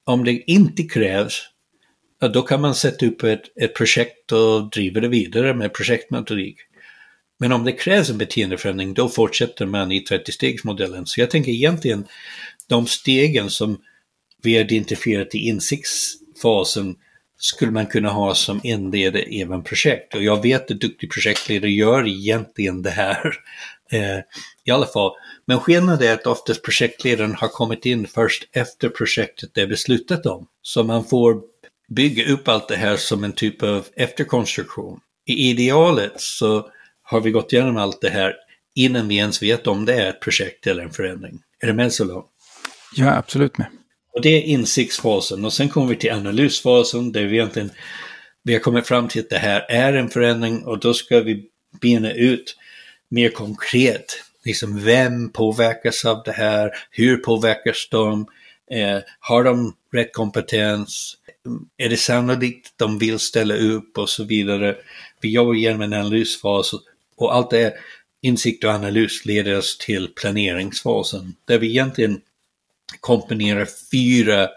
Om 0.05 0.23
det 0.23 0.51
inte 0.51 0.83
krävs, 0.83 1.41
ja, 2.21 2.27
då 2.27 2.41
kan 2.41 2.61
man 2.61 2.75
sätta 2.75 3.05
upp 3.05 3.23
ett, 3.23 3.57
ett 3.61 3.75
projekt 3.75 4.31
och 4.31 4.69
driva 4.69 4.99
det 4.99 5.07
vidare 5.07 5.53
med 5.53 5.73
projektmetodik. 5.73 6.57
Men 7.39 7.51
om 7.51 7.63
det 7.63 7.71
krävs 7.71 8.09
en 8.09 8.17
beteendeförändring, 8.17 8.93
då 8.93 9.09
fortsätter 9.09 9.65
man 9.65 9.91
i 9.91 10.03
30-stegsmodellen. 10.03 11.05
Så 11.05 11.19
jag 11.21 11.29
tänker 11.29 11.51
egentligen 11.51 12.07
de 12.67 12.87
stegen 12.87 13.49
som 13.49 13.77
vi 14.43 14.55
har 14.55 14.61
identifierat 14.61 15.35
i 15.35 15.37
insiktsfasen 15.37 16.95
skulle 17.37 17.71
man 17.71 17.85
kunna 17.85 18.09
ha 18.09 18.35
som 18.35 18.59
inleder 18.63 19.41
även 19.41 19.63
projekt. 19.63 20.15
Och 20.15 20.23
jag 20.23 20.41
vet 20.41 20.71
att 20.71 20.79
duktig 20.79 21.11
projektledare 21.11 21.71
gör 21.71 22.07
egentligen 22.07 22.81
det 22.81 22.89
här 22.89 23.33
eh, 23.93 24.19
i 24.65 24.71
alla 24.71 24.85
fall. 24.85 25.11
Men 25.47 25.59
skillnaden 25.59 26.07
är 26.07 26.13
att 26.13 26.27
oftast 26.27 26.63
projektledaren 26.63 27.35
har 27.35 27.47
kommit 27.47 27.85
in 27.85 28.07
först 28.07 28.43
efter 28.51 28.89
projektet 28.89 29.57
är 29.57 29.67
beslutat 29.67 30.25
om. 30.25 30.47
Så 30.61 30.83
man 30.83 31.05
får 31.05 31.41
bygga 31.89 32.33
upp 32.33 32.47
allt 32.47 32.67
det 32.67 32.75
här 32.75 32.97
som 32.97 33.23
en 33.23 33.31
typ 33.31 33.63
av 33.63 33.87
efterkonstruktion. 33.95 34.99
I 35.25 35.49
idealet 35.49 36.13
så 36.15 36.69
har 37.03 37.21
vi 37.21 37.31
gått 37.31 37.53
igenom 37.53 37.77
allt 37.77 38.01
det 38.01 38.09
här 38.09 38.35
innan 38.75 39.07
vi 39.07 39.15
ens 39.15 39.43
vet 39.43 39.67
om 39.67 39.85
det 39.85 39.93
är 39.93 40.09
ett 40.09 40.21
projekt 40.21 40.67
eller 40.67 40.83
en 40.83 40.91
förändring. 40.91 41.39
Är 41.59 41.67
du 41.67 41.73
med 41.73 41.93
så 41.93 42.03
långt? 42.03 42.25
Jag 42.95 43.07
är 43.07 43.17
absolut 43.17 43.57
med. 43.57 43.67
Och 44.13 44.21
det 44.21 44.29
är 44.29 44.41
insiktsfasen 44.41 45.45
och 45.45 45.53
sen 45.53 45.69
kommer 45.69 45.87
vi 45.87 45.95
till 45.95 46.11
analysfasen 46.11 47.11
där 47.11 47.23
vi 47.23 47.35
egentligen 47.35 47.71
vi 48.43 48.53
har 48.53 48.59
kommit 48.59 48.87
fram 48.87 49.07
till 49.07 49.21
att 49.21 49.29
det 49.29 49.37
här 49.37 49.65
är 49.69 49.93
en 49.93 50.09
förändring 50.09 50.65
och 50.65 50.79
då 50.79 50.93
ska 50.93 51.19
vi 51.19 51.45
bena 51.81 52.11
ut 52.11 52.55
mer 53.13 53.29
konkret, 53.29 54.23
liksom 54.45 54.83
vem 54.83 55.29
påverkas 55.29 56.05
av 56.05 56.23
det 56.25 56.31
här, 56.31 56.71
hur 56.91 57.17
påverkas 57.17 57.87
de, 57.91 58.25
eh, 58.71 58.99
har 59.19 59.43
de 59.43 59.75
rätt 59.91 60.13
kompetens, 60.13 61.17
är 61.77 61.89
det 61.89 61.97
sannolikt 61.97 62.67
att 62.67 62.77
de 62.77 62.99
vill 62.99 63.19
ställa 63.19 63.55
upp 63.55 63.97
och 63.97 64.09
så 64.09 64.23
vidare. 64.23 64.75
Vi 65.21 65.29
jobbar 65.29 65.53
genom 65.53 65.81
en 65.81 65.93
analysfas 65.93 66.71
och 67.15 67.35
allt 67.35 67.49
det 67.49 67.73
insikt 68.21 68.63
och 68.63 68.69
analys 68.69 69.25
leder 69.25 69.57
oss 69.57 69.77
till 69.77 70.07
planeringsfasen 70.07 71.35
där 71.45 71.57
vi 71.57 71.69
egentligen 71.69 72.21
komponerar 72.99 73.67
fyra 73.91 74.49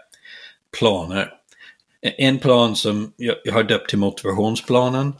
planer. 0.79 1.33
En 2.01 2.39
plan 2.39 2.75
som 2.75 3.13
jag 3.17 3.53
har 3.53 3.63
döpt 3.63 3.89
till 3.89 3.99
motivationsplanen. 3.99 5.13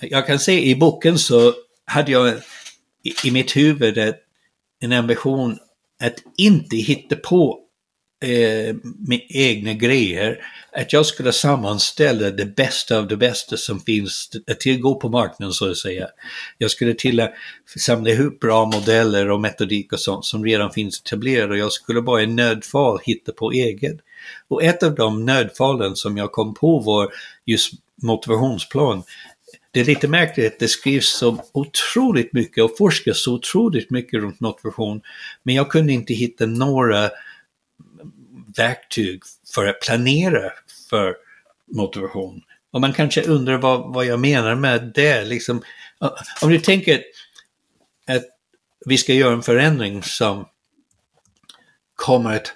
Jag 0.00 0.26
kan 0.26 0.38
se 0.38 0.70
i 0.70 0.76
boken 0.76 1.18
så 1.18 1.54
hade 1.84 2.12
jag 2.12 2.34
i 3.24 3.30
mitt 3.30 3.56
huvud 3.56 4.14
en 4.80 4.92
ambition 4.92 5.58
att 6.02 6.14
inte 6.36 6.76
hitta 6.76 7.16
på 7.16 7.58
eh, 8.24 8.76
med 9.08 9.20
egna 9.28 9.72
grejer. 9.72 10.38
Att 10.72 10.92
jag 10.92 11.06
skulle 11.06 11.32
sammanställa 11.32 12.30
det 12.30 12.56
bästa 12.56 12.98
av 12.98 13.08
det 13.08 13.16
bästa 13.16 13.56
som 13.56 13.80
finns 13.80 14.30
att 14.50 14.60
tillgå 14.60 14.94
på 14.94 15.08
marknaden 15.08 15.52
så 15.52 15.70
att 15.70 15.76
säga. 15.76 16.08
Jag 16.58 16.70
skulle 16.70 16.94
till 16.94 17.28
samla 17.78 18.10
ihop 18.10 18.40
bra 18.40 18.64
modeller 18.64 19.30
och 19.30 19.40
metodik 19.40 19.92
och 19.92 20.00
sånt 20.00 20.24
som 20.24 20.44
redan 20.44 20.70
finns 20.70 21.00
etablerade 21.00 21.52
och 21.52 21.58
jag 21.58 21.72
skulle 21.72 22.02
bara 22.02 22.22
i 22.22 22.26
nödfall 22.26 22.98
hitta 23.02 23.32
på 23.32 23.52
eget. 23.52 23.96
Och 24.48 24.62
ett 24.62 24.82
av 24.82 24.94
de 24.94 25.24
nödfallen 25.24 25.96
som 25.96 26.16
jag 26.16 26.32
kom 26.32 26.54
på 26.54 26.78
var 26.78 27.12
just 27.46 27.72
motivationsplan. 28.02 29.02
Det 29.70 29.80
är 29.80 29.84
lite 29.84 30.08
märkligt, 30.08 30.52
att 30.52 30.58
det 30.58 30.68
skrivs 30.68 31.08
så 31.08 31.44
otroligt 31.52 32.32
mycket 32.32 32.64
och 32.64 32.76
forskas 32.78 33.22
så 33.22 33.34
otroligt 33.34 33.90
mycket 33.90 34.20
runt 34.20 34.40
motivation, 34.40 35.00
men 35.42 35.54
jag 35.54 35.70
kunde 35.70 35.92
inte 35.92 36.14
hitta 36.14 36.46
några 36.46 37.10
verktyg 38.56 39.22
för 39.54 39.66
att 39.66 39.80
planera 39.80 40.52
för 40.90 41.16
motivation. 41.72 42.42
Och 42.70 42.80
man 42.80 42.92
kanske 42.92 43.22
undrar 43.22 43.58
vad, 43.58 43.94
vad 43.94 44.06
jag 44.06 44.20
menar 44.20 44.54
med 44.54 44.92
det. 44.94 45.24
Liksom, 45.24 45.62
om 46.42 46.50
du 46.50 46.60
tänker 46.60 47.02
att 48.06 48.24
vi 48.86 48.98
ska 48.98 49.12
göra 49.12 49.32
en 49.32 49.42
förändring 49.42 50.02
som 50.02 50.48
kommer 51.94 52.36
att 52.36 52.52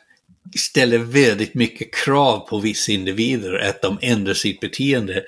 ställa 0.56 0.98
väldigt 0.98 1.54
mycket 1.54 1.94
krav 1.94 2.48
på 2.48 2.58
vissa 2.58 2.92
individer 2.92 3.68
att 3.68 3.82
de 3.82 3.98
ändrar 4.02 4.34
sitt 4.34 4.60
beteende. 4.60 5.24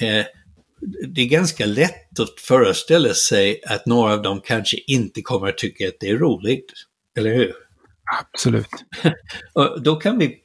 Eh, 0.00 0.24
det 1.08 1.20
är 1.20 1.26
ganska 1.26 1.66
lätt 1.66 2.20
att 2.20 2.40
föreställa 2.40 3.14
sig 3.14 3.60
att 3.66 3.86
några 3.86 4.12
av 4.12 4.22
dem 4.22 4.40
kanske 4.44 4.76
inte 4.86 5.22
kommer 5.22 5.48
att 5.48 5.58
tycka 5.58 5.88
att 5.88 6.00
det 6.00 6.08
är 6.08 6.16
roligt. 6.16 6.72
Eller 7.18 7.34
hur? 7.34 7.52
Absolut. 8.20 8.66
och 9.52 9.82
då 9.82 9.96
kan 9.96 10.18
vi 10.18 10.38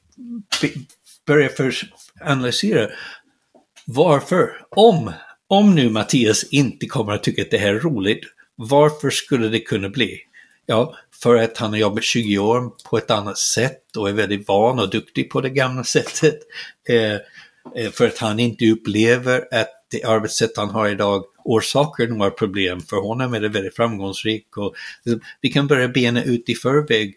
börja 1.27 1.49
för 1.49 1.73
analysera 2.21 2.89
varför, 3.85 4.49
om, 4.69 5.11
om 5.47 5.75
nu 5.75 5.89
Mattias 5.89 6.43
inte 6.43 6.85
kommer 6.85 7.13
att 7.13 7.23
tycka 7.23 7.41
att 7.41 7.51
det 7.51 7.57
här 7.57 7.75
är 7.75 7.79
roligt, 7.79 8.23
varför 8.55 9.09
skulle 9.09 9.47
det 9.47 9.59
kunna 9.59 9.89
bli? 9.89 10.19
Ja, 10.65 10.95
för 11.23 11.35
att 11.35 11.57
han 11.57 11.69
har 11.69 11.77
jobbat 11.77 12.03
20 12.03 12.37
år 12.37 12.71
på 12.89 12.97
ett 12.97 13.11
annat 13.11 13.37
sätt 13.37 13.95
och 13.97 14.09
är 14.09 14.13
väldigt 14.13 14.47
van 14.47 14.79
och 14.79 14.89
duktig 14.89 15.29
på 15.29 15.41
det 15.41 15.49
gamla 15.49 15.83
sättet. 15.83 16.39
Eh, 16.89 17.13
eh 17.75 17.91
för 17.91 18.07
att 18.07 18.17
han 18.17 18.39
inte 18.39 18.65
upplever 18.65 19.47
att 19.51 19.80
det 19.91 20.03
arbetssätt 20.03 20.57
han 20.57 20.69
har 20.69 20.87
idag 20.87 21.23
orsakar 21.43 22.07
några 22.07 22.31
problem. 22.31 22.81
För 22.81 22.97
honom 22.97 23.33
är 23.33 23.39
det 23.39 23.49
väldigt 23.49 23.75
framgångsrikt 23.75 24.57
och 24.57 24.75
vi 25.41 25.49
kan 25.49 25.67
börja 25.67 25.87
bena 25.87 26.23
ut 26.23 26.49
i 26.49 26.55
förväg 26.55 27.15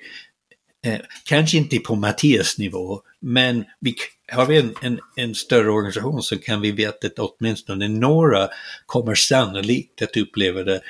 Eh, 0.85 1.01
kanske 1.25 1.57
inte 1.57 1.79
på 1.79 1.95
Mattias 1.95 2.59
nivå, 2.59 3.01
men 3.21 3.65
vi, 3.81 3.95
har 4.33 4.47
vi 4.47 4.59
en, 4.59 4.75
en, 4.83 4.99
en, 5.17 5.35
större 5.35 5.71
organisation 5.71 6.23
så 6.23 6.39
kan 6.39 6.61
vi 6.61 6.73
veta 6.73 7.07
att 7.07 7.19
åtminstone 7.19 7.89
några 7.89 8.49
kommer 8.87 9.15
sannolikt 9.15 10.03
att 10.03 10.17
uppleva 10.17 10.63
det 10.63 10.81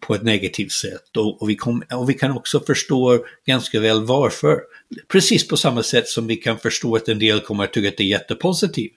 på 0.00 0.14
ett 0.14 0.22
negativt 0.22 0.72
sätt. 0.72 1.16
Och, 1.16 1.42
och, 1.42 1.50
vi 1.50 1.56
kom, 1.56 1.82
och 1.92 2.10
vi 2.10 2.14
kan 2.14 2.30
också 2.30 2.60
förstå 2.60 3.24
ganska 3.46 3.80
väl 3.80 4.04
varför. 4.04 4.60
Precis 5.08 5.48
på 5.48 5.56
samma 5.56 5.82
sätt 5.82 6.08
som 6.08 6.26
vi 6.26 6.36
kan 6.36 6.58
förstå 6.58 6.96
att 6.96 7.08
en 7.08 7.18
del 7.18 7.40
kommer 7.40 7.64
att 7.64 7.72
tycka 7.72 7.88
att 7.88 7.96
det 7.96 8.04
är 8.04 8.08
jättepositivt. 8.08 8.92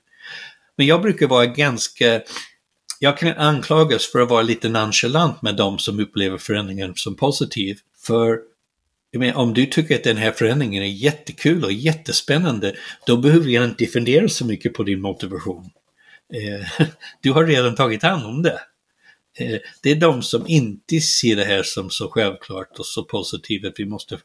Men 0.78 0.88
jag 0.88 1.01
brukar 1.01 1.28
vara 1.28 1.45
ganska 1.45 2.21
jag 2.99 3.17
kan 3.17 3.34
anklagas 3.38 4.11
för 4.11 4.19
att 4.19 4.30
vara 4.30 4.41
lite 4.41 4.69
nonchalant 4.69 5.41
med 5.41 5.55
de 5.55 5.80
som 5.80 5.99
upplever 5.99 6.38
förändringen 6.38 6.95
som 6.95 7.15
positiv. 7.15 7.78
För 8.07 8.39
menar, 9.17 9.36
om 9.36 9.53
du 9.53 9.65
tycker 9.65 9.95
att 9.95 10.03
den 10.03 10.17
här 10.17 10.32
förändringen 10.32 10.84
är 10.84 10.88
jättekul 10.88 11.63
och 11.63 11.71
jättespännande, 11.71 12.75
då 13.05 13.17
behöver 13.17 13.49
jag 13.49 13.63
inte 13.63 13.86
fundera 13.86 14.30
så 14.30 14.45
mycket 14.45 14.73
på 14.73 14.84
din 14.84 15.01
motivation. 15.01 15.69
Eh, 16.34 16.88
du 17.21 17.32
har 17.32 17.45
redan 17.45 17.75
tagit 17.75 18.03
hand 18.03 18.25
om 18.25 18.43
det. 18.43 18.59
Eh, 19.38 19.59
det 19.84 19.91
är 19.91 19.95
de 19.95 20.23
som 20.23 20.47
inte 20.47 20.99
ser 20.99 21.36
det 21.36 21.45
här 21.45 21.63
som 21.63 21.89
så 21.89 22.09
självklart 22.09 22.80
och 22.80 22.86
så 22.86 23.03
positivt 23.03 23.65
att 23.65 23.80
vi 23.80 23.86
måste 23.86 24.17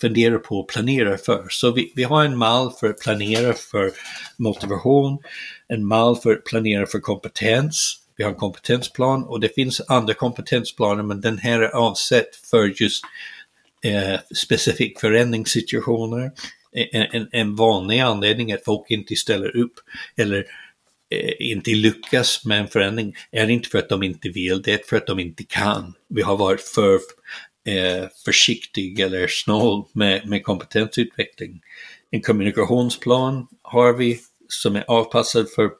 funderar 0.00 0.38
på 0.38 0.60
och 0.60 0.68
planerar 0.68 1.16
för. 1.16 1.46
Så 1.50 1.70
vi, 1.70 1.92
vi 1.96 2.02
har 2.02 2.24
en 2.24 2.36
mall 2.36 2.72
för 2.80 2.90
att 2.90 3.00
planera 3.00 3.52
för 3.52 3.90
motivation, 4.36 5.18
en 5.68 5.86
mall 5.86 6.16
för 6.16 6.32
att 6.32 6.44
planera 6.44 6.86
för 6.86 6.98
kompetens, 6.98 8.02
vi 8.16 8.24
har 8.24 8.30
en 8.30 8.36
kompetensplan 8.38 9.24
och 9.24 9.40
det 9.40 9.54
finns 9.54 9.80
andra 9.88 10.14
kompetensplaner 10.14 11.02
men 11.02 11.20
den 11.20 11.38
här 11.38 11.60
är 11.60 11.68
avsett 11.68 12.36
för 12.36 12.82
just 12.82 13.04
eh, 13.84 14.20
specifik 14.34 15.00
förändringssituationer. 15.00 16.30
En, 16.72 17.06
en, 17.12 17.28
en 17.32 17.56
vanlig 17.56 17.98
anledning 17.98 18.52
att 18.52 18.64
folk 18.64 18.90
inte 18.90 19.16
ställer 19.16 19.56
upp 19.56 19.74
eller 20.16 20.46
eh, 21.10 21.32
inte 21.38 21.70
lyckas 21.70 22.44
med 22.44 22.60
en 22.60 22.68
förändring 22.68 23.14
är 23.30 23.50
inte 23.50 23.68
för 23.68 23.78
att 23.78 23.88
de 23.88 24.02
inte 24.02 24.28
vill, 24.28 24.62
det 24.62 24.72
är 24.72 24.80
för 24.88 24.96
att 24.96 25.06
de 25.06 25.18
inte 25.18 25.44
kan. 25.44 25.94
Vi 26.08 26.22
har 26.22 26.36
varit 26.36 26.62
för 26.62 26.98
eh, 27.66 28.08
försiktig 28.24 29.00
eller 29.00 29.26
snål 29.28 29.84
med, 29.92 30.28
med 30.28 30.44
kompetensutveckling. 30.44 31.60
En 32.10 32.22
kommunikationsplan 32.22 33.46
har 33.62 33.92
vi 33.92 34.20
som 34.48 34.76
är 34.76 34.84
avpassad 34.88 35.50
för 35.50 35.70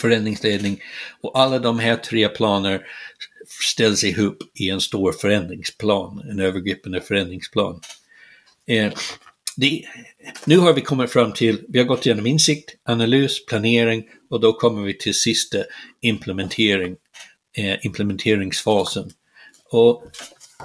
förändringsledning 0.00 0.80
och 1.20 1.38
alla 1.38 1.58
de 1.58 1.78
här 1.78 1.96
tre 1.96 2.28
planer 2.28 2.86
ställs 3.72 4.04
ihop 4.04 4.38
i 4.54 4.70
en 4.70 4.80
stor 4.80 5.12
förändringsplan, 5.12 6.20
en 6.30 6.40
övergripande 6.40 7.00
förändringsplan. 7.00 7.80
Eh, 8.66 8.92
det, 9.56 9.84
nu 10.44 10.58
har 10.58 10.72
vi 10.72 10.80
kommit 10.80 11.10
fram 11.10 11.32
till, 11.32 11.64
vi 11.68 11.78
har 11.78 11.86
gått 11.86 12.06
igenom 12.06 12.26
insikt, 12.26 12.76
analys, 12.84 13.46
planering 13.46 14.04
och 14.30 14.40
då 14.40 14.52
kommer 14.52 14.82
vi 14.82 14.98
till 14.98 15.14
sista 15.14 15.58
implementering, 16.00 16.96
eh, 17.56 17.86
implementeringsfasen. 17.86 19.10
Och 19.70 20.04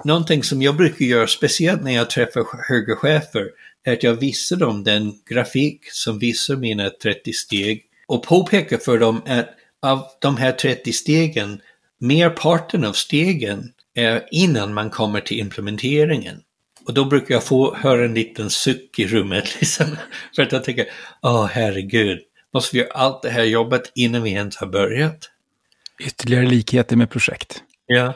någonting 0.03 0.43
som 0.43 0.61
jag 0.61 0.75
brukar 0.75 1.05
göra, 1.05 1.27
speciellt 1.27 1.83
när 1.83 1.91
jag 1.91 2.09
träffar 2.09 2.45
högre 2.69 2.95
chefer, 2.95 3.49
är 3.83 3.93
att 3.93 4.03
jag 4.03 4.13
visar 4.13 4.55
dem 4.55 4.83
den 4.83 5.13
grafik 5.29 5.91
som 5.91 6.19
visar 6.19 6.55
mina 6.55 6.89
30 6.89 7.33
steg 7.33 7.83
och 8.07 8.23
påpekar 8.23 8.77
för 8.77 8.99
dem 8.99 9.21
att 9.27 9.49
av 9.81 10.05
de 10.21 10.37
här 10.37 10.51
30 10.51 10.93
stegen, 10.93 11.61
merparten 11.99 12.85
av 12.85 12.93
stegen 12.93 13.71
är 13.95 14.23
innan 14.31 14.73
man 14.73 14.89
kommer 14.89 15.21
till 15.21 15.39
implementeringen. 15.39 16.41
Och 16.87 16.93
då 16.93 17.05
brukar 17.05 17.35
jag 17.35 17.43
få 17.43 17.75
höra 17.75 18.05
en 18.05 18.13
liten 18.13 18.49
suck 18.49 18.99
i 18.99 19.07
rummet, 19.07 19.55
liksom, 19.59 19.97
för 20.35 20.43
att 20.43 20.51
jag 20.51 20.63
tänker, 20.63 20.85
åh 21.21 21.45
herregud, 21.45 22.19
måste 22.53 22.75
vi 22.75 22.81
göra 22.81 22.91
allt 22.93 23.21
det 23.21 23.29
här 23.29 23.43
jobbet 23.43 23.91
innan 23.95 24.23
vi 24.23 24.31
ens 24.31 24.57
har 24.57 24.67
börjat? 24.67 25.29
Ytterligare 25.99 26.45
likheter 26.45 26.95
med 26.95 27.09
projekt. 27.09 27.63
Ja, 27.85 28.13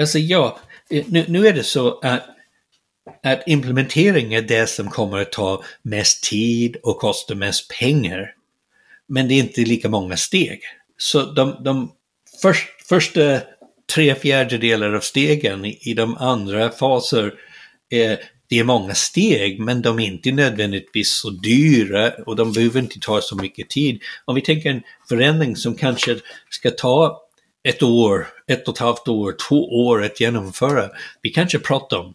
alltså 0.00 0.18
ja, 0.18 0.58
Eh, 0.90 1.04
nu, 1.08 1.24
nu 1.28 1.46
är 1.46 1.52
det 1.52 1.64
så 1.64 1.98
att, 1.98 2.22
att 3.22 3.42
implementering 3.46 4.34
är 4.34 4.42
det 4.42 4.66
som 4.66 4.90
kommer 4.90 5.18
att 5.18 5.32
ta 5.32 5.62
mest 5.82 6.24
tid 6.24 6.76
och 6.82 6.98
kosta 6.98 7.34
mest 7.34 7.70
pengar. 7.78 8.34
Men 9.08 9.28
det 9.28 9.34
är 9.34 9.38
inte 9.38 9.60
lika 9.60 9.88
många 9.88 10.16
steg. 10.16 10.60
Så 10.96 11.22
de, 11.22 11.56
de 11.64 11.92
först, 12.42 12.68
första 12.88 13.40
tre 13.94 14.14
fjärdedelar 14.14 14.92
av 14.92 15.00
stegen 15.00 15.64
i, 15.64 15.78
i 15.80 15.94
de 15.94 16.16
andra 16.16 16.70
faser 16.70 17.34
är 17.90 18.18
det 18.48 18.58
är 18.58 18.64
många 18.64 18.94
steg, 18.94 19.60
men 19.60 19.82
de 19.82 19.98
är 19.98 20.06
inte 20.06 20.32
nödvändigtvis 20.32 21.10
så 21.10 21.30
dyra 21.30 22.12
och 22.26 22.36
de 22.36 22.52
behöver 22.52 22.80
inte 22.80 23.00
ta 23.00 23.20
så 23.20 23.36
mycket 23.36 23.70
tid. 23.70 24.02
Om 24.24 24.34
vi 24.34 24.40
tänker 24.40 24.70
en 24.70 24.82
förändring 25.08 25.56
som 25.56 25.74
kanske 25.74 26.16
ska 26.50 26.70
ta 26.70 27.23
ett 27.68 27.82
år, 27.82 28.26
ett 28.46 28.68
och 28.68 28.74
ett 28.74 28.80
halvt 28.80 29.08
år, 29.08 29.36
två 29.48 29.86
år 29.86 30.04
att 30.04 30.20
genomföra. 30.20 30.90
Vi 31.22 31.30
kanske 31.30 31.58
pratar 31.58 31.96
om 31.96 32.14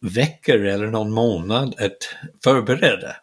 veckor 0.00 0.64
eller 0.64 0.86
någon 0.86 1.10
månad 1.10 1.74
att 1.78 2.14
förbereda. 2.44 3.16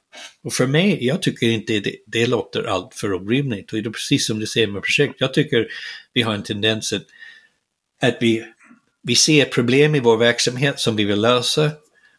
Och 0.43 0.53
för 0.53 0.67
mig, 0.67 1.05
jag 1.05 1.21
tycker 1.21 1.47
inte 1.47 1.79
det, 1.79 1.95
det 2.07 2.27
låter 2.27 2.63
allt 2.63 2.93
för 2.93 3.13
orimligt. 3.13 3.73
Och 3.73 3.83
det 3.83 3.89
är 3.89 3.91
precis 3.91 4.27
som 4.27 4.39
du 4.39 4.47
säger 4.47 4.67
med 4.67 4.83
projekt, 4.83 5.15
jag 5.17 5.33
tycker 5.33 5.67
vi 6.13 6.21
har 6.21 6.33
en 6.33 6.43
tendens 6.43 6.93
att, 6.93 7.05
att 8.01 8.17
vi, 8.21 8.45
vi 9.03 9.15
ser 9.15 9.45
problem 9.45 9.95
i 9.95 9.99
vår 9.99 10.17
verksamhet 10.17 10.79
som 10.79 10.95
vi 10.95 11.03
vill 11.03 11.21
lösa 11.21 11.71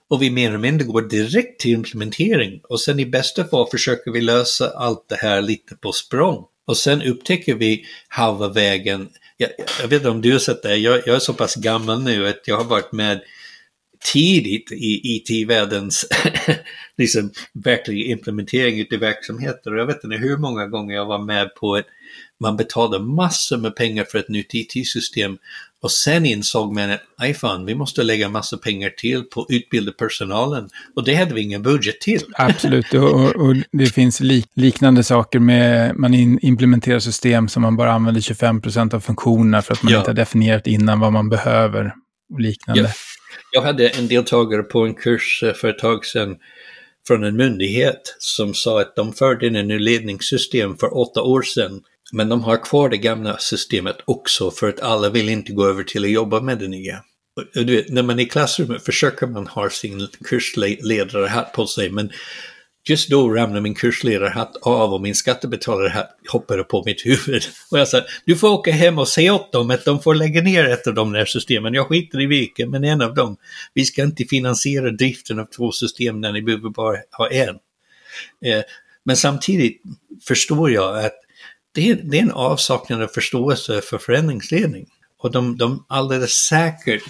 och 0.09 0.23
vi 0.23 0.31
mer 0.31 0.49
eller 0.49 0.59
mindre 0.59 0.87
går 0.87 1.03
direkt 1.03 1.61
till 1.61 1.71
implementering 1.71 2.61
och 2.69 2.81
sen 2.81 3.01
i 3.01 3.07
bästa 3.07 3.45
fall 3.45 3.67
försöker 3.71 4.11
vi 4.11 4.21
lösa 4.21 4.71
allt 4.71 5.09
det 5.09 5.17
här 5.17 5.43
lite 5.43 5.77
på 5.77 5.93
språng. 5.93 6.45
Och 6.67 6.77
sen 6.77 7.03
upptäcker 7.03 7.55
vi 7.55 7.85
halva 8.09 8.49
vägen, 8.49 9.09
jag, 9.37 9.51
jag 9.81 9.89
vet 9.89 9.97
inte 9.97 10.09
om 10.09 10.21
du 10.21 10.33
har 10.33 10.39
sett 10.39 10.63
det, 10.63 10.77
jag, 10.77 11.03
jag 11.07 11.17
är 11.17 11.19
så 11.19 11.35
pass 11.35 11.55
gammal 11.55 12.03
nu 12.03 12.29
att 12.29 12.49
jag 12.49 12.57
har 12.57 12.65
varit 12.65 12.93
med 12.93 13.21
tidigt 14.13 14.73
i 14.73 15.01
IT-världens 15.17 16.07
liksom, 16.99 17.31
verkliga 17.53 18.07
implementering 18.07 18.81
ute 18.81 18.95
i 18.95 18.99
verksamheter. 18.99 19.73
Och 19.73 19.79
jag 19.79 19.87
vet 19.87 20.05
inte 20.05 20.17
hur 20.17 20.37
många 20.37 20.67
gånger 20.67 20.95
jag 20.95 21.07
var 21.07 21.19
med 21.19 21.55
på 21.55 21.75
att 21.75 21.87
man 22.41 22.57
betalade 22.57 23.05
massor 23.05 23.57
med 23.57 23.77
pengar 23.77 24.05
för 24.05 24.19
ett 24.19 24.29
nytt 24.29 24.55
IT-system 24.55 25.39
och 25.83 25.91
sen 25.91 26.27
insåg 26.27 26.75
man 26.75 26.91
att, 26.91 27.01
aj 27.19 27.35
fan, 27.35 27.67
vi 27.67 27.75
måste 27.75 28.03
lägga 28.03 28.29
massor 28.29 28.57
pengar 28.57 28.91
till 28.91 29.23
på 29.23 29.41
att 29.41 29.47
utbilda 29.51 29.93
personalen. 29.93 30.69
Och 30.97 31.05
det 31.05 31.15
hade 31.15 31.35
vi 31.35 31.43
ingen 31.43 31.63
budget 31.63 32.01
till. 32.01 32.23
Absolut, 32.35 32.95
och, 32.95 33.37
och 33.37 33.57
det 33.73 33.87
finns 33.87 34.21
lik, 34.21 34.47
liknande 34.55 35.05
saker 35.05 35.39
med, 35.39 35.97
man 35.97 36.15
in, 36.15 36.39
implementerar 36.43 36.99
system 36.99 37.49
som 37.49 37.63
man 37.63 37.77
bara 37.77 37.93
använder 37.93 38.21
25% 38.21 38.95
av 38.95 39.01
funktionerna 39.01 39.63
för 39.63 39.73
att 39.73 39.83
man 39.83 39.93
ja. 39.93 39.99
inte 39.99 40.11
har 40.11 40.17
definierat 40.17 40.67
innan 40.67 41.01
vad 41.01 41.13
man 41.13 41.29
behöver 41.29 41.93
och 42.33 42.41
liknande. 42.41 42.83
Ja. 42.83 42.89
Jag 43.53 43.63
hade 43.63 43.89
en 43.89 44.09
deltagare 44.09 44.63
på 44.63 44.87
en 44.87 44.95
kurs 44.95 45.43
eh, 45.43 45.55
för 45.55 45.69
ett 45.69 45.79
tag 45.79 46.05
sedan 46.05 46.37
från 47.07 47.25
en 47.25 47.37
myndighet 47.37 48.17
som 48.19 48.55
sa 48.55 48.81
att 48.81 48.97
de 48.97 49.13
förde 49.13 49.47
in 49.47 49.57
en 49.57 49.69
ny 49.69 49.79
ledningssystem 49.79 50.77
för 50.77 50.99
åtta 50.99 51.23
år 51.23 51.43
sedan. 51.43 51.81
Men 52.13 52.29
de 52.29 52.45
har 52.45 52.65
kvar 52.65 52.89
det 52.89 52.97
gamla 52.97 53.39
systemet 53.39 53.97
också 54.05 54.51
för 54.51 54.69
att 54.69 54.81
alla 54.81 55.11
vill 55.11 55.29
inte 55.29 55.53
gå 55.53 55.67
över 55.67 55.83
till 55.85 56.05
att 56.05 56.11
jobba 56.11 56.41
med 56.41 56.59
det 56.59 56.69
nya. 56.69 57.03
Du 57.55 57.77
vet, 57.77 57.89
när 57.89 58.03
man 58.03 58.19
är 58.19 58.23
i 58.23 58.29
klassrummet 58.29 58.85
försöker 58.85 59.27
man 59.27 59.47
ha 59.47 59.71
sin 59.71 60.09
kursledarhatt 60.25 61.53
på 61.53 61.67
sig 61.67 61.91
men 61.91 62.11
Just 62.89 63.11
då 63.11 63.29
ramlade 63.29 63.61
min 63.61 63.75
kursledarhatt 63.75 64.57
av 64.57 64.95
och 64.95 65.01
min 65.01 65.15
skattebetalarhatt 65.15 66.11
hoppade 66.29 66.65
på 66.65 66.83
mitt 66.87 67.07
huvud. 67.07 67.43
Och 67.71 67.79
jag 67.79 67.89
sa, 67.89 68.03
du 68.25 68.37
får 68.37 68.49
åka 68.49 68.73
hem 68.73 68.99
och 68.99 69.09
säga 69.09 69.35
åt 69.35 69.53
dem 69.53 69.71
att 69.71 69.85
de 69.85 70.03
får 70.03 70.15
lägga 70.15 70.43
ner 70.43 70.65
ett 70.65 70.87
av 70.87 70.95
de 70.95 71.13
där 71.13 71.25
systemen. 71.25 71.75
Jag 71.75 71.87
skiter 71.87 72.21
i 72.21 72.27
vilken, 72.27 72.71
men 72.71 72.85
en 72.85 73.03
av 73.03 73.15
dem. 73.15 73.37
Vi 73.75 73.85
ska 73.85 74.03
inte 74.03 74.25
finansiera 74.25 74.91
driften 74.91 75.39
av 75.39 75.45
två 75.45 75.73
system 75.73 76.21
när 76.21 76.33
ni 76.33 76.43
behöver 76.43 76.71
bara 76.71 76.97
ha 77.11 77.31
en. 77.31 77.55
Eh, 78.45 78.63
men 79.05 79.17
samtidigt 79.17 79.83
förstår 80.27 80.71
jag 80.71 81.05
att 81.05 81.26
det 81.77 81.91
är, 81.91 81.95
det 81.95 82.19
är 82.19 82.23
en 82.23 82.31
avsaknad 82.31 83.03
av 83.03 83.07
förståelse 83.07 83.81
för 83.81 83.99
förändringsledning. 83.99 84.87
Och 85.19 85.31
de, 85.31 85.57
de 85.57 85.85
alldeles 85.89 86.33
säkert, 86.33 87.03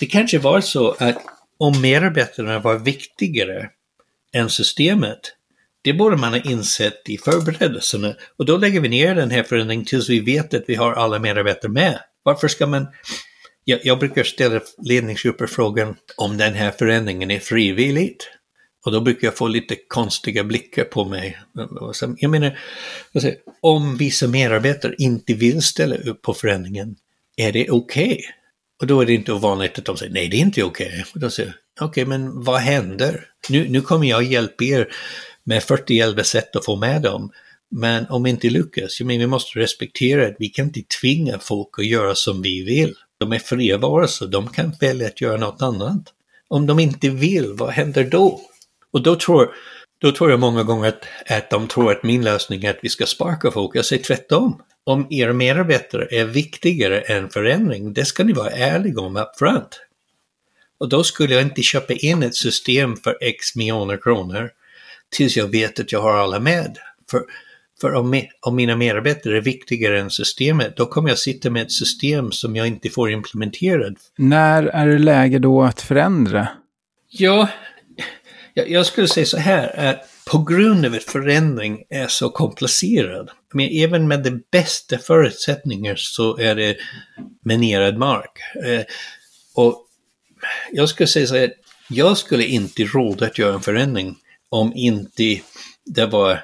det 0.00 0.06
kanske 0.06 0.38
var 0.38 0.60
så 0.60 0.96
att 0.98 1.16
om 1.58 1.80
medarbetarna 1.80 2.58
var 2.58 2.78
viktigare 2.78 3.70
än 4.32 4.50
systemet. 4.50 5.20
Det 5.82 5.92
borde 5.92 6.16
man 6.16 6.32
ha 6.32 6.40
insett 6.40 7.08
i 7.08 7.18
förberedelserna 7.18 8.14
och 8.38 8.46
då 8.46 8.56
lägger 8.56 8.80
vi 8.80 8.88
ner 8.88 9.14
den 9.14 9.30
här 9.30 9.42
förändringen 9.42 9.84
tills 9.84 10.08
vi 10.08 10.20
vet 10.20 10.54
att 10.54 10.64
vi 10.66 10.74
har 10.74 10.92
alla 10.92 11.18
medarbetare 11.18 11.72
med. 11.72 12.00
Varför 12.22 12.48
ska 12.48 12.66
man... 12.66 12.86
Jag, 13.64 13.80
jag 13.84 13.98
brukar 13.98 14.24
ställa 14.24 14.60
ledningsgrupper 14.82 15.46
frågan 15.46 15.96
om 16.16 16.36
den 16.36 16.54
här 16.54 16.70
förändringen 16.70 17.30
är 17.30 17.40
frivilligt. 17.40 18.30
Och 18.86 18.92
då 18.92 19.00
brukar 19.00 19.26
jag 19.26 19.36
få 19.36 19.48
lite 19.48 19.76
konstiga 19.88 20.44
blickar 20.44 20.84
på 20.84 21.04
mig. 21.04 21.38
Jag 22.18 22.30
menar, 22.30 22.58
om 23.60 23.96
vissa 23.96 24.26
medarbetare 24.26 24.94
inte 24.98 25.34
vill 25.34 25.62
ställa 25.62 25.96
upp 25.96 26.22
på 26.22 26.34
förändringen, 26.34 26.96
är 27.36 27.52
det 27.52 27.70
okej? 27.70 28.04
Okay? 28.04 28.22
Och 28.80 28.86
då 28.86 29.00
är 29.00 29.06
det 29.06 29.14
inte 29.14 29.32
ovanligt 29.32 29.78
att 29.78 29.84
de 29.84 29.96
säger 29.96 30.12
nej, 30.12 30.28
det 30.28 30.36
är 30.36 30.40
inte 30.40 30.62
okej. 30.62 30.86
Okay. 30.86 31.04
Och 31.14 31.20
då 31.20 31.30
säger 31.30 31.56
okej, 31.80 31.86
okay, 31.88 32.04
men 32.18 32.44
vad 32.44 32.60
händer? 32.60 33.28
Nu, 33.48 33.68
nu 33.68 33.80
kommer 33.80 34.06
jag 34.06 34.22
hjälpa 34.22 34.64
er 34.64 34.88
med 35.44 35.62
40 35.62 36.24
sätt 36.24 36.56
att 36.56 36.64
få 36.64 36.76
med 36.76 37.02
dem. 37.02 37.30
Men 37.70 38.06
om 38.06 38.22
vi 38.22 38.30
inte 38.30 38.50
lyckas, 38.50 39.00
jag 39.00 39.06
menar, 39.06 39.20
vi 39.20 39.26
måste 39.26 39.58
respektera 39.58 40.26
att 40.26 40.36
vi 40.38 40.48
kan 40.48 40.66
inte 40.66 40.82
tvinga 41.00 41.38
folk 41.38 41.78
att 41.78 41.86
göra 41.86 42.14
som 42.14 42.42
vi 42.42 42.62
vill. 42.64 42.94
De 43.18 43.32
är 43.32 43.38
fria 43.38 43.78
varelser, 43.78 44.26
de 44.26 44.48
kan 44.48 44.72
välja 44.80 45.06
att 45.06 45.20
göra 45.20 45.36
något 45.36 45.62
annat. 45.62 46.02
Om 46.48 46.66
de 46.66 46.78
inte 46.78 47.08
vill, 47.08 47.52
vad 47.52 47.70
händer 47.70 48.04
då? 48.04 48.40
Och 48.96 49.02
då 49.02 49.16
tror, 49.16 49.54
då 50.00 50.12
tror 50.12 50.30
jag 50.30 50.40
många 50.40 50.62
gånger 50.62 50.88
att, 50.88 51.04
att 51.28 51.50
de 51.50 51.68
tror 51.68 51.92
att 51.92 52.02
min 52.02 52.24
lösning 52.24 52.64
är 52.64 52.70
att 52.70 52.78
vi 52.82 52.88
ska 52.88 53.06
sparka 53.06 53.50
folk. 53.50 53.76
Jag 53.76 53.84
säger 53.84 54.02
tvärtom. 54.02 54.62
Om 54.84 55.06
era 55.10 55.32
medarbetare 55.32 56.06
är 56.10 56.24
viktigare 56.24 57.00
än 57.00 57.30
förändring, 57.30 57.92
det 57.92 58.04
ska 58.04 58.24
ni 58.24 58.32
vara 58.32 58.50
ärliga 58.50 59.00
om 59.00 59.16
upfront. 59.16 59.80
Och 60.78 60.88
då 60.88 61.04
skulle 61.04 61.34
jag 61.34 61.42
inte 61.42 61.62
köpa 61.62 61.92
in 61.92 62.22
ett 62.22 62.34
system 62.34 62.96
för 62.96 63.18
x 63.20 63.56
miljoner 63.56 63.96
kronor 63.96 64.50
tills 65.16 65.36
jag 65.36 65.48
vet 65.48 65.80
att 65.80 65.92
jag 65.92 66.02
har 66.02 66.16
alla 66.16 66.40
med. 66.40 66.78
För, 67.10 67.22
för 67.80 67.94
om, 67.94 68.22
om 68.40 68.56
mina 68.56 68.76
medarbetare 68.76 69.36
är 69.36 69.40
viktigare 69.40 70.00
än 70.00 70.10
systemet, 70.10 70.76
då 70.76 70.86
kommer 70.86 71.08
jag 71.08 71.18
sitta 71.18 71.50
med 71.50 71.62
ett 71.62 71.72
system 71.72 72.32
som 72.32 72.56
jag 72.56 72.66
inte 72.66 72.90
får 72.90 73.10
implementerad. 73.10 73.96
När 74.18 74.62
är 74.62 74.86
det 74.86 74.98
läge 74.98 75.38
då 75.38 75.62
att 75.62 75.80
förändra? 75.80 76.48
Ja, 77.08 77.48
jag, 78.58 78.70
jag 78.70 78.86
skulle 78.86 79.08
säga 79.08 79.26
så 79.26 79.36
här, 79.36 79.90
att 79.90 80.08
på 80.30 80.38
grund 80.38 80.86
av 80.86 80.94
att 80.94 81.04
förändring 81.04 81.84
är 81.90 82.06
så 82.06 82.30
komplicerad, 82.30 83.30
men 83.54 83.68
även 83.68 84.08
med 84.08 84.22
de 84.22 84.42
bästa 84.52 84.98
förutsättningar 84.98 85.94
så 85.96 86.38
är 86.38 86.54
det 86.54 86.76
minerad 87.44 87.96
mark. 87.98 88.30
Eh, 88.64 88.82
och 89.54 89.86
jag 90.72 90.88
skulle 90.88 91.06
säga 91.06 91.26
så 91.26 91.36
här, 91.36 91.52
jag 91.88 92.18
skulle 92.18 92.44
inte 92.44 92.84
råda 92.84 93.26
att 93.26 93.38
göra 93.38 93.54
en 93.54 93.60
förändring 93.60 94.16
om 94.48 94.72
inte 94.74 95.40
det 95.84 96.06
var 96.06 96.40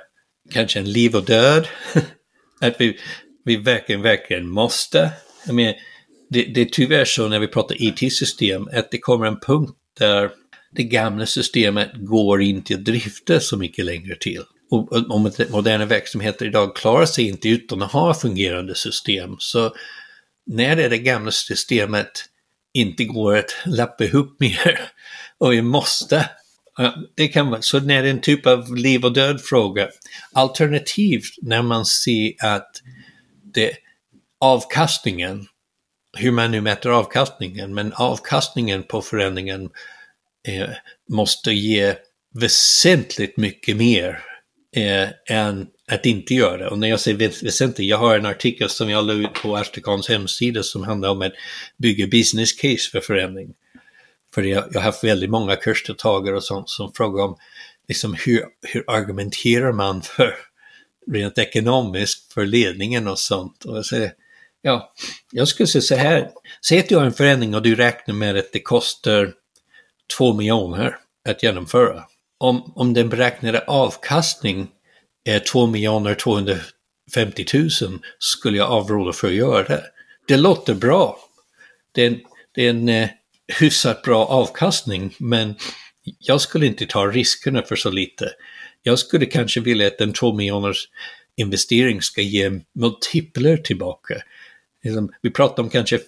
kanske 0.51 0.79
en 0.79 0.93
liv 0.93 1.17
och 1.17 1.25
död. 1.25 1.69
att 2.61 2.75
vi, 2.79 2.99
vi 3.45 3.57
verkligen, 3.57 4.03
verkligen 4.03 4.49
måste. 4.49 5.11
Jag 5.47 5.55
menar, 5.55 5.75
det, 6.31 6.45
det 6.45 6.61
är 6.61 6.69
tyvärr 6.73 7.05
så 7.05 7.29
när 7.29 7.39
vi 7.39 7.49
pratar 7.49 7.77
IT-system 7.79 8.69
att 8.73 8.91
det 8.91 8.99
kommer 8.99 9.27
en 9.27 9.41
punkt 9.41 9.77
där 9.99 10.31
det 10.73 10.85
gamla 10.85 11.27
systemet 11.27 11.91
går 11.95 12.43
inte 12.43 12.75
att 12.75 12.85
drifta 12.85 13.41
så 13.41 13.57
mycket 13.57 13.85
längre 13.85 14.17
till. 14.21 14.43
Och 14.71 14.93
om 15.11 15.33
moderna 15.51 15.85
verksamheter 15.85 16.47
idag 16.47 16.77
klarar 16.77 17.07
sig 17.07 17.29
inte 17.29 17.49
utan 17.49 17.83
att 17.83 17.93
ha 17.93 18.15
fungerande 18.15 18.75
system. 18.75 19.37
Så 19.39 19.75
när 20.47 20.77
det, 20.77 20.89
det 20.89 20.99
gamla 20.99 21.31
systemet 21.31 22.25
inte 22.75 23.05
går 23.05 23.37
att 23.37 23.57
lappa 23.67 24.05
ihop 24.05 24.37
mer 24.41 24.81
och 25.39 25.53
vi 25.53 25.63
måste. 25.63 26.31
Det 27.17 27.29
kan 27.29 27.51
vara, 27.51 27.63
så 27.63 27.81
när 27.81 28.03
det 28.03 28.09
är 28.09 28.13
en 28.13 28.21
typ 28.21 28.47
av 28.47 28.77
liv 28.77 29.05
och 29.05 29.13
död 29.13 29.41
fråga. 29.41 29.89
Alternativt 30.33 31.35
när 31.43 31.63
man 31.63 31.87
ser 31.87 32.33
att 32.39 32.71
det, 33.55 33.73
avkastningen, 34.41 35.47
hur 36.17 36.31
man 36.31 36.51
nu 36.51 36.61
mäter 36.61 36.91
avkastningen, 36.91 37.75
men 37.75 37.93
avkastningen 37.93 38.83
på 38.83 39.03
förändringen 39.03 39.71
eh, 40.49 40.69
måste 41.09 41.53
ge 41.53 41.95
väsentligt 42.35 43.37
mycket 43.37 43.77
mer 43.77 44.25
eh, 44.77 45.09
än 45.37 45.67
att 45.89 46.07
inte 46.07 46.35
göra 46.35 46.57
det. 46.57 46.69
Och 46.69 46.79
när 46.79 46.89
jag 46.89 47.01
säger 47.01 47.45
väsentligt, 47.45 47.89
jag 47.89 47.99
har 47.99 48.19
en 48.19 48.27
artikel 48.27 48.69
som 48.69 48.91
jag 48.91 49.07
la 49.07 49.13
ut 49.13 49.35
på 49.35 49.57
Asticons 49.57 50.09
hemsida 50.09 50.63
som 50.63 50.83
handlar 50.83 51.09
om 51.09 51.23
att 51.23 51.33
bygga 51.77 52.07
business 52.07 52.53
case 52.53 52.91
för 52.93 53.01
förändring. 53.01 53.55
För 54.35 54.43
jag, 54.43 54.65
jag 54.71 54.81
har 54.81 54.85
haft 54.85 55.05
väldigt 55.05 55.31
många 55.31 55.57
kursdeltagare 55.57 56.37
och 56.37 56.45
sånt 56.45 56.71
som 56.71 56.93
frågar 56.93 57.25
om 57.25 57.37
liksom 57.89 58.17
hur, 58.25 58.45
hur 58.73 58.91
argumenterar 58.91 59.73
man 59.73 60.03
för 60.03 60.35
rent 61.11 61.39
ekonomiskt 61.39 62.33
för 62.33 62.47
ledningen 62.47 63.09
och 63.09 63.19
sånt. 63.19 63.65
Och 63.65 63.77
jag 63.77 63.87
säger, 63.87 64.13
ja, 64.63 64.93
jag 65.33 65.49
skulle 65.49 65.67
säga 65.67 65.83
så 65.83 65.95
här, 65.95 66.31
säg 66.67 66.79
att 66.79 66.89
du 66.89 66.97
har 66.97 67.05
en 67.05 67.13
förändring 67.13 67.55
och 67.55 67.63
du 67.63 67.75
räknar 67.75 68.15
med 68.15 68.37
att 68.37 68.53
det 68.53 68.61
kostar 68.61 69.33
två 70.17 70.33
miljoner 70.33 70.97
att 71.29 71.43
genomföra. 71.43 72.05
Om, 72.39 72.73
om 72.77 72.95
den 72.95 73.09
beräknade 73.09 73.65
avkastning 73.67 74.69
är 75.25 75.39
2 75.39 75.67
miljoner 75.67 76.15
250 76.15 77.45
000 77.55 77.71
skulle 78.19 78.59
jag 78.59 78.71
avråda 78.71 79.13
för 79.13 79.29
att 79.29 79.35
göra 79.35 79.63
det. 79.63 79.85
Det 80.29 80.37
låter 80.37 80.75
bra. 80.75 81.19
Det 81.95 82.03
är 82.03 82.07
en, 82.07 82.21
det 82.55 82.67
är 82.67 82.71
en 82.71 82.89
eh, 82.89 83.09
hyfsat 83.61 84.03
bra 84.03 84.27
avkastning, 84.27 85.15
men 85.19 85.55
jag 86.19 86.41
skulle 86.41 86.67
inte 86.67 86.87
ta 86.87 87.07
riskerna 87.07 87.63
för 87.63 87.77
så 87.77 87.91
lite. 87.91 88.31
Jag 88.83 88.99
skulle 88.99 89.27
kanske 89.27 89.61
vilja 89.61 89.87
att 89.87 90.01
en 90.01 90.13
2 90.13 90.35
miljoners 90.35 90.89
investering 91.37 92.03
ska 92.03 92.21
ge 92.21 92.51
multipler 92.75 93.57
tillbaka. 93.57 94.15
Liksom, 94.85 95.13
vi 95.23 95.31
pratar 95.31 95.63
om 95.63 95.71
kanske 95.71 96.01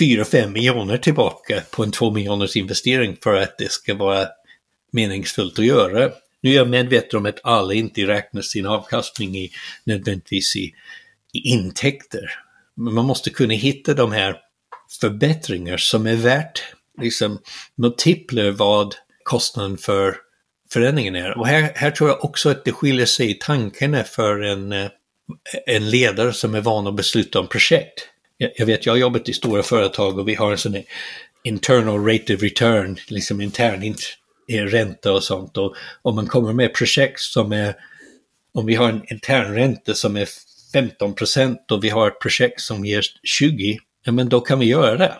4-5 0.00 0.50
miljoner 0.50 0.98
tillbaka 0.98 1.62
på 1.70 1.82
en 1.82 1.90
2 1.90 2.10
miljoners 2.10 2.56
investering 2.56 3.16
för 3.22 3.34
att 3.34 3.58
det 3.58 3.72
ska 3.72 3.94
vara 3.94 4.28
meningsfullt 4.92 5.58
att 5.58 5.64
göra. 5.64 6.10
Nu 6.40 6.50
är 6.50 6.54
jag 6.54 6.68
medveten 6.68 7.18
om 7.18 7.26
att 7.26 7.40
alla 7.44 7.74
inte 7.74 8.00
räknar 8.00 8.42
sin 8.42 8.66
avkastning 8.66 9.36
i, 9.36 9.50
nödvändigtvis 9.84 10.56
i, 10.56 10.74
i 11.32 11.38
intäkter. 11.38 12.30
Men 12.74 12.94
man 12.94 13.04
måste 13.04 13.30
kunna 13.30 13.54
hitta 13.54 13.94
de 13.94 14.12
här 14.12 14.36
förbättringar 15.00 15.76
som 15.76 16.06
är 16.06 16.14
värt 16.14 16.62
liksom 17.00 17.38
multipler 17.76 18.50
vad 18.50 18.94
kostnaden 19.22 19.78
för 19.78 20.16
förändringen 20.72 21.16
är. 21.16 21.38
Och 21.38 21.46
här, 21.46 21.72
här 21.74 21.90
tror 21.90 22.10
jag 22.10 22.24
också 22.24 22.50
att 22.50 22.64
det 22.64 22.72
skiljer 22.72 23.06
sig 23.06 23.30
i 23.30 23.34
tankarna 23.34 24.04
för 24.04 24.42
en, 24.42 24.72
eh, 24.72 24.90
en 25.66 25.90
ledare 25.90 26.32
som 26.32 26.54
är 26.54 26.60
van 26.60 26.86
att 26.86 26.96
besluta 26.96 27.40
om 27.40 27.48
projekt. 27.48 28.08
Jag, 28.38 28.66
vet, 28.66 28.86
jag 28.86 28.92
har 28.92 28.98
jobbat 28.98 29.28
i 29.28 29.32
stora 29.32 29.62
företag 29.62 30.18
och 30.18 30.28
vi 30.28 30.34
har 30.34 30.52
en 30.52 30.58
sån 30.58 30.74
här 30.74 30.84
internal 31.44 32.04
rate 32.04 32.34
of 32.34 32.42
return, 32.42 32.96
liksom 33.08 33.40
intern 33.40 33.94
eh, 34.48 34.64
ränta 34.64 35.12
och 35.12 35.24
sånt. 35.24 35.56
Och 35.56 35.76
om 36.02 36.14
man 36.14 36.26
kommer 36.26 36.52
med 36.52 36.74
projekt 36.74 37.20
som 37.20 37.52
är, 37.52 37.74
om 38.54 38.66
vi 38.66 38.74
har 38.74 38.88
en 38.88 39.12
intern 39.12 39.54
ränta 39.54 39.94
som 39.94 40.16
är 40.16 40.28
15 40.72 41.14
procent 41.14 41.72
och 41.72 41.84
vi 41.84 41.88
har 41.88 42.08
ett 42.08 42.20
projekt 42.20 42.60
som 42.60 42.84
ger 42.84 43.04
20, 43.22 43.78
ja 44.04 44.12
men 44.12 44.28
då 44.28 44.40
kan 44.40 44.58
vi 44.58 44.66
göra 44.66 44.96
det. 44.96 45.14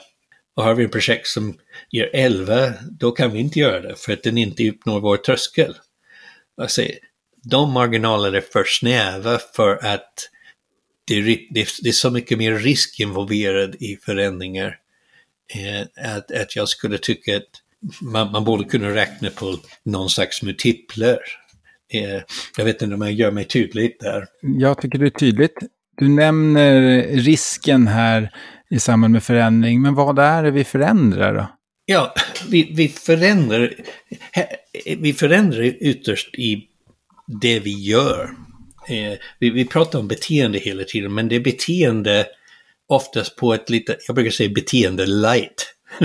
Och 0.57 0.65
har 0.65 0.75
vi 0.75 0.85
ett 0.85 0.93
projekt 0.93 1.27
som 1.27 1.59
ger 1.91 2.11
11, 2.13 2.73
då 2.91 3.13
kan 3.13 3.33
vi 3.33 3.39
inte 3.39 3.59
göra 3.59 3.81
det 3.81 3.95
för 3.97 4.13
att 4.13 4.23
den 4.23 4.39
inte 4.39 4.69
uppnår 4.69 5.01
vår 5.01 5.17
tröskel. 5.17 5.75
Alltså, 6.61 6.83
de 7.45 7.73
marginalerna 7.73 8.37
är 8.37 8.41
för 8.41 8.65
snäva 8.65 9.39
för 9.39 9.87
att 9.87 10.31
det 11.09 11.15
är, 11.15 11.23
det, 11.51 11.67
det 11.83 11.89
är, 11.89 11.93
så 11.93 12.11
mycket 12.11 12.39
mer 12.39 12.55
risk 12.55 13.01
involverad 13.01 13.75
i 13.81 13.97
förändringar. 13.97 14.77
Eh, 15.55 16.11
att, 16.17 16.33
att 16.33 16.57
jag 16.57 16.69
skulle 16.69 16.99
tycka 16.99 17.37
att 17.37 17.43
man, 18.03 18.33
man 18.33 18.45
borde 18.45 18.65
kunna 18.65 18.95
räkna 18.95 19.31
på 19.31 19.59
någon 19.83 20.11
slags 20.11 20.43
multipler. 20.43 21.19
Eh, 21.93 22.23
jag 22.57 22.65
vet 22.65 22.83
inte 22.83 22.95
om 22.95 23.03
jag 23.03 23.13
gör 23.13 23.31
mig 23.31 23.45
tydligt 23.45 24.01
där. 24.01 24.27
Jag 24.41 24.81
tycker 24.81 24.99
det 24.99 25.07
är 25.07 25.11
tydligt. 25.11 25.59
Du 25.97 26.09
nämner 26.09 27.03
risken 27.03 27.87
här 27.87 28.31
i 28.71 28.79
samband 28.79 29.13
med 29.13 29.23
förändring, 29.23 29.83
men 29.83 29.95
vad 29.95 30.19
är 30.19 30.43
det 30.43 30.51
vi 30.51 30.65
förändrar 30.65 31.35
då? 31.35 31.47
Ja, 31.85 32.15
vi, 32.49 32.73
vi, 32.77 32.89
förändrar, 32.89 33.75
vi 34.99 35.13
förändrar 35.13 35.63
ytterst 35.63 36.35
i 36.35 36.69
det 37.41 37.61
vi 37.61 37.71
gör. 37.71 38.31
Eh, 38.89 39.19
vi, 39.39 39.51
vi 39.51 39.65
pratar 39.65 39.99
om 39.99 40.09
beteende 40.09 40.59
hela 40.59 40.85
tiden, 40.85 41.15
men 41.15 41.29
det 41.29 41.37
är 41.37 41.41
beteende 41.41 42.27
oftast 42.89 43.37
på 43.37 43.55
ett 43.55 43.71
lite, 43.71 43.97
jag 44.07 44.15
brukar 44.17 44.31
säga 44.31 44.49
beteende 44.49 45.07
light. 45.07 45.75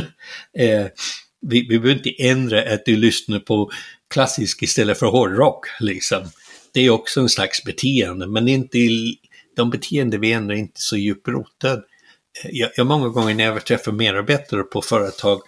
eh, 0.58 0.86
vi, 1.42 1.68
vi 1.68 1.80
behöver 1.80 1.92
inte 1.92 2.24
ändra 2.24 2.74
att 2.74 2.86
du 2.86 2.98
lyssnar 2.98 3.40
på 3.40 3.72
klassisk 4.14 4.64
istället 4.64 5.00
för 5.00 5.06
hårdrock, 5.06 5.66
liksom. 5.80 6.24
Det 6.74 6.82
är 6.82 6.90
också 6.90 7.20
en 7.20 7.30
slags 7.30 7.64
beteende, 7.64 8.28
men 8.28 8.48
inte, 8.48 8.78
de 9.56 9.70
beteenden 9.70 10.22
vi 10.22 10.32
ändrar 10.32 10.56
är 10.56 10.60
inte 10.60 10.82
så 10.82 10.98
djuprotade. 10.98 11.84
Eh, 12.44 12.50
jag, 12.52 12.72
jag 12.76 12.88
många 12.88 13.08
gånger 13.08 13.36
när 13.36 13.44
jag 13.44 13.66
träffar 13.66 13.92
medarbetare 13.92 14.64
på 14.64 14.82
företag 14.82 15.42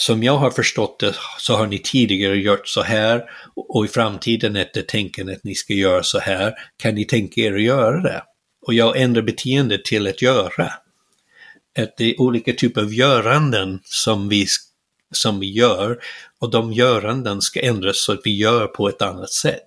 som 0.00 0.22
jag 0.22 0.36
har 0.36 0.50
förstått 0.50 0.98
det 0.98 1.14
så 1.38 1.56
har 1.56 1.66
ni 1.66 1.78
tidigare 1.78 2.36
gjort 2.36 2.68
så 2.68 2.82
här 2.82 3.24
och 3.54 3.84
i 3.84 3.88
framtiden 3.88 4.56
är 4.56 4.70
det 4.74 4.88
tänken 4.88 5.28
att 5.28 5.44
ni 5.44 5.54
ska 5.54 5.74
göra 5.74 6.02
så 6.02 6.18
här. 6.18 6.54
Kan 6.76 6.94
ni 6.94 7.04
tänka 7.04 7.40
er 7.40 7.54
att 7.54 7.62
göra 7.62 8.00
det? 8.00 8.22
Och 8.66 8.74
jag 8.74 9.00
ändrar 9.00 9.22
beteendet 9.22 9.84
till 9.84 10.06
att 10.06 10.22
göra. 10.22 10.72
Att 11.78 11.96
det 11.96 12.04
är 12.04 12.20
olika 12.20 12.52
typer 12.52 12.80
av 12.80 12.94
göranden 12.94 13.80
som 13.84 14.28
vi, 14.28 14.46
som 15.10 15.40
vi 15.40 15.52
gör 15.52 15.98
och 16.38 16.50
de 16.50 16.72
göranden 16.72 17.40
ska 17.40 17.60
ändras 17.60 18.04
så 18.04 18.12
att 18.12 18.20
vi 18.24 18.36
gör 18.36 18.66
på 18.66 18.88
ett 18.88 19.02
annat 19.02 19.30
sätt. 19.30 19.66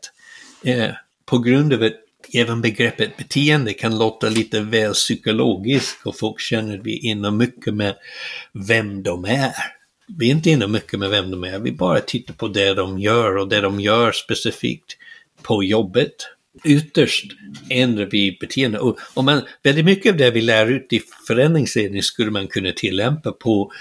Eh, 0.64 0.92
på 1.26 1.40
grund 1.40 1.74
av 1.74 1.84
att 1.84 1.94
även 2.34 2.62
begreppet 2.62 3.18
beteende 3.18 3.74
kan 3.74 3.98
låta 3.98 4.30
lite 4.30 4.60
väl 4.60 4.94
psykologiskt 4.94 6.06
och 6.06 6.20
folk 6.20 6.40
känner 6.40 6.78
att 6.78 6.86
vi 6.86 6.96
är 6.98 7.12
inne 7.12 7.32
mycket 7.32 7.74
med 7.74 7.96
vem 8.54 9.04
de 9.04 9.26
är 9.26 9.83
vi 10.08 10.28
är 10.28 10.32
inte 10.32 10.50
inne 10.50 10.68
mycket 10.68 11.00
med 11.00 11.10
vem 11.10 11.32
de 11.32 11.44
är, 11.44 11.60
vi 11.60 11.72
bara 11.72 12.00
tittar 12.00 12.34
på 12.34 12.48
det 12.48 12.74
de 12.74 13.00
gör 13.00 13.38
och 13.38 13.48
det 13.48 13.62
de 13.62 13.80
gör 13.80 14.12
specifikt 14.12 14.98
på 15.42 15.64
jobbet. 15.64 16.14
Ytterst 16.66 17.26
ändrar 17.70 18.06
vi 18.06 18.38
beteende 18.40 18.80
och, 18.80 18.98
och 19.14 19.24
man, 19.24 19.42
väldigt 19.64 19.86
mycket 19.86 20.12
av 20.12 20.18
det 20.18 20.32
vi 20.32 20.42
lär 20.42 20.72
ut 20.72 20.94
i 20.94 21.02
förändringsledning 21.28 22.04
skulle 22.04 22.32
man 22.32 22.48
kunna 22.48 22.72
tillämpa 22.72 23.32
på 23.32 23.72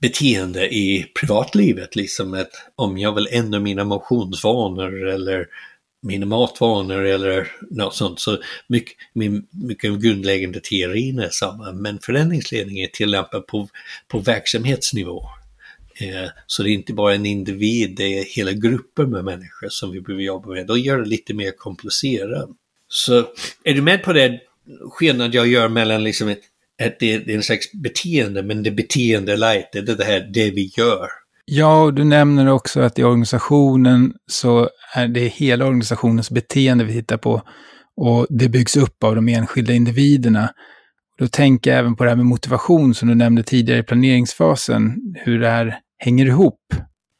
beteende 0.00 0.74
i 0.74 1.12
privatlivet, 1.20 1.96
liksom 1.96 2.34
att 2.34 2.50
om 2.76 2.98
jag 2.98 3.14
vill 3.14 3.28
ändra 3.30 3.60
mina 3.60 3.84
motionsvanor 3.84 5.08
eller 5.08 5.46
mina 6.02 6.26
matvanor 6.26 7.04
eller 7.04 7.52
något 7.70 7.94
sånt. 7.94 8.20
Så 8.20 8.38
mycket, 8.66 8.96
mycket 9.50 10.00
grundläggande 10.00 10.60
teorin 10.60 11.18
är 11.18 11.28
samma, 11.30 11.72
men 11.72 11.98
förändringsledning 11.98 12.78
är 12.78 12.86
tillämpad 12.86 13.46
på, 13.46 13.68
på 14.08 14.18
verksamhetsnivå. 14.18 15.28
Eh, 16.00 16.30
så 16.46 16.62
det 16.62 16.70
är 16.70 16.72
inte 16.74 16.92
bara 16.92 17.14
en 17.14 17.26
individ, 17.26 17.96
det 17.96 18.18
är 18.18 18.24
hela 18.24 18.52
grupper 18.52 19.06
med 19.06 19.24
människor 19.24 19.68
som 19.68 19.90
vi 19.90 20.00
behöver 20.00 20.22
jobba 20.22 20.48
med. 20.48 20.66
Då 20.66 20.78
gör 20.78 20.98
det 20.98 21.08
lite 21.08 21.34
mer 21.34 21.50
komplicerat. 21.50 22.48
Så 22.88 23.26
är 23.64 23.74
du 23.74 23.82
med 23.82 24.02
på 24.02 24.12
det 24.12 24.40
skillnad 24.90 25.34
jag 25.34 25.46
gör 25.46 25.68
mellan 25.68 26.04
liksom 26.04 26.28
att 26.82 26.98
det 26.98 27.14
är 27.14 27.30
en 27.30 27.42
slags 27.42 27.72
beteende, 27.72 28.42
men 28.42 28.62
det 28.62 28.70
beteende 28.70 29.36
light, 29.36 29.68
det 29.72 29.78
är 29.78 29.82
det 29.82 30.04
här 30.04 30.30
det 30.34 30.50
vi 30.50 30.72
gör. 30.76 31.08
Ja, 31.44 31.82
och 31.82 31.94
du 31.94 32.04
nämner 32.04 32.48
också 32.48 32.80
att 32.80 32.98
i 32.98 33.04
organisationen 33.04 34.14
så 34.26 34.68
är 34.94 35.08
det 35.08 35.20
hela 35.20 35.64
organisationens 35.64 36.30
beteende 36.30 36.84
vi 36.84 36.92
tittar 36.92 37.16
på 37.16 37.42
och 37.96 38.26
det 38.30 38.48
byggs 38.48 38.76
upp 38.76 39.04
av 39.04 39.14
de 39.14 39.28
enskilda 39.28 39.72
individerna. 39.72 40.50
Då 41.18 41.28
tänker 41.28 41.70
jag 41.70 41.78
även 41.78 41.96
på 41.96 42.04
det 42.04 42.10
här 42.10 42.16
med 42.16 42.26
motivation 42.26 42.94
som 42.94 43.08
du 43.08 43.14
nämnde 43.14 43.42
tidigare 43.42 43.80
i 43.80 43.82
planeringsfasen, 43.82 44.96
hur 45.14 45.40
det 45.40 45.48
här 45.48 45.78
hänger 45.98 46.26
ihop. 46.26 46.60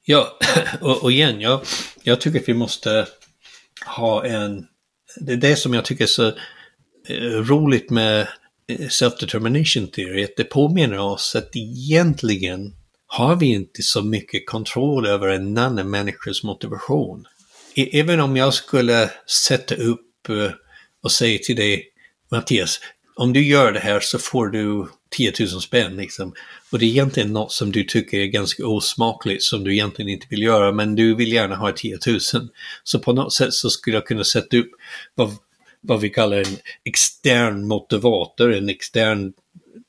Ja, 0.05 0.39
och, 0.81 1.03
och 1.03 1.13
igen, 1.13 1.41
jag, 1.41 1.61
jag 2.03 2.21
tycker 2.21 2.41
att 2.41 2.49
vi 2.49 2.55
måste 2.55 3.07
ha 3.87 4.25
en... 4.25 4.67
Det 5.17 5.33
är 5.33 5.37
det 5.37 5.57
som 5.57 5.75
jag 5.75 5.85
tycker 5.85 6.05
är 6.05 6.09
så 6.09 6.27
eh, 7.09 7.43
roligt 7.43 7.91
med 7.91 8.29
eh, 8.69 8.89
self-determination 8.89 9.87
theory, 9.87 10.25
att 10.25 10.37
det 10.37 10.45
påminner 10.45 10.99
oss 10.99 11.37
att 11.37 11.57
egentligen 11.57 12.75
har 13.07 13.37
vi 13.37 13.47
inte 13.47 13.83
så 13.83 14.03
mycket 14.03 14.47
kontroll 14.47 15.07
över 15.07 15.29
en 15.29 15.59
annan 15.59 15.91
människas 15.91 16.43
motivation. 16.43 17.25
E, 17.75 18.01
även 18.01 18.21
om 18.21 18.37
jag 18.37 18.55
skulle 18.55 19.11
sätta 19.49 19.75
upp 19.75 20.29
eh, 20.29 20.51
och 21.03 21.13
säga 21.13 21.39
till 21.39 21.57
dig, 21.57 21.85
Mattias, 22.31 22.81
om 23.17 23.33
du 23.33 23.47
gör 23.47 23.73
det 23.73 23.81
här 23.81 24.01
så 24.01 24.19
får 24.19 24.47
du 24.47 24.89
10 25.11 25.33
000 25.41 25.49
spänn 25.49 25.97
liksom. 25.97 26.35
Och 26.71 26.79
det 26.79 26.85
är 26.85 26.89
egentligen 26.89 27.33
något 27.33 27.53
som 27.53 27.73
du 27.73 27.85
tycker 27.85 28.19
är 28.19 28.27
ganska 28.27 28.67
osmakligt 28.67 29.43
som 29.43 29.65
du 29.65 29.73
egentligen 29.73 30.09
inte 30.09 30.27
vill 30.31 30.43
göra 30.43 30.73
men 30.73 30.95
du 30.95 31.15
vill 31.15 31.33
gärna 31.33 31.57
ha 31.57 31.73
10 31.73 31.99
000. 32.07 32.19
Så 32.85 32.99
på 32.99 33.13
något 33.13 33.33
sätt 33.33 33.53
så 33.53 33.71
skulle 33.71 33.97
jag 33.97 34.07
kunna 34.07 34.25
sätta 34.25 34.57
upp 34.57 34.71
vad, 35.15 35.37
vad 35.81 36.01
vi 36.01 36.11
kallar 36.11 36.37
en 36.37 36.57
extern 36.85 37.69
motivator, 37.69 38.55
en 38.55 38.69
extern 38.69 39.33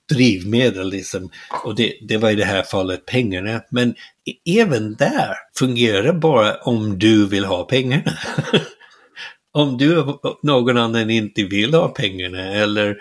drivmedel 0.09 0.89
liksom. 0.89 1.29
Och 1.63 1.75
det, 1.75 1.93
det 2.01 2.17
var 2.17 2.29
i 2.29 2.35
det 2.35 2.45
här 2.45 2.63
fallet 2.63 3.05
pengarna. 3.05 3.61
Men 3.71 3.95
e, 4.25 4.59
även 4.59 4.95
där 4.95 5.35
fungerar 5.55 6.03
det 6.03 6.13
bara 6.13 6.55
om 6.55 6.99
du 6.99 7.27
vill 7.27 7.45
ha 7.45 7.63
pengarna. 7.63 8.17
om 9.51 9.77
du 9.77 10.05
någon 10.43 10.77
annan 10.77 11.09
inte 11.09 11.43
vill 11.43 11.73
ha 11.73 11.87
pengarna 11.87 12.53
eller 12.53 12.97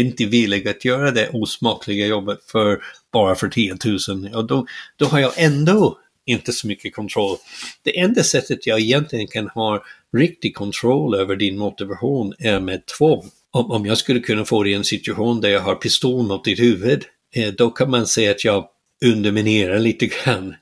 är 0.00 0.04
inte 0.04 0.24
villig 0.24 0.68
att 0.68 0.84
göra 0.84 1.10
det 1.10 1.28
osmakliga 1.32 2.06
jobbet 2.06 2.38
för 2.46 2.82
bara 3.12 3.34
för 3.34 3.48
10 3.48 3.76
000, 4.08 4.28
ja 4.32 4.42
då, 4.42 4.66
då 4.96 5.06
har 5.06 5.20
jag 5.20 5.32
ändå 5.36 5.98
inte 6.26 6.52
så 6.52 6.66
mycket 6.66 6.94
kontroll. 6.94 7.36
Det 7.82 7.98
enda 7.98 8.22
sättet 8.22 8.66
jag 8.66 8.80
egentligen 8.80 9.26
kan 9.26 9.48
ha 9.48 9.84
riktig 10.16 10.54
kontroll 10.54 11.14
över 11.14 11.36
din 11.36 11.58
motivation 11.58 12.34
är 12.38 12.60
med 12.60 12.86
tvång. 12.86 13.30
Om, 13.50 13.70
om 13.70 13.86
jag 13.86 13.98
skulle 13.98 14.20
kunna 14.20 14.44
få 14.44 14.62
dig 14.62 14.72
i 14.72 14.74
en 14.74 14.84
situation 14.84 15.40
där 15.40 15.48
jag 15.48 15.60
har 15.60 15.74
pistol 15.74 16.26
mot 16.26 16.44
ditt 16.44 16.60
huvud, 16.60 17.04
eh, 17.34 17.52
då 17.52 17.70
kan 17.70 17.90
man 17.90 18.06
säga 18.06 18.30
att 18.30 18.44
jag 18.44 18.68
underminerar 19.04 19.78
lite 19.78 20.06
grann. 20.06 20.54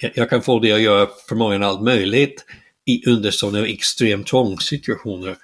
Jag, 0.00 0.10
jag 0.14 0.30
kan 0.30 0.42
få 0.42 0.58
dig 0.58 0.72
att 0.72 0.80
göra 0.80 1.08
förmodligen 1.28 1.62
allt 1.62 1.82
möjligt 1.82 2.44
i, 2.86 3.10
under 3.10 3.30
sådana 3.30 3.66
extrem 3.66 4.24
tvångssituationer. 4.24 5.36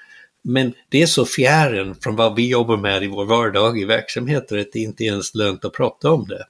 Men 0.49 0.75
det 0.89 1.03
är 1.03 1.07
så 1.07 1.27
fjärran 1.27 1.95
från 2.03 2.17
vad 2.17 2.37
vi 2.37 2.49
jobbar 2.49 2.77
med 2.77 3.05
i 3.05 3.07
vår 3.07 3.25
vardag 3.25 3.81
i 3.81 3.85
verksamheter 3.85 4.59
att 4.59 4.73
det 4.73 4.79
inte 4.79 5.05
ens 5.05 5.35
lönt 5.35 5.65
att 5.65 5.73
prata 5.73 6.11
om 6.11 6.29
det. 6.29 6.45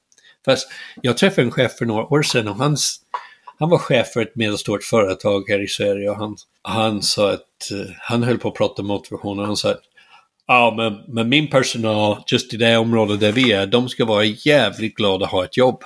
Fast 0.44 0.68
jag 1.02 1.16
träffade 1.16 1.42
en 1.42 1.50
chef 1.50 1.72
för 1.72 1.86
några 1.86 2.04
år 2.04 2.22
sedan 2.22 2.48
och 2.48 2.54
hans, 2.54 3.00
han 3.58 3.70
var 3.70 3.78
chef 3.78 4.08
för 4.12 4.22
ett 4.22 4.36
medelstort 4.36 4.84
företag 4.84 5.48
här 5.48 5.64
i 5.64 5.68
Sverige 5.68 6.10
och 6.10 6.16
han, 6.16 6.36
han 6.62 7.02
sa 7.02 7.32
att 7.32 7.70
eh, 7.72 7.92
han 8.00 8.22
höll 8.22 8.38
på 8.38 8.48
att 8.48 8.54
prata 8.54 8.82
motivation 8.82 9.38
och 9.38 9.46
han 9.46 9.56
sa 9.56 9.70
att 9.70 9.82
ja, 10.46 10.74
men, 10.76 11.14
men 11.14 11.28
min 11.28 11.50
personal 11.50 12.22
just 12.26 12.54
i 12.54 12.56
det 12.56 12.76
området 12.76 13.20
där 13.20 13.32
vi 13.32 13.52
är, 13.52 13.66
de 13.66 13.88
ska 13.88 14.04
vara 14.04 14.24
jävligt 14.24 14.94
glada 14.94 15.24
att 15.24 15.32
ha 15.32 15.44
ett 15.44 15.56
jobb. 15.56 15.82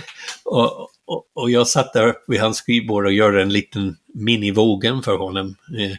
och, 0.44 0.90
och, 1.06 1.26
och, 1.34 1.50
jag 1.50 1.68
satt 1.68 1.92
där 1.92 2.14
vid 2.26 2.40
hans 2.40 2.56
skrivbord 2.56 3.06
och 3.06 3.12
gjorde 3.12 3.42
en 3.42 3.52
liten 3.52 3.96
mini-vågen 4.16 5.02
för 5.02 5.16
honom. 5.16 5.56
Eh, 5.78 5.96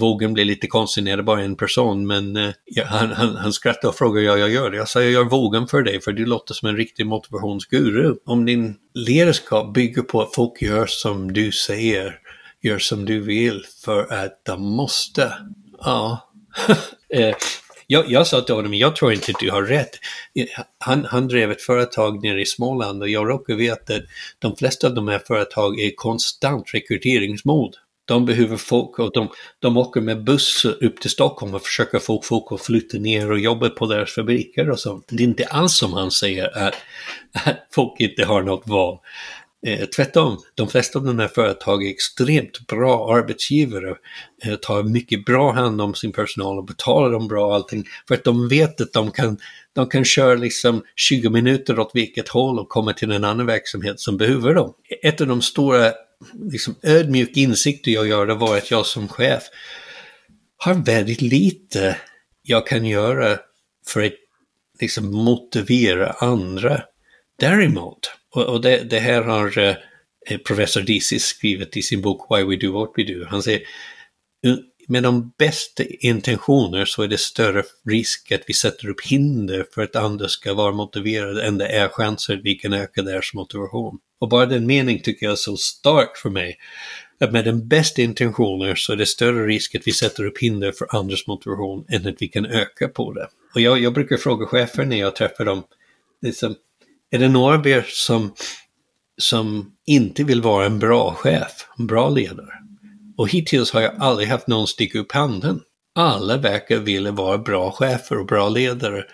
vågen 0.00 0.32
blev 0.32 0.46
lite 0.46 0.66
konstig 0.66 1.04
när 1.04 1.16
det 1.16 1.22
bara 1.22 1.40
är 1.40 1.44
en 1.44 1.56
person, 1.56 2.06
men 2.06 2.36
eh, 2.36 2.50
han, 2.86 3.12
han, 3.12 3.36
han 3.36 3.52
skrattade 3.52 3.88
och 3.88 3.94
frågade 3.94 4.26
“ja 4.26 4.36
jag 4.36 4.50
gör 4.50 4.70
det. 4.70 4.76
Jag 4.76 4.88
sa 4.88 5.02
jag 5.02 5.12
gör 5.12 5.24
vågen 5.24 5.66
för 5.66 5.82
dig, 5.82 6.00
för 6.00 6.12
du 6.12 6.26
låter 6.26 6.54
som 6.54 6.68
en 6.68 6.76
riktig 6.76 7.06
motivationsguru. 7.06 8.14
Om 8.26 8.46
din 8.46 8.76
ledarskap 8.94 9.74
bygger 9.74 10.02
på 10.02 10.22
att 10.22 10.34
folk 10.34 10.62
gör 10.62 10.86
som 10.86 11.32
du 11.32 11.52
säger, 11.52 12.18
gör 12.62 12.78
som 12.78 13.04
du 13.04 13.20
vill 13.20 13.64
för 13.84 14.12
att 14.12 14.44
de 14.44 14.62
måste, 14.62 15.32
ja. 15.78 16.30
eh, 17.14 17.34
jag, 17.90 18.10
jag 18.10 18.26
sa 18.26 18.40
till 18.40 18.54
honom, 18.54 18.74
jag 18.74 18.96
tror 18.96 19.12
inte 19.12 19.32
att 19.32 19.40
du 19.40 19.50
har 19.50 19.62
rätt. 19.62 19.90
Han, 20.78 21.04
han 21.04 21.28
drev 21.28 21.50
ett 21.50 21.62
företag 21.62 22.22
nere 22.22 22.40
i 22.40 22.46
Småland 22.46 23.02
och 23.02 23.08
jag 23.08 23.28
råkar 23.28 23.54
veta 23.54 23.94
att 23.94 24.02
de 24.38 24.56
flesta 24.56 24.86
av 24.86 24.94
de 24.94 25.08
här 25.08 25.18
företag 25.26 25.80
är 25.80 25.90
konstant 25.96 26.74
rekryteringsmål. 26.74 27.70
De 28.04 28.26
behöver 28.26 28.56
folk 28.56 28.98
och 28.98 29.12
de, 29.12 29.28
de 29.58 29.76
åker 29.76 30.00
med 30.00 30.24
buss 30.24 30.64
upp 30.64 31.00
till 31.00 31.10
Stockholm 31.10 31.54
och 31.54 31.62
försöker 31.62 31.98
få 31.98 32.22
folk 32.22 32.52
att 32.52 32.60
flytta 32.60 32.98
ner 32.98 33.30
och 33.30 33.38
jobba 33.38 33.68
på 33.68 33.86
deras 33.86 34.14
fabriker 34.14 34.70
och 34.70 34.80
sånt. 34.80 35.04
Det 35.08 35.22
är 35.22 35.28
inte 35.28 35.46
alls 35.46 35.76
som 35.76 35.92
han 35.92 36.10
säger 36.10 36.58
att, 36.58 36.74
att 37.44 37.66
folk 37.72 38.00
inte 38.00 38.24
har 38.24 38.42
något 38.42 38.66
val. 38.66 38.98
Eh, 39.66 39.86
tvärtom, 39.86 40.38
de 40.54 40.68
flesta 40.68 40.98
av 40.98 41.04
de 41.04 41.18
här 41.18 41.28
företagen 41.28 41.86
är 41.86 41.90
extremt 41.90 42.66
bra 42.66 43.14
arbetsgivare, 43.14 43.96
eh, 44.44 44.54
tar 44.54 44.82
mycket 44.82 45.24
bra 45.24 45.52
hand 45.52 45.80
om 45.80 45.94
sin 45.94 46.12
personal 46.12 46.58
och 46.58 46.64
betalar 46.64 47.10
dem 47.10 47.28
bra 47.28 47.46
och 47.46 47.54
allting 47.54 47.84
för 48.08 48.14
att 48.14 48.24
de 48.24 48.48
vet 48.48 48.80
att 48.80 48.92
de 48.92 49.10
kan, 49.10 49.38
de 49.72 49.88
kan 49.88 50.04
köra 50.04 50.34
liksom 50.34 50.82
20 50.96 51.30
minuter 51.30 51.78
åt 51.78 51.90
vilket 51.94 52.28
håll 52.28 52.58
och 52.58 52.68
komma 52.68 52.92
till 52.92 53.12
en 53.12 53.24
annan 53.24 53.46
verksamhet 53.46 54.00
som 54.00 54.16
behöver 54.16 54.54
dem. 54.54 54.74
Ett 55.02 55.20
av 55.20 55.26
de 55.26 55.42
stora 55.42 55.92
liksom, 56.50 56.74
ödmjuk 56.82 57.36
insikter 57.36 57.90
jag 57.90 58.06
gör 58.06 58.26
det 58.26 58.34
var 58.34 58.56
att 58.56 58.70
jag 58.70 58.86
som 58.86 59.08
chef 59.08 59.42
har 60.56 60.74
väldigt 60.74 61.20
lite 61.20 61.96
jag 62.42 62.66
kan 62.66 62.84
göra 62.84 63.38
för 63.86 64.02
att 64.02 64.12
liksom, 64.80 65.10
motivera 65.10 66.10
andra. 66.10 66.82
Däremot 67.38 68.19
och, 68.34 68.42
och 68.42 68.60
det, 68.60 68.90
det, 68.90 68.98
här 68.98 69.22
har 69.22 69.58
eh, 69.58 70.38
professor 70.38 70.80
Deasy 70.80 71.18
skrivit 71.18 71.76
i 71.76 71.82
sin 71.82 72.00
bok 72.00 72.26
Why 72.30 72.44
We 72.44 72.56
Do 72.56 72.72
What 72.72 72.92
We 72.96 73.04
Do. 73.04 73.26
Han 73.28 73.42
säger 73.42 73.62
med 74.90 75.02
de 75.02 75.32
bästa 75.38 75.84
intentioner 75.84 76.84
så 76.84 77.02
är 77.02 77.08
det 77.08 77.18
större 77.18 77.62
risk 77.88 78.32
att 78.32 78.42
vi 78.46 78.54
sätter 78.54 78.88
upp 78.88 79.06
hinder 79.06 79.66
för 79.74 79.82
att 79.82 79.96
andra 79.96 80.28
ska 80.28 80.54
vara 80.54 80.72
motiverade 80.72 81.46
än 81.46 81.58
det 81.58 81.66
är 81.66 81.88
chanser 81.88 82.34
att 82.34 82.44
vi 82.44 82.54
kan 82.54 82.72
öka 82.72 83.02
deras 83.02 83.34
motivation. 83.34 83.98
Och 84.20 84.28
bara 84.28 84.46
den 84.46 84.66
meningen 84.66 85.02
tycker 85.02 85.26
jag 85.26 85.32
är 85.32 85.36
så 85.36 85.56
stark 85.56 86.16
för 86.16 86.30
mig. 86.30 86.56
Att 87.20 87.32
med 87.32 87.44
de 87.44 87.68
bästa 87.68 88.02
intentioner 88.02 88.74
så 88.74 88.92
är 88.92 88.96
det 88.96 89.06
större 89.06 89.46
risk 89.46 89.74
att 89.74 89.86
vi 89.86 89.92
sätter 89.92 90.26
upp 90.26 90.38
hinder 90.38 90.72
för 90.72 90.96
andras 90.96 91.26
motivation 91.26 91.84
än 91.88 92.06
att 92.06 92.16
vi 92.18 92.28
kan 92.28 92.46
öka 92.46 92.88
på 92.88 93.12
det. 93.12 93.28
Och 93.54 93.60
jag, 93.60 93.80
jag 93.80 93.94
brukar 93.94 94.16
fråga 94.16 94.46
chefer 94.46 94.84
när 94.84 94.96
jag 94.96 95.16
träffar 95.16 95.44
dem, 95.44 95.62
liksom, 96.22 96.54
är 97.10 97.18
det 97.18 97.28
några 97.28 97.54
av 97.54 97.66
er 97.66 97.86
som, 97.88 98.34
som 99.20 99.72
inte 99.86 100.24
vill 100.24 100.42
vara 100.42 100.66
en 100.66 100.78
bra 100.78 101.14
chef, 101.14 101.66
en 101.78 101.86
bra 101.86 102.08
ledare? 102.08 102.52
Och 103.16 103.28
hittills 103.28 103.70
har 103.70 103.80
jag 103.80 103.94
aldrig 103.98 104.28
haft 104.28 104.46
någon 104.46 104.66
sticka 104.66 104.98
upp 104.98 105.12
handen. 105.12 105.60
Alla 105.94 106.36
verkar 106.36 106.78
vilja 106.78 107.12
vara 107.12 107.38
bra 107.38 107.70
chefer 107.72 108.18
och 108.18 108.26
bra 108.26 108.48
ledare. 108.48 109.04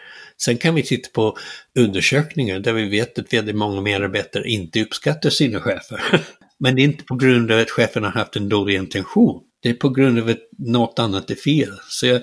Sen 0.42 0.58
kan 0.58 0.74
vi 0.74 0.82
titta 0.82 1.08
på 1.14 1.36
undersökningar 1.78 2.58
där 2.58 2.72
vi 2.72 2.88
vet 2.88 3.18
att 3.18 3.32
väldigt 3.32 3.56
många 3.56 3.80
medarbetare 3.80 4.48
inte 4.48 4.82
uppskattar 4.82 5.30
sina 5.30 5.60
chefer. 5.60 6.00
Men 6.58 6.76
det 6.76 6.82
är 6.82 6.84
inte 6.84 7.04
på 7.04 7.14
grund 7.14 7.52
av 7.52 7.60
att 7.60 7.70
chefen 7.70 8.04
har 8.04 8.10
haft 8.10 8.36
en 8.36 8.48
dålig 8.48 8.74
intention. 8.74 9.42
Det 9.62 9.68
är 9.68 9.74
på 9.74 9.88
grund 9.88 10.18
av 10.18 10.28
att 10.28 10.48
något 10.58 10.98
annat 10.98 11.30
är 11.30 11.34
fel. 11.34 11.72
Så 11.88 12.06
jag, 12.06 12.22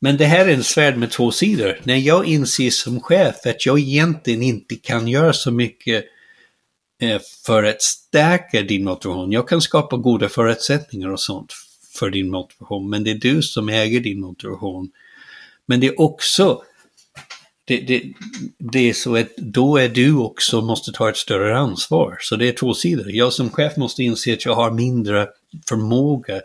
men 0.00 0.16
det 0.16 0.24
här 0.24 0.46
är 0.46 0.54
en 0.54 0.64
svärd 0.64 0.96
med 0.96 1.10
två 1.10 1.30
sidor. 1.30 1.80
När 1.84 1.96
jag 1.96 2.26
inser 2.26 2.70
som 2.70 3.00
chef 3.00 3.46
att 3.46 3.66
jag 3.66 3.78
egentligen 3.78 4.42
inte 4.42 4.76
kan 4.76 5.08
göra 5.08 5.32
så 5.32 5.50
mycket 5.50 6.04
eh, 7.02 7.20
för 7.46 7.64
att 7.64 7.82
stärka 7.82 8.62
din 8.62 8.84
motivation. 8.84 9.32
Jag 9.32 9.48
kan 9.48 9.60
skapa 9.60 9.96
goda 9.96 10.28
förutsättningar 10.28 11.08
och 11.08 11.20
sånt 11.20 11.52
för 11.98 12.10
din 12.10 12.30
motivation, 12.30 12.90
men 12.90 13.04
det 13.04 13.10
är 13.10 13.14
du 13.14 13.42
som 13.42 13.68
äger 13.68 14.00
din 14.00 14.20
motivation. 14.20 14.90
Men 15.66 15.80
det 15.80 15.86
är 15.86 16.00
också 16.00 16.62
det, 17.64 17.80
det, 17.80 18.02
det, 18.58 18.88
är 18.88 18.92
så 18.92 19.16
att 19.16 19.36
då 19.36 19.76
är 19.76 19.88
du 19.88 20.16
också 20.16 20.60
måste 20.60 20.92
ta 20.92 21.08
ett 21.08 21.16
större 21.16 21.58
ansvar. 21.58 22.16
Så 22.20 22.36
det 22.36 22.48
är 22.48 22.52
två 22.52 22.74
sidor. 22.74 23.10
Jag 23.10 23.32
som 23.32 23.50
chef 23.50 23.76
måste 23.76 24.02
inse 24.02 24.32
att 24.32 24.44
jag 24.44 24.54
har 24.54 24.70
mindre 24.70 25.28
förmåga 25.68 26.40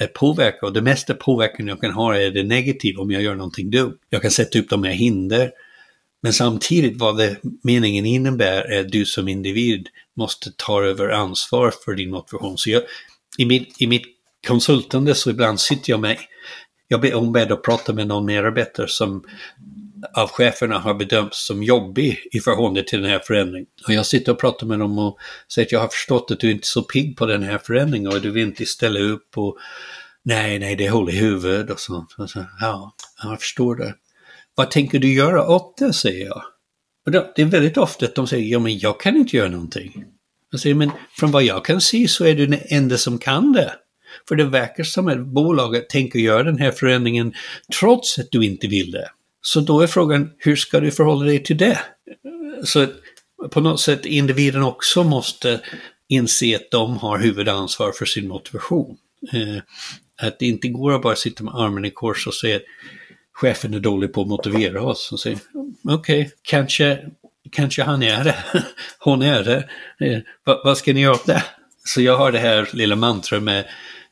Eh, 0.00 0.06
påverka 0.06 0.66
och 0.66 0.72
det 0.72 0.82
mesta 0.82 1.14
påverkan 1.14 1.66
jag 1.66 1.80
kan 1.80 1.90
ha 1.90 2.16
är 2.16 2.30
det 2.30 2.42
negativa 2.42 3.02
om 3.02 3.10
jag 3.10 3.22
gör 3.22 3.34
någonting 3.34 3.70
dumt. 3.70 3.98
Jag 4.10 4.22
kan 4.22 4.30
sätta 4.30 4.58
upp 4.58 4.68
de 4.68 4.84
här 4.84 4.92
hinder. 4.92 5.50
Men 6.22 6.32
samtidigt 6.32 6.98
vad 6.98 7.18
det 7.18 7.36
meningen 7.62 8.06
innebär 8.06 8.62
är 8.62 8.80
att 8.80 8.92
du 8.92 9.04
som 9.04 9.28
individ 9.28 9.88
måste 10.16 10.52
ta 10.56 10.82
över 10.82 11.08
ansvar 11.08 11.72
för 11.84 11.94
din 11.94 12.10
motivation. 12.10 12.58
Så 12.58 12.70
jag, 12.70 12.82
i, 13.38 13.44
mitt, 13.44 13.82
I 13.82 13.86
mitt 13.86 14.06
konsultande 14.46 15.14
så 15.14 15.30
ibland 15.30 15.60
sitter 15.60 15.90
jag 15.90 16.00
med, 16.00 16.18
jag 16.88 17.00
blir 17.00 17.14
ombedd 17.14 17.52
att 17.52 17.62
prata 17.62 17.92
med 17.92 18.06
någon 18.06 18.26
medarbetare 18.26 18.88
som 18.88 19.24
av 20.14 20.28
cheferna 20.28 20.78
har 20.78 20.94
bedömts 20.94 21.46
som 21.46 21.62
jobbig 21.62 22.18
i 22.32 22.40
förhållande 22.40 22.82
till 22.82 23.02
den 23.02 23.10
här 23.10 23.18
förändringen. 23.18 23.68
Och 23.86 23.92
jag 23.92 24.06
sitter 24.06 24.32
och 24.32 24.40
pratar 24.40 24.66
med 24.66 24.78
dem 24.78 24.98
och 24.98 25.18
säger 25.52 25.66
att 25.66 25.72
jag 25.72 25.80
har 25.80 25.88
förstått 25.88 26.30
att 26.30 26.40
du 26.40 26.50
inte 26.50 26.62
är 26.62 26.66
så 26.66 26.82
pigg 26.82 27.16
på 27.16 27.26
den 27.26 27.42
här 27.42 27.58
förändringen 27.58 28.12
och 28.12 28.20
du 28.20 28.30
vill 28.30 28.42
inte 28.42 28.66
ställa 28.66 29.00
upp 29.00 29.38
och 29.38 29.58
nej, 30.22 30.58
nej, 30.58 30.76
det 30.76 30.86
är 30.86 30.90
hål 30.90 31.10
i 31.10 31.16
huvudet 31.16 31.70
och 31.70 31.80
sånt. 31.80 32.14
Och 32.18 32.30
så, 32.30 32.46
ja, 32.60 32.94
jag 33.22 33.40
förstår 33.40 33.76
det. 33.76 33.94
Vad 34.54 34.70
tänker 34.70 34.98
du 34.98 35.12
göra 35.12 35.48
åt 35.48 35.76
det, 35.78 35.92
säger 35.92 36.26
jag. 36.26 36.42
Och 37.06 37.12
det 37.12 37.42
är 37.42 37.44
väldigt 37.44 37.76
ofta 37.76 38.06
att 38.06 38.14
de 38.14 38.26
säger, 38.26 38.52
ja 38.52 38.58
men 38.58 38.78
jag 38.78 39.00
kan 39.00 39.16
inte 39.16 39.36
göra 39.36 39.48
någonting. 39.48 40.04
Jag 40.50 40.60
säger, 40.60 40.74
men 40.74 40.90
från 41.18 41.30
vad 41.30 41.42
jag 41.42 41.64
kan 41.64 41.80
se 41.80 42.08
så 42.08 42.24
är 42.24 42.34
du 42.34 42.46
den 42.46 42.60
enda 42.64 42.96
som 42.96 43.18
kan 43.18 43.52
det. 43.52 43.72
För 44.28 44.36
det 44.36 44.44
verkar 44.44 44.84
som 44.84 45.08
att 45.08 45.26
bolaget 45.26 45.88
tänker 45.88 46.18
göra 46.18 46.42
den 46.42 46.58
här 46.58 46.70
förändringen 46.70 47.32
trots 47.80 48.18
att 48.18 48.30
du 48.30 48.44
inte 48.44 48.66
vill 48.66 48.90
det. 48.90 49.10
Så 49.42 49.60
då 49.60 49.80
är 49.80 49.86
frågan, 49.86 50.30
hur 50.38 50.56
ska 50.56 50.80
du 50.80 50.90
förhålla 50.90 51.24
dig 51.24 51.42
till 51.42 51.56
det? 51.56 51.80
Så 52.64 52.86
på 53.50 53.60
något 53.60 53.80
sätt 53.80 54.06
individen 54.06 54.62
också 54.62 55.04
måste 55.04 55.60
inse 56.08 56.56
att 56.56 56.70
de 56.70 56.96
har 56.96 57.18
huvudansvar 57.18 57.92
för 57.92 58.04
sin 58.04 58.28
motivation. 58.28 58.96
Eh, 59.32 59.62
att 60.26 60.38
det 60.38 60.46
inte 60.46 60.68
går 60.68 60.94
att 60.94 61.02
bara 61.02 61.16
sitta 61.16 61.44
med 61.44 61.54
armen 61.54 61.84
i 61.84 61.90
kors 61.90 62.26
och 62.26 62.34
säga 62.34 62.56
att 62.56 62.62
chefen 63.32 63.74
är 63.74 63.80
dålig 63.80 64.12
på 64.12 64.22
att 64.22 64.28
motivera 64.28 64.82
oss. 64.82 65.12
Och 65.12 65.20
säga, 65.20 65.38
okej, 65.84 66.20
okay, 66.20 66.30
kanske, 66.42 66.98
kanske 67.52 67.82
han 67.82 68.02
är 68.02 68.24
det, 68.24 68.36
hon 68.98 69.22
är 69.22 69.44
det. 69.44 69.68
Eh, 70.06 70.20
vad, 70.44 70.64
vad 70.64 70.78
ska 70.78 70.92
ni 70.92 71.00
göra 71.00 71.14
åt 71.14 71.26
det? 71.26 71.44
Så 71.84 72.00
jag 72.00 72.16
har 72.16 72.32
det 72.32 72.38
här 72.38 72.68
lilla 72.72 72.96
mantrat 72.96 73.42
med 73.42 73.64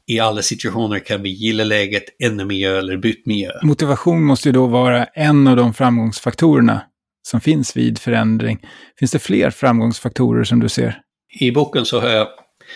i 0.09 0.21
alla 0.21 0.43
situationer 0.43 0.99
kan 0.99 1.23
vi 1.23 1.29
gilla 1.29 1.65
läget, 1.65 2.05
ändra 2.23 2.45
miljö 2.45 2.79
eller 2.79 2.97
byta 2.97 3.23
miljö. 3.25 3.51
Motivation 3.63 4.25
måste 4.25 4.49
ju 4.49 4.53
då 4.53 4.67
vara 4.67 5.05
en 5.05 5.47
av 5.47 5.57
de 5.57 5.75
framgångsfaktorerna 5.75 6.81
som 7.23 7.41
finns 7.41 7.77
vid 7.77 7.99
förändring. 7.99 8.59
Finns 8.99 9.11
det 9.11 9.19
fler 9.19 9.51
framgångsfaktorer 9.51 10.45
som 10.45 10.61
du 10.61 10.69
ser? 10.69 11.01
I 11.41 11.51
boken 11.51 11.85
så 11.85 12.01
har 12.01 12.09
jag 12.09 12.29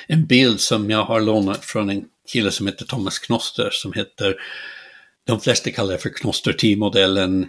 en 0.06 0.26
bild 0.26 0.60
som 0.60 0.90
jag 0.90 1.04
har 1.04 1.20
lånat 1.20 1.64
från 1.64 1.90
en 1.90 2.04
kille 2.32 2.50
som 2.50 2.66
heter 2.66 2.84
Thomas 2.84 3.18
Knoster 3.18 3.68
som 3.72 3.92
heter 3.92 4.36
de 5.26 5.40
flesta 5.40 5.70
kallar 5.70 5.92
det 5.92 5.98
för 5.98 6.08
Knoster 6.10 6.52
T-modellen. 6.52 7.48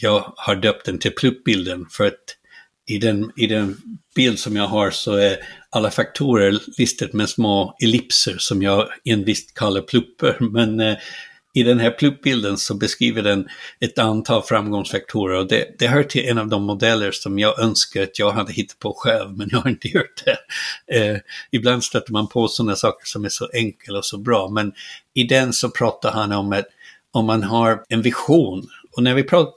Jag 0.00 0.32
har 0.36 0.54
döpt 0.54 0.86
den 0.86 0.98
till 0.98 1.10
pluppbilden 1.10 1.86
för 1.90 2.06
att 2.06 2.36
i 2.90 2.98
den, 2.98 3.32
i 3.36 3.46
den 3.46 3.76
bild 4.14 4.38
som 4.38 4.56
jag 4.56 4.66
har 4.66 4.90
så 4.90 5.14
är 5.14 5.36
alla 5.70 5.90
faktorer 5.90 6.58
listat 6.78 7.12
med 7.12 7.28
små 7.28 7.76
ellipser 7.82 8.36
som 8.38 8.62
jag 8.62 8.88
envist 9.04 9.54
kallar 9.54 9.80
plupper. 9.80 10.36
Men 10.40 10.80
eh, 10.80 10.96
i 11.54 11.62
den 11.62 11.78
här 11.78 11.90
pluppbilden 11.90 12.56
så 12.56 12.74
beskriver 12.74 13.22
den 13.22 13.48
ett 13.80 13.98
antal 13.98 14.42
framgångsfaktorer 14.42 15.38
och 15.38 15.48
det, 15.48 15.66
det 15.78 15.86
hör 15.86 16.02
till 16.02 16.28
en 16.28 16.38
av 16.38 16.48
de 16.48 16.62
modeller 16.62 17.10
som 17.12 17.38
jag 17.38 17.60
önskar 17.60 18.02
att 18.02 18.18
jag 18.18 18.30
hade 18.30 18.52
hittat 18.52 18.78
på 18.78 18.94
själv, 18.96 19.36
men 19.36 19.48
jag 19.52 19.58
har 19.58 19.70
inte 19.70 19.88
gjort 19.88 20.22
det. 20.24 20.36
Eh, 20.96 21.18
ibland 21.50 21.84
stöter 21.84 22.12
man 22.12 22.28
på 22.28 22.48
sådana 22.48 22.76
saker 22.76 23.06
som 23.06 23.24
är 23.24 23.28
så 23.28 23.48
enkla 23.54 23.98
och 23.98 24.04
så 24.04 24.18
bra, 24.18 24.48
men 24.48 24.72
i 25.14 25.24
den 25.24 25.52
så 25.52 25.70
pratar 25.70 26.12
han 26.12 26.32
om 26.32 26.52
att 26.52 26.66
om 27.12 27.26
man 27.26 27.42
har 27.42 27.84
en 27.88 28.02
vision, 28.02 28.68
och 28.96 29.02
när 29.02 29.14
vi 29.14 29.22
pratar, 29.22 29.52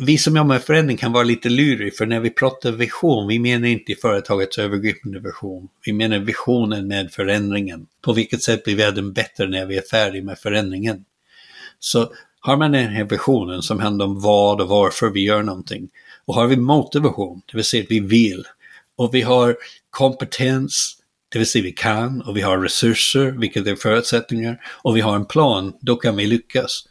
vi 0.00 0.18
som 0.18 0.36
jobbar 0.36 0.48
med 0.48 0.62
förändring 0.62 0.96
kan 0.96 1.12
vara 1.12 1.24
lite 1.24 1.48
lurig, 1.48 1.96
för 1.96 2.06
när 2.06 2.20
vi 2.20 2.30
pratar 2.30 2.72
vision, 2.72 3.28
vi 3.28 3.38
menar 3.38 3.68
inte 3.68 3.94
företagets 3.94 4.58
övergripande 4.58 5.20
vision. 5.20 5.68
Vi 5.84 5.92
menar 5.92 6.18
visionen 6.18 6.88
med 6.88 7.12
förändringen. 7.12 7.86
På 8.02 8.12
vilket 8.12 8.42
sätt 8.42 8.64
blir 8.64 8.76
världen 8.76 9.12
bättre 9.12 9.48
när 9.48 9.66
vi 9.66 9.76
är 9.76 9.82
färdiga 9.90 10.24
med 10.24 10.38
förändringen? 10.38 11.04
Så 11.78 12.12
har 12.40 12.56
man 12.56 12.72
den 12.72 12.88
här 12.88 13.04
visionen 13.04 13.62
som 13.62 13.78
handlar 13.78 14.06
om 14.06 14.20
vad 14.20 14.60
och 14.60 14.68
varför 14.68 15.10
vi 15.10 15.24
gör 15.24 15.42
någonting, 15.42 15.88
och 16.24 16.34
har 16.34 16.46
vi 16.46 16.56
motivation, 16.56 17.42
det 17.46 17.56
vill 17.56 17.64
säga 17.64 17.82
att 17.82 17.90
vi 17.90 18.00
vill, 18.00 18.44
och 18.96 19.14
vi 19.14 19.22
har 19.22 19.56
kompetens, 19.90 20.96
det 21.28 21.38
vill 21.38 21.46
säga 21.46 21.64
vi 21.64 21.72
kan, 21.72 22.22
och 22.22 22.36
vi 22.36 22.40
har 22.40 22.58
resurser, 22.58 23.30
vilket 23.30 23.66
är 23.66 23.76
förutsättningar, 23.76 24.60
och 24.82 24.96
vi 24.96 25.00
har 25.00 25.16
en 25.16 25.24
plan, 25.24 25.72
då 25.80 25.96
kan 25.96 26.16
vi 26.16 26.26
lyckas. 26.26 26.84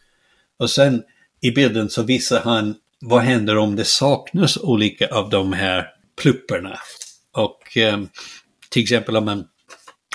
Och 0.60 0.70
sen 0.70 1.04
i 1.42 1.52
bilden 1.52 1.90
så 1.90 2.04
visar 2.04 2.42
han 2.42 2.76
vad 3.02 3.22
händer 3.22 3.58
om 3.58 3.76
det 3.76 3.86
saknas 3.86 4.58
olika 4.58 5.08
av 5.08 5.30
de 5.30 5.54
här 5.54 5.88
plupperna. 6.22 6.80
Och 7.34 7.78
eh, 7.78 8.00
till 8.70 8.82
exempel 8.82 9.18
om 9.18 9.26
man, 9.26 9.46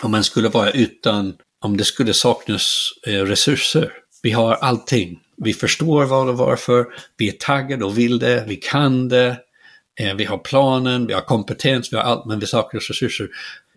om 0.02 0.10
man 0.10 0.24
skulle 0.24 0.48
vara 0.48 0.70
utan, 0.70 1.36
om 1.60 1.76
det 1.76 1.84
skulle 1.84 2.14
saknas 2.14 2.88
eh, 3.06 3.22
resurser. 3.24 3.92
Vi 4.22 4.30
har 4.30 4.54
allting. 4.54 5.20
Vi 5.36 5.54
förstår 5.54 6.04
vad 6.04 6.28
och 6.28 6.38
varför, 6.38 6.86
vi 7.16 7.28
är 7.28 7.32
taggade 7.32 7.84
och 7.84 7.98
vill 7.98 8.18
det, 8.18 8.44
vi 8.48 8.56
kan 8.56 9.08
det, 9.08 9.36
eh, 10.00 10.14
vi 10.14 10.24
har 10.24 10.38
planen, 10.38 11.06
vi 11.06 11.12
har 11.12 11.20
kompetens, 11.20 11.92
vi 11.92 11.96
har 11.96 12.04
allt, 12.04 12.26
men 12.26 12.38
vi 12.38 12.46
saknar 12.46 12.80
resurser. 12.80 13.28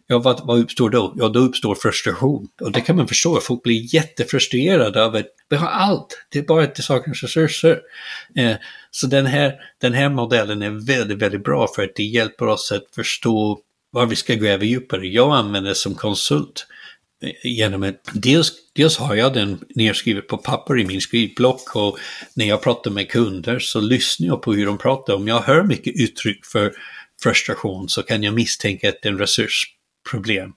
Ja, 0.09 0.19
vad, 0.19 0.47
vad 0.47 0.59
uppstår 0.59 0.89
då? 0.89 1.13
Ja, 1.17 1.29
då 1.29 1.39
uppstår 1.39 1.75
frustration. 1.75 2.47
Och 2.61 2.71
det 2.71 2.81
kan 2.81 2.95
man 2.95 3.07
förstå, 3.07 3.39
folk 3.39 3.63
blir 3.63 3.95
jättefrustrerade 3.95 5.05
av 5.05 5.15
att 5.15 5.27
vi 5.49 5.55
har 5.55 5.67
allt, 5.67 6.25
det 6.29 6.39
är 6.39 6.43
bara 6.43 6.63
att 6.63 6.75
det 6.75 6.81
saknas 6.81 7.23
resurser. 7.23 7.81
Eh, 8.35 8.55
så 8.91 9.07
den 9.07 9.25
här, 9.25 9.53
den 9.81 9.93
här 9.93 10.09
modellen 10.09 10.61
är 10.61 10.87
väldigt, 10.87 11.17
väldigt 11.17 11.43
bra 11.43 11.67
för 11.75 11.83
att 11.83 11.95
det 11.95 12.03
hjälper 12.03 12.47
oss 12.47 12.71
att 12.71 12.95
förstå 12.95 13.59
var 13.91 14.05
vi 14.05 14.15
ska 14.15 14.33
gräva 14.33 14.63
djupare. 14.63 15.07
Jag 15.07 15.35
använder 15.35 15.69
det 15.69 15.75
som 15.75 15.95
konsult 15.95 16.67
eh, 17.23 17.51
genom 17.51 17.83
att 17.83 18.01
dels, 18.13 18.51
dels 18.75 18.97
har 18.97 19.15
jag 19.15 19.33
den 19.33 19.65
nedskrivet 19.75 20.27
på 20.27 20.37
papper 20.37 20.79
i 20.79 20.85
min 20.85 21.01
skrivblock 21.01 21.75
och 21.75 21.97
när 22.35 22.45
jag 22.45 22.61
pratar 22.61 22.91
med 22.91 23.09
kunder 23.09 23.59
så 23.59 23.81
lyssnar 23.81 24.27
jag 24.27 24.41
på 24.41 24.53
hur 24.53 24.65
de 24.65 24.77
pratar. 24.77 25.13
Om 25.13 25.27
jag 25.27 25.39
hör 25.39 25.63
mycket 25.63 25.93
uttryck 25.95 26.45
för 26.45 26.73
frustration 27.23 27.89
så 27.89 28.03
kan 28.03 28.23
jag 28.23 28.33
misstänka 28.33 28.89
att 28.89 29.01
det 29.01 29.09
är 29.09 29.13
en 29.13 29.19
resurs 29.19 29.76
problem. 30.11 30.53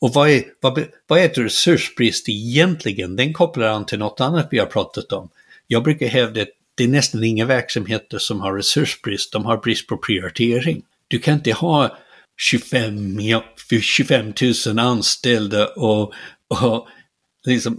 Och 0.00 0.14
vad 0.14 0.30
är, 0.30 0.44
vad, 0.60 0.84
vad 1.06 1.18
är 1.18 1.24
ett 1.24 1.38
resursbrist 1.38 2.28
egentligen? 2.28 3.16
Den 3.16 3.32
kopplar 3.32 3.66
an 3.66 3.86
till 3.86 3.98
något 3.98 4.20
annat 4.20 4.48
vi 4.50 4.58
har 4.58 4.66
pratat 4.66 5.12
om. 5.12 5.28
Jag 5.66 5.84
brukar 5.84 6.06
hävda 6.06 6.42
att 6.42 6.48
det 6.74 6.84
är 6.84 6.88
nästan 6.88 7.24
inga 7.24 7.44
verksamheter 7.44 8.18
som 8.18 8.40
har 8.40 8.54
resursbrist, 8.56 9.32
de 9.32 9.44
har 9.44 9.56
brist 9.56 9.86
på 9.86 9.96
prioritering. 9.96 10.82
Du 11.08 11.18
kan 11.18 11.34
inte 11.34 11.52
ha 11.52 11.98
25, 12.40 13.18
25 13.80 14.32
000 14.66 14.78
anställda 14.78 15.66
och, 15.66 16.12
och 16.48 16.88
liksom 17.46 17.78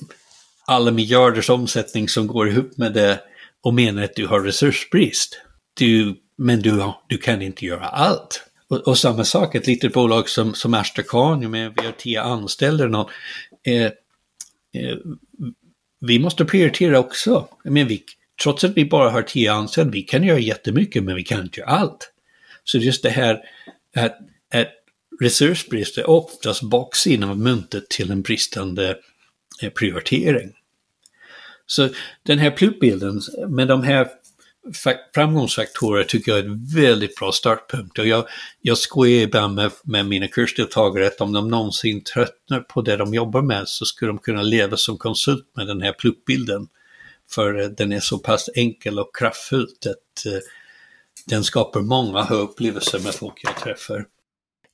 alla 0.65 0.91
miljarders 0.91 1.49
omsättning 1.49 2.09
som 2.09 2.27
går 2.27 2.49
ihop 2.49 2.77
med 2.77 2.93
det 2.93 3.19
och 3.63 3.73
menar 3.73 4.03
att 4.03 4.15
du 4.15 4.27
har 4.27 4.41
resursbrist. 4.41 5.41
Du, 5.73 6.15
men 6.37 6.61
du, 6.61 6.91
du 7.07 7.17
kan 7.17 7.41
inte 7.41 7.65
göra 7.65 7.85
allt. 7.85 8.50
Och, 8.71 8.87
och, 8.87 8.97
samma 8.97 9.23
sak, 9.23 9.55
ett 9.55 9.67
litet 9.67 9.93
bolag 9.93 10.29
som, 10.29 10.53
som 10.53 10.73
Astra 10.73 11.35
med 11.35 11.73
vi 11.77 11.85
har 11.85 11.91
tio 11.91 12.21
anställda 12.21 12.87
någon, 12.87 13.09
eh, 13.63 13.85
eh, 13.85 14.97
vi 15.99 16.19
måste 16.19 16.45
prioritera 16.45 16.99
också. 16.99 17.47
Men 17.63 17.87
vi, 17.87 18.03
trots 18.43 18.63
att 18.63 18.77
vi 18.77 18.85
bara 18.85 19.09
har 19.09 19.21
tio 19.21 19.53
anställda, 19.53 19.91
vi 19.91 20.01
kan 20.01 20.23
göra 20.23 20.39
jättemycket 20.39 21.03
men 21.03 21.15
vi 21.15 21.23
kan 21.23 21.41
inte 21.41 21.59
göra 21.59 21.69
allt. 21.69 22.11
Så 22.63 22.77
just 22.77 23.03
det 23.03 23.09
här 23.09 23.39
att, 23.95 24.17
att 24.53 24.71
resursbrist 25.21 25.97
är 25.97 26.09
oftast 26.09 26.63
baksidan 26.63 27.29
av 27.29 27.39
myntet 27.39 27.89
till 27.89 28.11
en 28.11 28.21
bristande 28.21 28.97
eh, 29.61 29.69
prioritering. 29.69 30.51
Så 31.65 31.89
den 32.23 32.39
här 32.39 32.51
pluppbilden 32.51 33.21
med 33.47 33.67
de 33.67 33.83
här 33.83 34.07
framgångsfaktorer 35.15 36.03
tycker 36.03 36.31
jag 36.31 36.39
är 36.39 36.45
en 36.45 36.65
väldigt 36.75 37.15
bra 37.15 37.31
startpunkt. 37.31 37.99
Och 37.99 38.07
jag, 38.07 38.25
jag 38.61 38.77
skojar 38.77 39.21
ibland 39.21 39.55
med, 39.55 39.71
med 39.83 40.05
mina 40.05 40.27
kursdeltagare 40.27 41.07
att 41.07 41.21
om 41.21 41.33
de 41.33 41.47
någonsin 41.47 42.03
tröttnar 42.03 42.59
på 42.59 42.81
det 42.81 42.97
de 42.97 43.13
jobbar 43.13 43.41
med 43.41 43.67
så 43.67 43.85
skulle 43.85 44.09
de 44.09 44.17
kunna 44.17 44.41
leva 44.41 44.77
som 44.77 44.97
konsult 44.97 45.51
med 45.55 45.67
den 45.67 45.81
här 45.81 45.93
pluppbilden. 45.93 46.67
För 47.31 47.53
den 47.77 47.91
är 47.91 47.99
så 47.99 48.17
pass 48.17 48.49
enkel 48.55 48.99
och 48.99 49.15
kraftfull 49.15 49.67
att 49.85 50.25
uh, 50.25 50.39
den 51.25 51.43
skapar 51.43 51.81
många 51.81 52.27
upplevelser 52.29 52.99
med 52.99 53.13
folk 53.13 53.41
jag 53.43 53.57
träffar. 53.57 54.05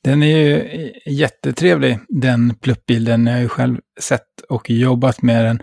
Den 0.03 0.23
är 0.23 0.37
ju 0.37 0.91
jättetrevlig, 1.05 1.99
den 2.09 2.55
pluppbilden. 2.55 3.27
Jag 3.27 3.33
har 3.33 3.41
ju 3.41 3.49
själv 3.49 3.77
sett 3.99 4.41
och 4.49 4.69
jobbat 4.69 5.21
med 5.21 5.45
den 5.45 5.61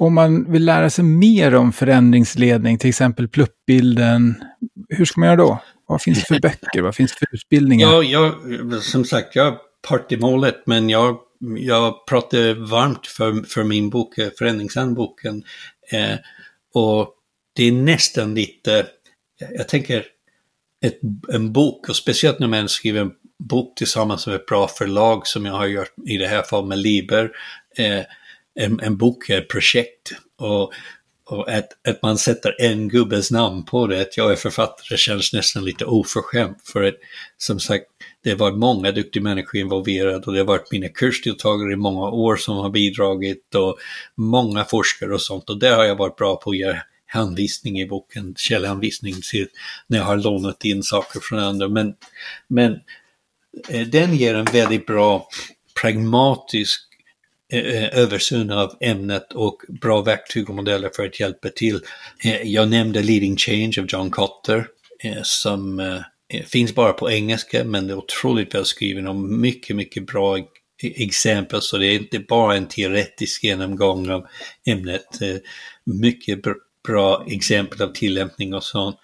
om 0.00 0.14
man 0.14 0.52
vill 0.52 0.64
lära 0.64 0.90
sig 0.90 1.04
mer 1.04 1.54
om 1.54 1.72
förändringsledning, 1.72 2.78
till 2.78 2.88
exempel 2.88 3.28
pluppbilden, 3.28 4.34
hur 4.88 5.04
ska 5.04 5.20
man 5.20 5.26
göra 5.26 5.36
då? 5.36 5.58
Vad 5.86 6.02
finns 6.02 6.18
det 6.18 6.26
för 6.34 6.40
böcker? 6.40 6.82
Vad 6.82 6.94
finns 6.94 7.12
det 7.12 7.18
för 7.18 7.34
utbildningar? 7.34 7.88
Ja, 7.88 8.02
jag, 8.02 8.34
som 8.82 9.04
sagt, 9.04 9.36
jag 9.36 9.46
är 9.46 9.56
part 9.88 10.12
i 10.12 10.16
målet, 10.16 10.62
men 10.66 10.90
jag, 10.90 11.16
jag 11.58 12.06
pratar 12.06 12.70
varmt 12.70 13.06
för, 13.06 13.48
för 13.48 13.64
min 13.64 13.90
bok, 13.90 14.18
eh, 14.18 14.28
Förändringshandboken. 14.38 15.42
Eh, 15.92 16.16
och 16.74 17.14
det 17.56 17.68
är 17.68 17.72
nästan 17.72 18.34
lite, 18.34 18.86
jag 19.50 19.68
tänker, 19.68 20.04
ett, 20.84 21.00
en 21.32 21.52
bok, 21.52 21.88
och 21.88 21.96
speciellt 21.96 22.38
när 22.38 22.48
man 22.48 22.68
skriver 22.68 23.00
en 23.00 23.12
bok 23.38 23.78
tillsammans 23.78 24.26
med 24.26 24.36
ett 24.36 24.46
bra 24.46 24.68
förlag 24.68 25.26
som 25.26 25.46
jag 25.46 25.52
har 25.52 25.66
gjort 25.66 25.94
i 26.06 26.16
det 26.16 26.28
här 26.28 26.42
fallet 26.42 26.68
med 26.68 26.78
Liber, 26.78 27.30
eh, 27.76 28.02
en, 28.54 28.80
en 28.80 28.96
bok, 28.96 29.30
ett 29.30 29.48
projekt. 29.48 30.12
Och, 30.38 30.72
och 31.26 31.48
att, 31.48 31.68
att 31.88 32.02
man 32.02 32.18
sätter 32.18 32.56
en 32.58 32.88
gubbes 32.88 33.30
namn 33.30 33.64
på 33.64 33.86
det, 33.86 34.00
att 34.00 34.16
jag 34.16 34.32
är 34.32 34.36
författare, 34.36 34.98
känns 34.98 35.32
nästan 35.32 35.64
lite 35.64 35.84
oförskämt. 35.84 36.58
För 36.64 36.82
att 36.82 36.94
som 37.36 37.60
sagt, 37.60 37.84
det 38.22 38.30
har 38.30 38.36
varit 38.36 38.58
många 38.58 38.92
duktiga 38.92 39.22
människor 39.22 39.60
involverade 39.60 40.26
och 40.26 40.32
det 40.32 40.38
har 40.38 40.46
varit 40.46 40.72
mina 40.72 40.88
kursdeltagare 40.88 41.72
i 41.72 41.76
många 41.76 42.10
år 42.10 42.36
som 42.36 42.56
har 42.56 42.70
bidragit 42.70 43.54
och 43.54 43.78
många 44.16 44.64
forskare 44.64 45.14
och 45.14 45.22
sånt. 45.22 45.50
Och 45.50 45.58
där 45.58 45.76
har 45.76 45.84
jag 45.84 45.96
varit 45.96 46.16
bra 46.16 46.36
på 46.36 46.50
att 46.50 46.56
göra 46.56 46.82
hänvisning 47.06 47.80
i 47.80 47.86
boken, 47.86 48.34
källhänvisning 48.36 49.14
till 49.30 49.48
när 49.86 49.98
jag 49.98 50.04
har 50.04 50.16
lånat 50.16 50.64
in 50.64 50.82
saker 50.82 51.20
från 51.20 51.38
andra. 51.38 51.68
Men, 51.68 51.94
men 52.48 52.72
eh, 53.68 53.86
den 53.86 54.16
ger 54.16 54.34
en 54.34 54.44
väldigt 54.44 54.86
bra 54.86 55.28
pragmatisk 55.80 56.89
Eh, 57.52 57.82
eh, 57.82 57.98
översyn 57.98 58.50
av 58.50 58.76
ämnet 58.80 59.32
och 59.32 59.62
bra 59.68 60.02
verktyg 60.02 60.50
och 60.50 60.56
modeller 60.56 60.90
för 60.96 61.06
att 61.06 61.20
hjälpa 61.20 61.48
till. 61.48 61.80
Eh, 62.24 62.42
jag 62.42 62.68
nämnde 62.68 63.02
Leading 63.02 63.36
Change 63.36 63.74
av 63.78 63.86
John 63.88 64.10
Cotter 64.10 64.66
som 65.22 66.00
finns 66.46 66.74
bara 66.74 66.92
på 66.92 67.10
engelska 67.10 67.64
men 67.64 67.86
det 67.86 67.92
är 67.92 67.98
otroligt 67.98 68.54
välskriven 68.54 69.06
och 69.06 69.16
mycket, 69.16 69.76
mycket 69.76 70.06
bra 70.06 70.38
e-, 70.38 70.42
exempel 70.82 71.62
så 71.62 71.78
det 71.78 71.86
är 71.86 71.94
inte 71.94 72.18
bara 72.18 72.56
en 72.56 72.66
teoretisk 72.66 73.44
genomgång 73.44 74.10
av 74.10 74.26
ämnet. 74.66 75.06
Mycket 75.84 76.38
bra 76.88 77.24
exempel 77.26 77.82
av 77.82 77.92
tillämpning 77.92 78.54
och 78.54 78.64
sånt 78.64 78.96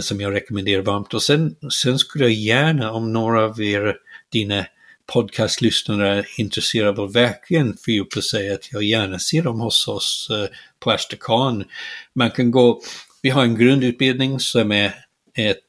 som 0.00 0.20
jag 0.20 0.34
rekommenderar 0.34 0.82
varmt. 0.82 1.14
Och 1.14 1.22
sen, 1.22 1.56
sen 1.82 1.98
skulle 1.98 2.24
jag 2.24 2.32
gärna, 2.32 2.92
om 2.92 3.12
några 3.12 3.44
av 3.44 3.62
er, 3.62 3.96
dina 4.32 4.64
podcastlyssnare 5.12 6.18
är 6.18 6.26
intresserade 6.36 7.00
av 7.00 7.08
att 7.08 7.16
verkligen 7.16 7.76
fördjupa 7.76 8.20
sig, 8.20 8.52
att 8.52 8.72
jag 8.72 8.82
gärna 8.82 9.18
ser 9.18 9.42
dem 9.42 9.60
hos 9.60 9.88
oss 9.88 10.28
eh, 10.30 10.56
på 10.80 10.90
Ashtakan. 10.90 11.64
Man 12.14 12.30
kan 12.30 12.50
gå, 12.50 12.80
vi 13.22 13.30
har 13.30 13.42
en 13.42 13.58
grundutbildning 13.58 14.40
som 14.40 14.72
är 14.72 14.92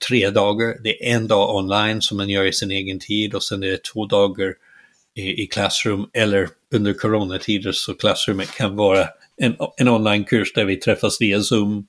tre 0.07 0.29
dagar. 0.29 0.77
Det 0.83 1.09
är 1.09 1.15
en 1.15 1.27
dag 1.27 1.55
online 1.55 2.01
som 2.01 2.17
man 2.17 2.29
gör 2.29 2.45
i 2.45 2.53
sin 2.53 2.71
egen 2.71 2.99
tid 2.99 3.35
och 3.35 3.43
sen 3.43 3.63
är 3.63 3.67
det 3.67 3.83
två 3.83 4.05
dagar 4.05 4.53
i, 5.15 5.43
i 5.43 5.47
klassrum 5.47 6.09
eller 6.13 6.49
under 6.73 6.93
coronatider 6.93 7.71
så 7.71 7.93
klassrummet 7.93 8.51
kan 8.51 8.75
vara 8.75 9.07
en, 9.37 9.55
en 9.77 9.87
onlinekurs 9.87 10.53
där 10.53 10.65
vi 10.65 10.75
träffas 10.75 11.21
via 11.21 11.41
Zoom. 11.41 11.87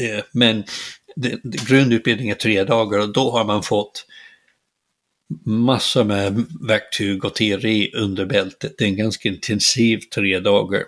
Eh, 0.00 0.24
men 0.32 0.64
det, 1.16 1.40
det, 1.42 1.68
grundutbildning 1.68 2.30
är 2.30 2.34
tre 2.34 2.64
dagar 2.64 2.98
och 2.98 3.12
då 3.12 3.30
har 3.30 3.44
man 3.44 3.62
fått 3.62 4.06
massor 5.44 6.04
med 6.04 6.44
verktyg 6.60 7.24
och 7.24 7.34
teori 7.34 7.90
under 7.94 8.26
bältet. 8.26 8.74
Det 8.78 8.84
är 8.84 8.88
en 8.88 8.96
ganska 8.96 9.28
intensiv 9.28 9.98
tre 10.14 10.40
dagar. 10.40 10.82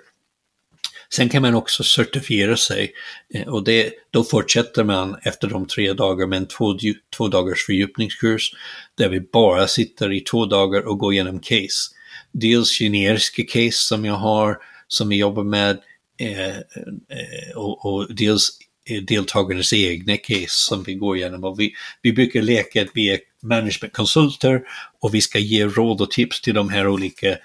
Sen 1.10 1.28
kan 1.28 1.42
man 1.42 1.54
också 1.54 1.84
certifiera 1.84 2.56
sig 2.56 2.92
eh, 3.34 3.48
och 3.48 3.64
det, 3.64 3.92
då 4.10 4.24
fortsätter 4.24 4.84
man 4.84 5.16
efter 5.22 5.48
de 5.48 5.66
tre 5.66 5.92
dagarna 5.92 6.30
med 6.30 6.36
en 6.36 6.46
två, 6.46 6.78
två 7.16 7.28
dagars 7.28 7.66
fördjupningskurs 7.66 8.52
där 8.94 9.08
vi 9.08 9.20
bara 9.20 9.66
sitter 9.66 10.12
i 10.12 10.20
två 10.20 10.46
dagar 10.46 10.86
och 10.86 10.98
går 10.98 11.12
igenom 11.12 11.40
case. 11.40 11.94
Dels 12.32 12.78
generiska 12.78 13.42
case 13.42 13.72
som 13.72 14.04
jag 14.04 14.14
har 14.14 14.58
som 14.88 15.08
vi 15.08 15.16
jobbar 15.16 15.44
med 15.44 15.78
eh, 16.20 16.56
eh, 16.56 17.56
och, 17.56 17.86
och 17.86 18.14
dels 18.14 18.58
Eh, 18.88 19.02
deltagarnas 19.02 19.72
egna 19.72 20.16
case 20.16 20.48
som 20.48 20.82
vi 20.82 20.94
går 20.94 21.16
igenom. 21.16 21.44
Och 21.44 21.60
vi, 21.60 21.74
vi 22.02 22.12
brukar 22.12 22.42
leka 22.42 22.82
att 22.82 22.90
vi 22.94 23.10
är 23.10 23.20
managementkonsulter 23.42 24.62
och 25.00 25.14
vi 25.14 25.20
ska 25.20 25.38
ge 25.38 25.64
råd 25.64 26.00
och 26.00 26.10
tips 26.10 26.40
till 26.40 26.54
de 26.54 26.68
här 26.68 26.88
olika 26.88 27.38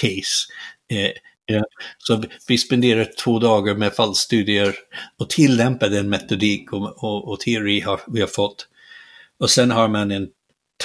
case. 0.00 0.46
Eh, 0.90 1.10
ja. 1.46 1.64
Så 1.98 2.24
vi 2.48 2.58
spenderar 2.58 3.08
två 3.24 3.38
dagar 3.38 3.74
med 3.74 3.94
fallstudier 3.94 4.74
och 5.18 5.30
tillämpar 5.30 5.88
den 5.88 6.08
metodik 6.08 6.72
och, 6.72 7.04
och, 7.04 7.28
och 7.28 7.40
teori 7.40 7.80
har, 7.80 8.00
vi 8.06 8.20
har 8.20 8.28
fått. 8.28 8.68
Och 9.38 9.50
sen 9.50 9.70
har 9.70 9.88
man 9.88 10.10
en 10.10 10.28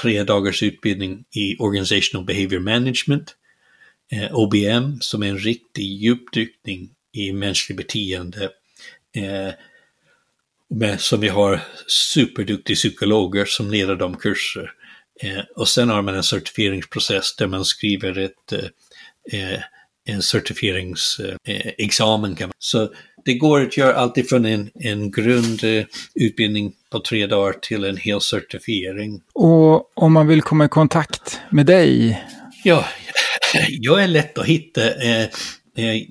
tre 0.01 0.23
dagars 0.23 0.63
utbildning 0.63 1.25
i 1.35 1.57
Organizational 1.59 2.25
Behavior 2.25 2.59
Management 2.59 3.35
eh, 4.11 4.35
OBM 4.35 4.99
som 4.99 5.23
är 5.23 5.27
en 5.27 5.39
riktig 5.39 5.85
djupdykning 5.85 6.89
i 7.13 7.33
mänskligt 7.33 7.77
beteende. 7.77 8.49
Eh, 9.15 9.53
med, 10.69 11.01
som 11.01 11.19
vi 11.19 11.27
har 11.27 11.59
superduktiga 11.87 12.75
psykologer 12.75 13.45
som 13.45 13.71
leder 13.71 13.95
de 13.95 14.15
kurser. 14.15 14.71
Eh, 15.21 15.39
och 15.55 15.67
sen 15.67 15.89
har 15.89 16.01
man 16.01 16.15
en 16.15 16.23
certifieringsprocess 16.23 17.35
där 17.35 17.47
man 17.47 17.65
skriver 17.65 18.17
ett, 18.17 18.51
eh, 18.51 18.65
eh 19.33 19.59
en 20.07 20.21
certifieringsexamen. 20.21 22.37
Eh, 22.39 22.49
Så 22.59 22.89
det 23.25 23.33
går 23.33 23.61
att 23.61 23.77
göra 23.77 23.95
alltifrån 23.95 24.45
en, 24.45 24.69
en 24.73 25.11
grundutbildning 25.11 26.73
på 26.91 26.99
tre 26.99 27.27
dagar 27.27 27.53
till 27.53 27.83
en 27.83 27.97
hel 27.97 28.21
certifiering. 28.21 29.21
Och 29.33 29.97
om 29.97 30.13
man 30.13 30.27
vill 30.27 30.41
komma 30.41 30.65
i 30.65 30.69
kontakt 30.69 31.39
med 31.49 31.65
dig? 31.65 32.23
Ja, 32.63 32.85
jag 33.69 34.03
är 34.03 34.07
lätt 34.07 34.37
att 34.37 34.45
hitta. 34.45 34.81
Eh, 35.77 36.01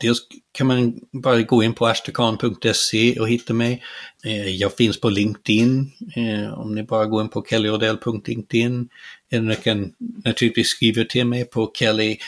dels 0.00 0.18
kan 0.52 0.66
man 0.66 1.00
bara 1.12 1.42
gå 1.42 1.62
in 1.62 1.74
på 1.74 1.86
ashterkan.se 1.86 3.20
och 3.20 3.28
hitta 3.28 3.54
mig. 3.54 3.82
Eh, 4.24 4.48
jag 4.48 4.76
finns 4.76 5.00
på 5.00 5.10
LinkedIn, 5.10 5.92
eh, 6.16 6.58
om 6.58 6.74
ni 6.74 6.82
bara 6.82 7.06
går 7.06 7.22
in 7.22 7.28
på 7.28 7.44
kellyodell.linkedin. 7.50 8.88
Eller 9.30 9.42
eh, 9.42 9.48
ni 9.48 9.56
kan 9.56 9.92
naturligtvis 10.24 10.68
skriva 10.68 11.04
till 11.04 11.26
mig 11.26 11.44
på 11.44 11.72
kelly 11.74 12.18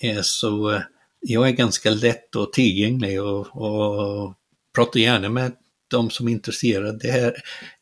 eh, 0.00 0.20
Så 0.22 0.82
jag 1.20 1.48
är 1.48 1.52
ganska 1.52 1.90
lätt 1.90 2.36
och 2.36 2.52
tillgänglig 2.52 3.22
och, 3.22 3.56
och 3.56 4.34
pratar 4.74 5.00
gärna 5.00 5.28
med 5.28 5.52
de 5.88 6.10
som 6.10 6.28
är 6.28 6.32
intresserade. 6.32 6.98
Det 6.98 7.10
här 7.10 7.34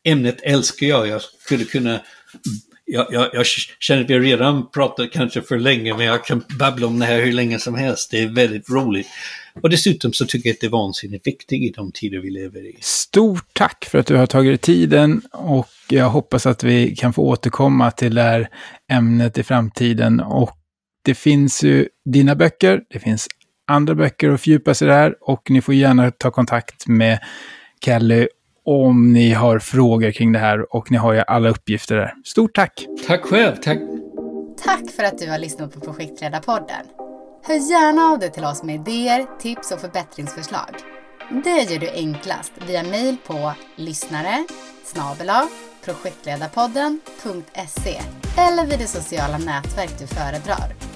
ämnet 0.03 0.37
älskar 0.43 0.87
jag. 0.87 1.07
Jag 1.07 1.21
skulle 1.21 1.63
kunna 1.63 2.01
jag, 2.85 3.07
jag, 3.09 3.29
jag, 3.33 3.45
känner 3.79 4.03
att 4.03 4.09
vi 4.09 4.19
redan 4.19 4.71
pratat 4.71 5.11
kanske 5.11 5.41
för 5.41 5.59
länge, 5.59 5.97
men 5.97 6.05
jag 6.05 6.25
kan 6.25 6.43
babbla 6.59 6.87
om 6.87 6.99
det 6.99 7.05
här 7.05 7.21
hur 7.21 7.33
länge 7.33 7.59
som 7.59 7.75
helst. 7.75 8.11
Det 8.11 8.23
är 8.23 8.27
väldigt 8.27 8.69
roligt. 8.69 9.07
Och 9.61 9.69
dessutom 9.69 10.13
så 10.13 10.25
tycker 10.25 10.49
jag 10.49 10.53
att 10.53 10.61
det 10.61 10.67
är 10.67 10.71
vansinnigt 10.71 11.27
viktigt 11.27 11.61
i 11.61 11.73
de 11.75 11.91
tider 11.91 12.19
vi 12.19 12.29
lever 12.29 12.65
i. 12.65 12.77
Stort 12.81 13.45
tack 13.53 13.85
för 13.85 13.99
att 13.99 14.07
du 14.07 14.15
har 14.15 14.25
tagit 14.25 14.51
dig 14.51 14.57
tiden 14.57 15.21
och 15.33 15.69
jag 15.89 16.09
hoppas 16.09 16.45
att 16.45 16.63
vi 16.63 16.95
kan 16.95 17.13
få 17.13 17.21
återkomma 17.21 17.91
till 17.91 18.15
det 18.15 18.21
här 18.21 18.47
ämnet 18.91 19.37
i 19.37 19.43
framtiden. 19.43 20.19
Och 20.19 20.57
det 21.05 21.15
finns 21.15 21.63
ju 21.63 21.87
dina 22.05 22.35
böcker, 22.35 22.81
det 22.89 22.99
finns 22.99 23.27
andra 23.67 23.95
böcker 23.95 24.29
att 24.29 24.41
fördjupa 24.41 24.73
sig 24.73 24.87
där 24.87 25.15
och 25.21 25.49
ni 25.49 25.61
får 25.61 25.73
gärna 25.73 26.11
ta 26.11 26.31
kontakt 26.31 26.87
med 26.87 27.19
Kelly 27.85 28.27
om 28.65 29.13
ni 29.13 29.33
har 29.33 29.59
frågor 29.59 30.11
kring 30.11 30.31
det 30.31 30.39
här 30.39 30.75
och 30.75 30.91
ni 30.91 30.97
har 30.97 31.13
ju 31.13 31.23
alla 31.27 31.49
uppgifter 31.49 31.95
där. 31.95 32.13
Stort 32.25 32.55
tack! 32.55 32.85
Tack 33.07 33.21
själv, 33.21 33.55
tack! 33.55 33.77
Tack 34.63 34.91
för 34.95 35.03
att 35.03 35.17
du 35.17 35.29
har 35.29 35.37
lyssnat 35.37 35.73
på 35.73 35.79
Projektledarpodden. 35.79 36.85
Hör 37.43 37.71
gärna 37.71 38.01
av 38.01 38.19
dig 38.19 38.31
till 38.31 38.45
oss 38.45 38.63
med 38.63 38.75
idéer, 38.75 39.25
tips 39.39 39.71
och 39.71 39.79
förbättringsförslag. 39.79 40.75
Det 41.43 41.71
gör 41.71 41.79
du 41.79 41.89
enklast 41.89 42.51
via 42.67 42.83
mejl 42.83 43.17
på 43.27 43.53
lyssnare 43.75 44.45
projektledarpodden.se 45.85 48.01
eller 48.37 48.65
vid 48.65 48.79
det 48.79 48.87
sociala 48.87 49.37
nätverk 49.37 49.99
du 49.99 50.07
föredrar. 50.07 50.94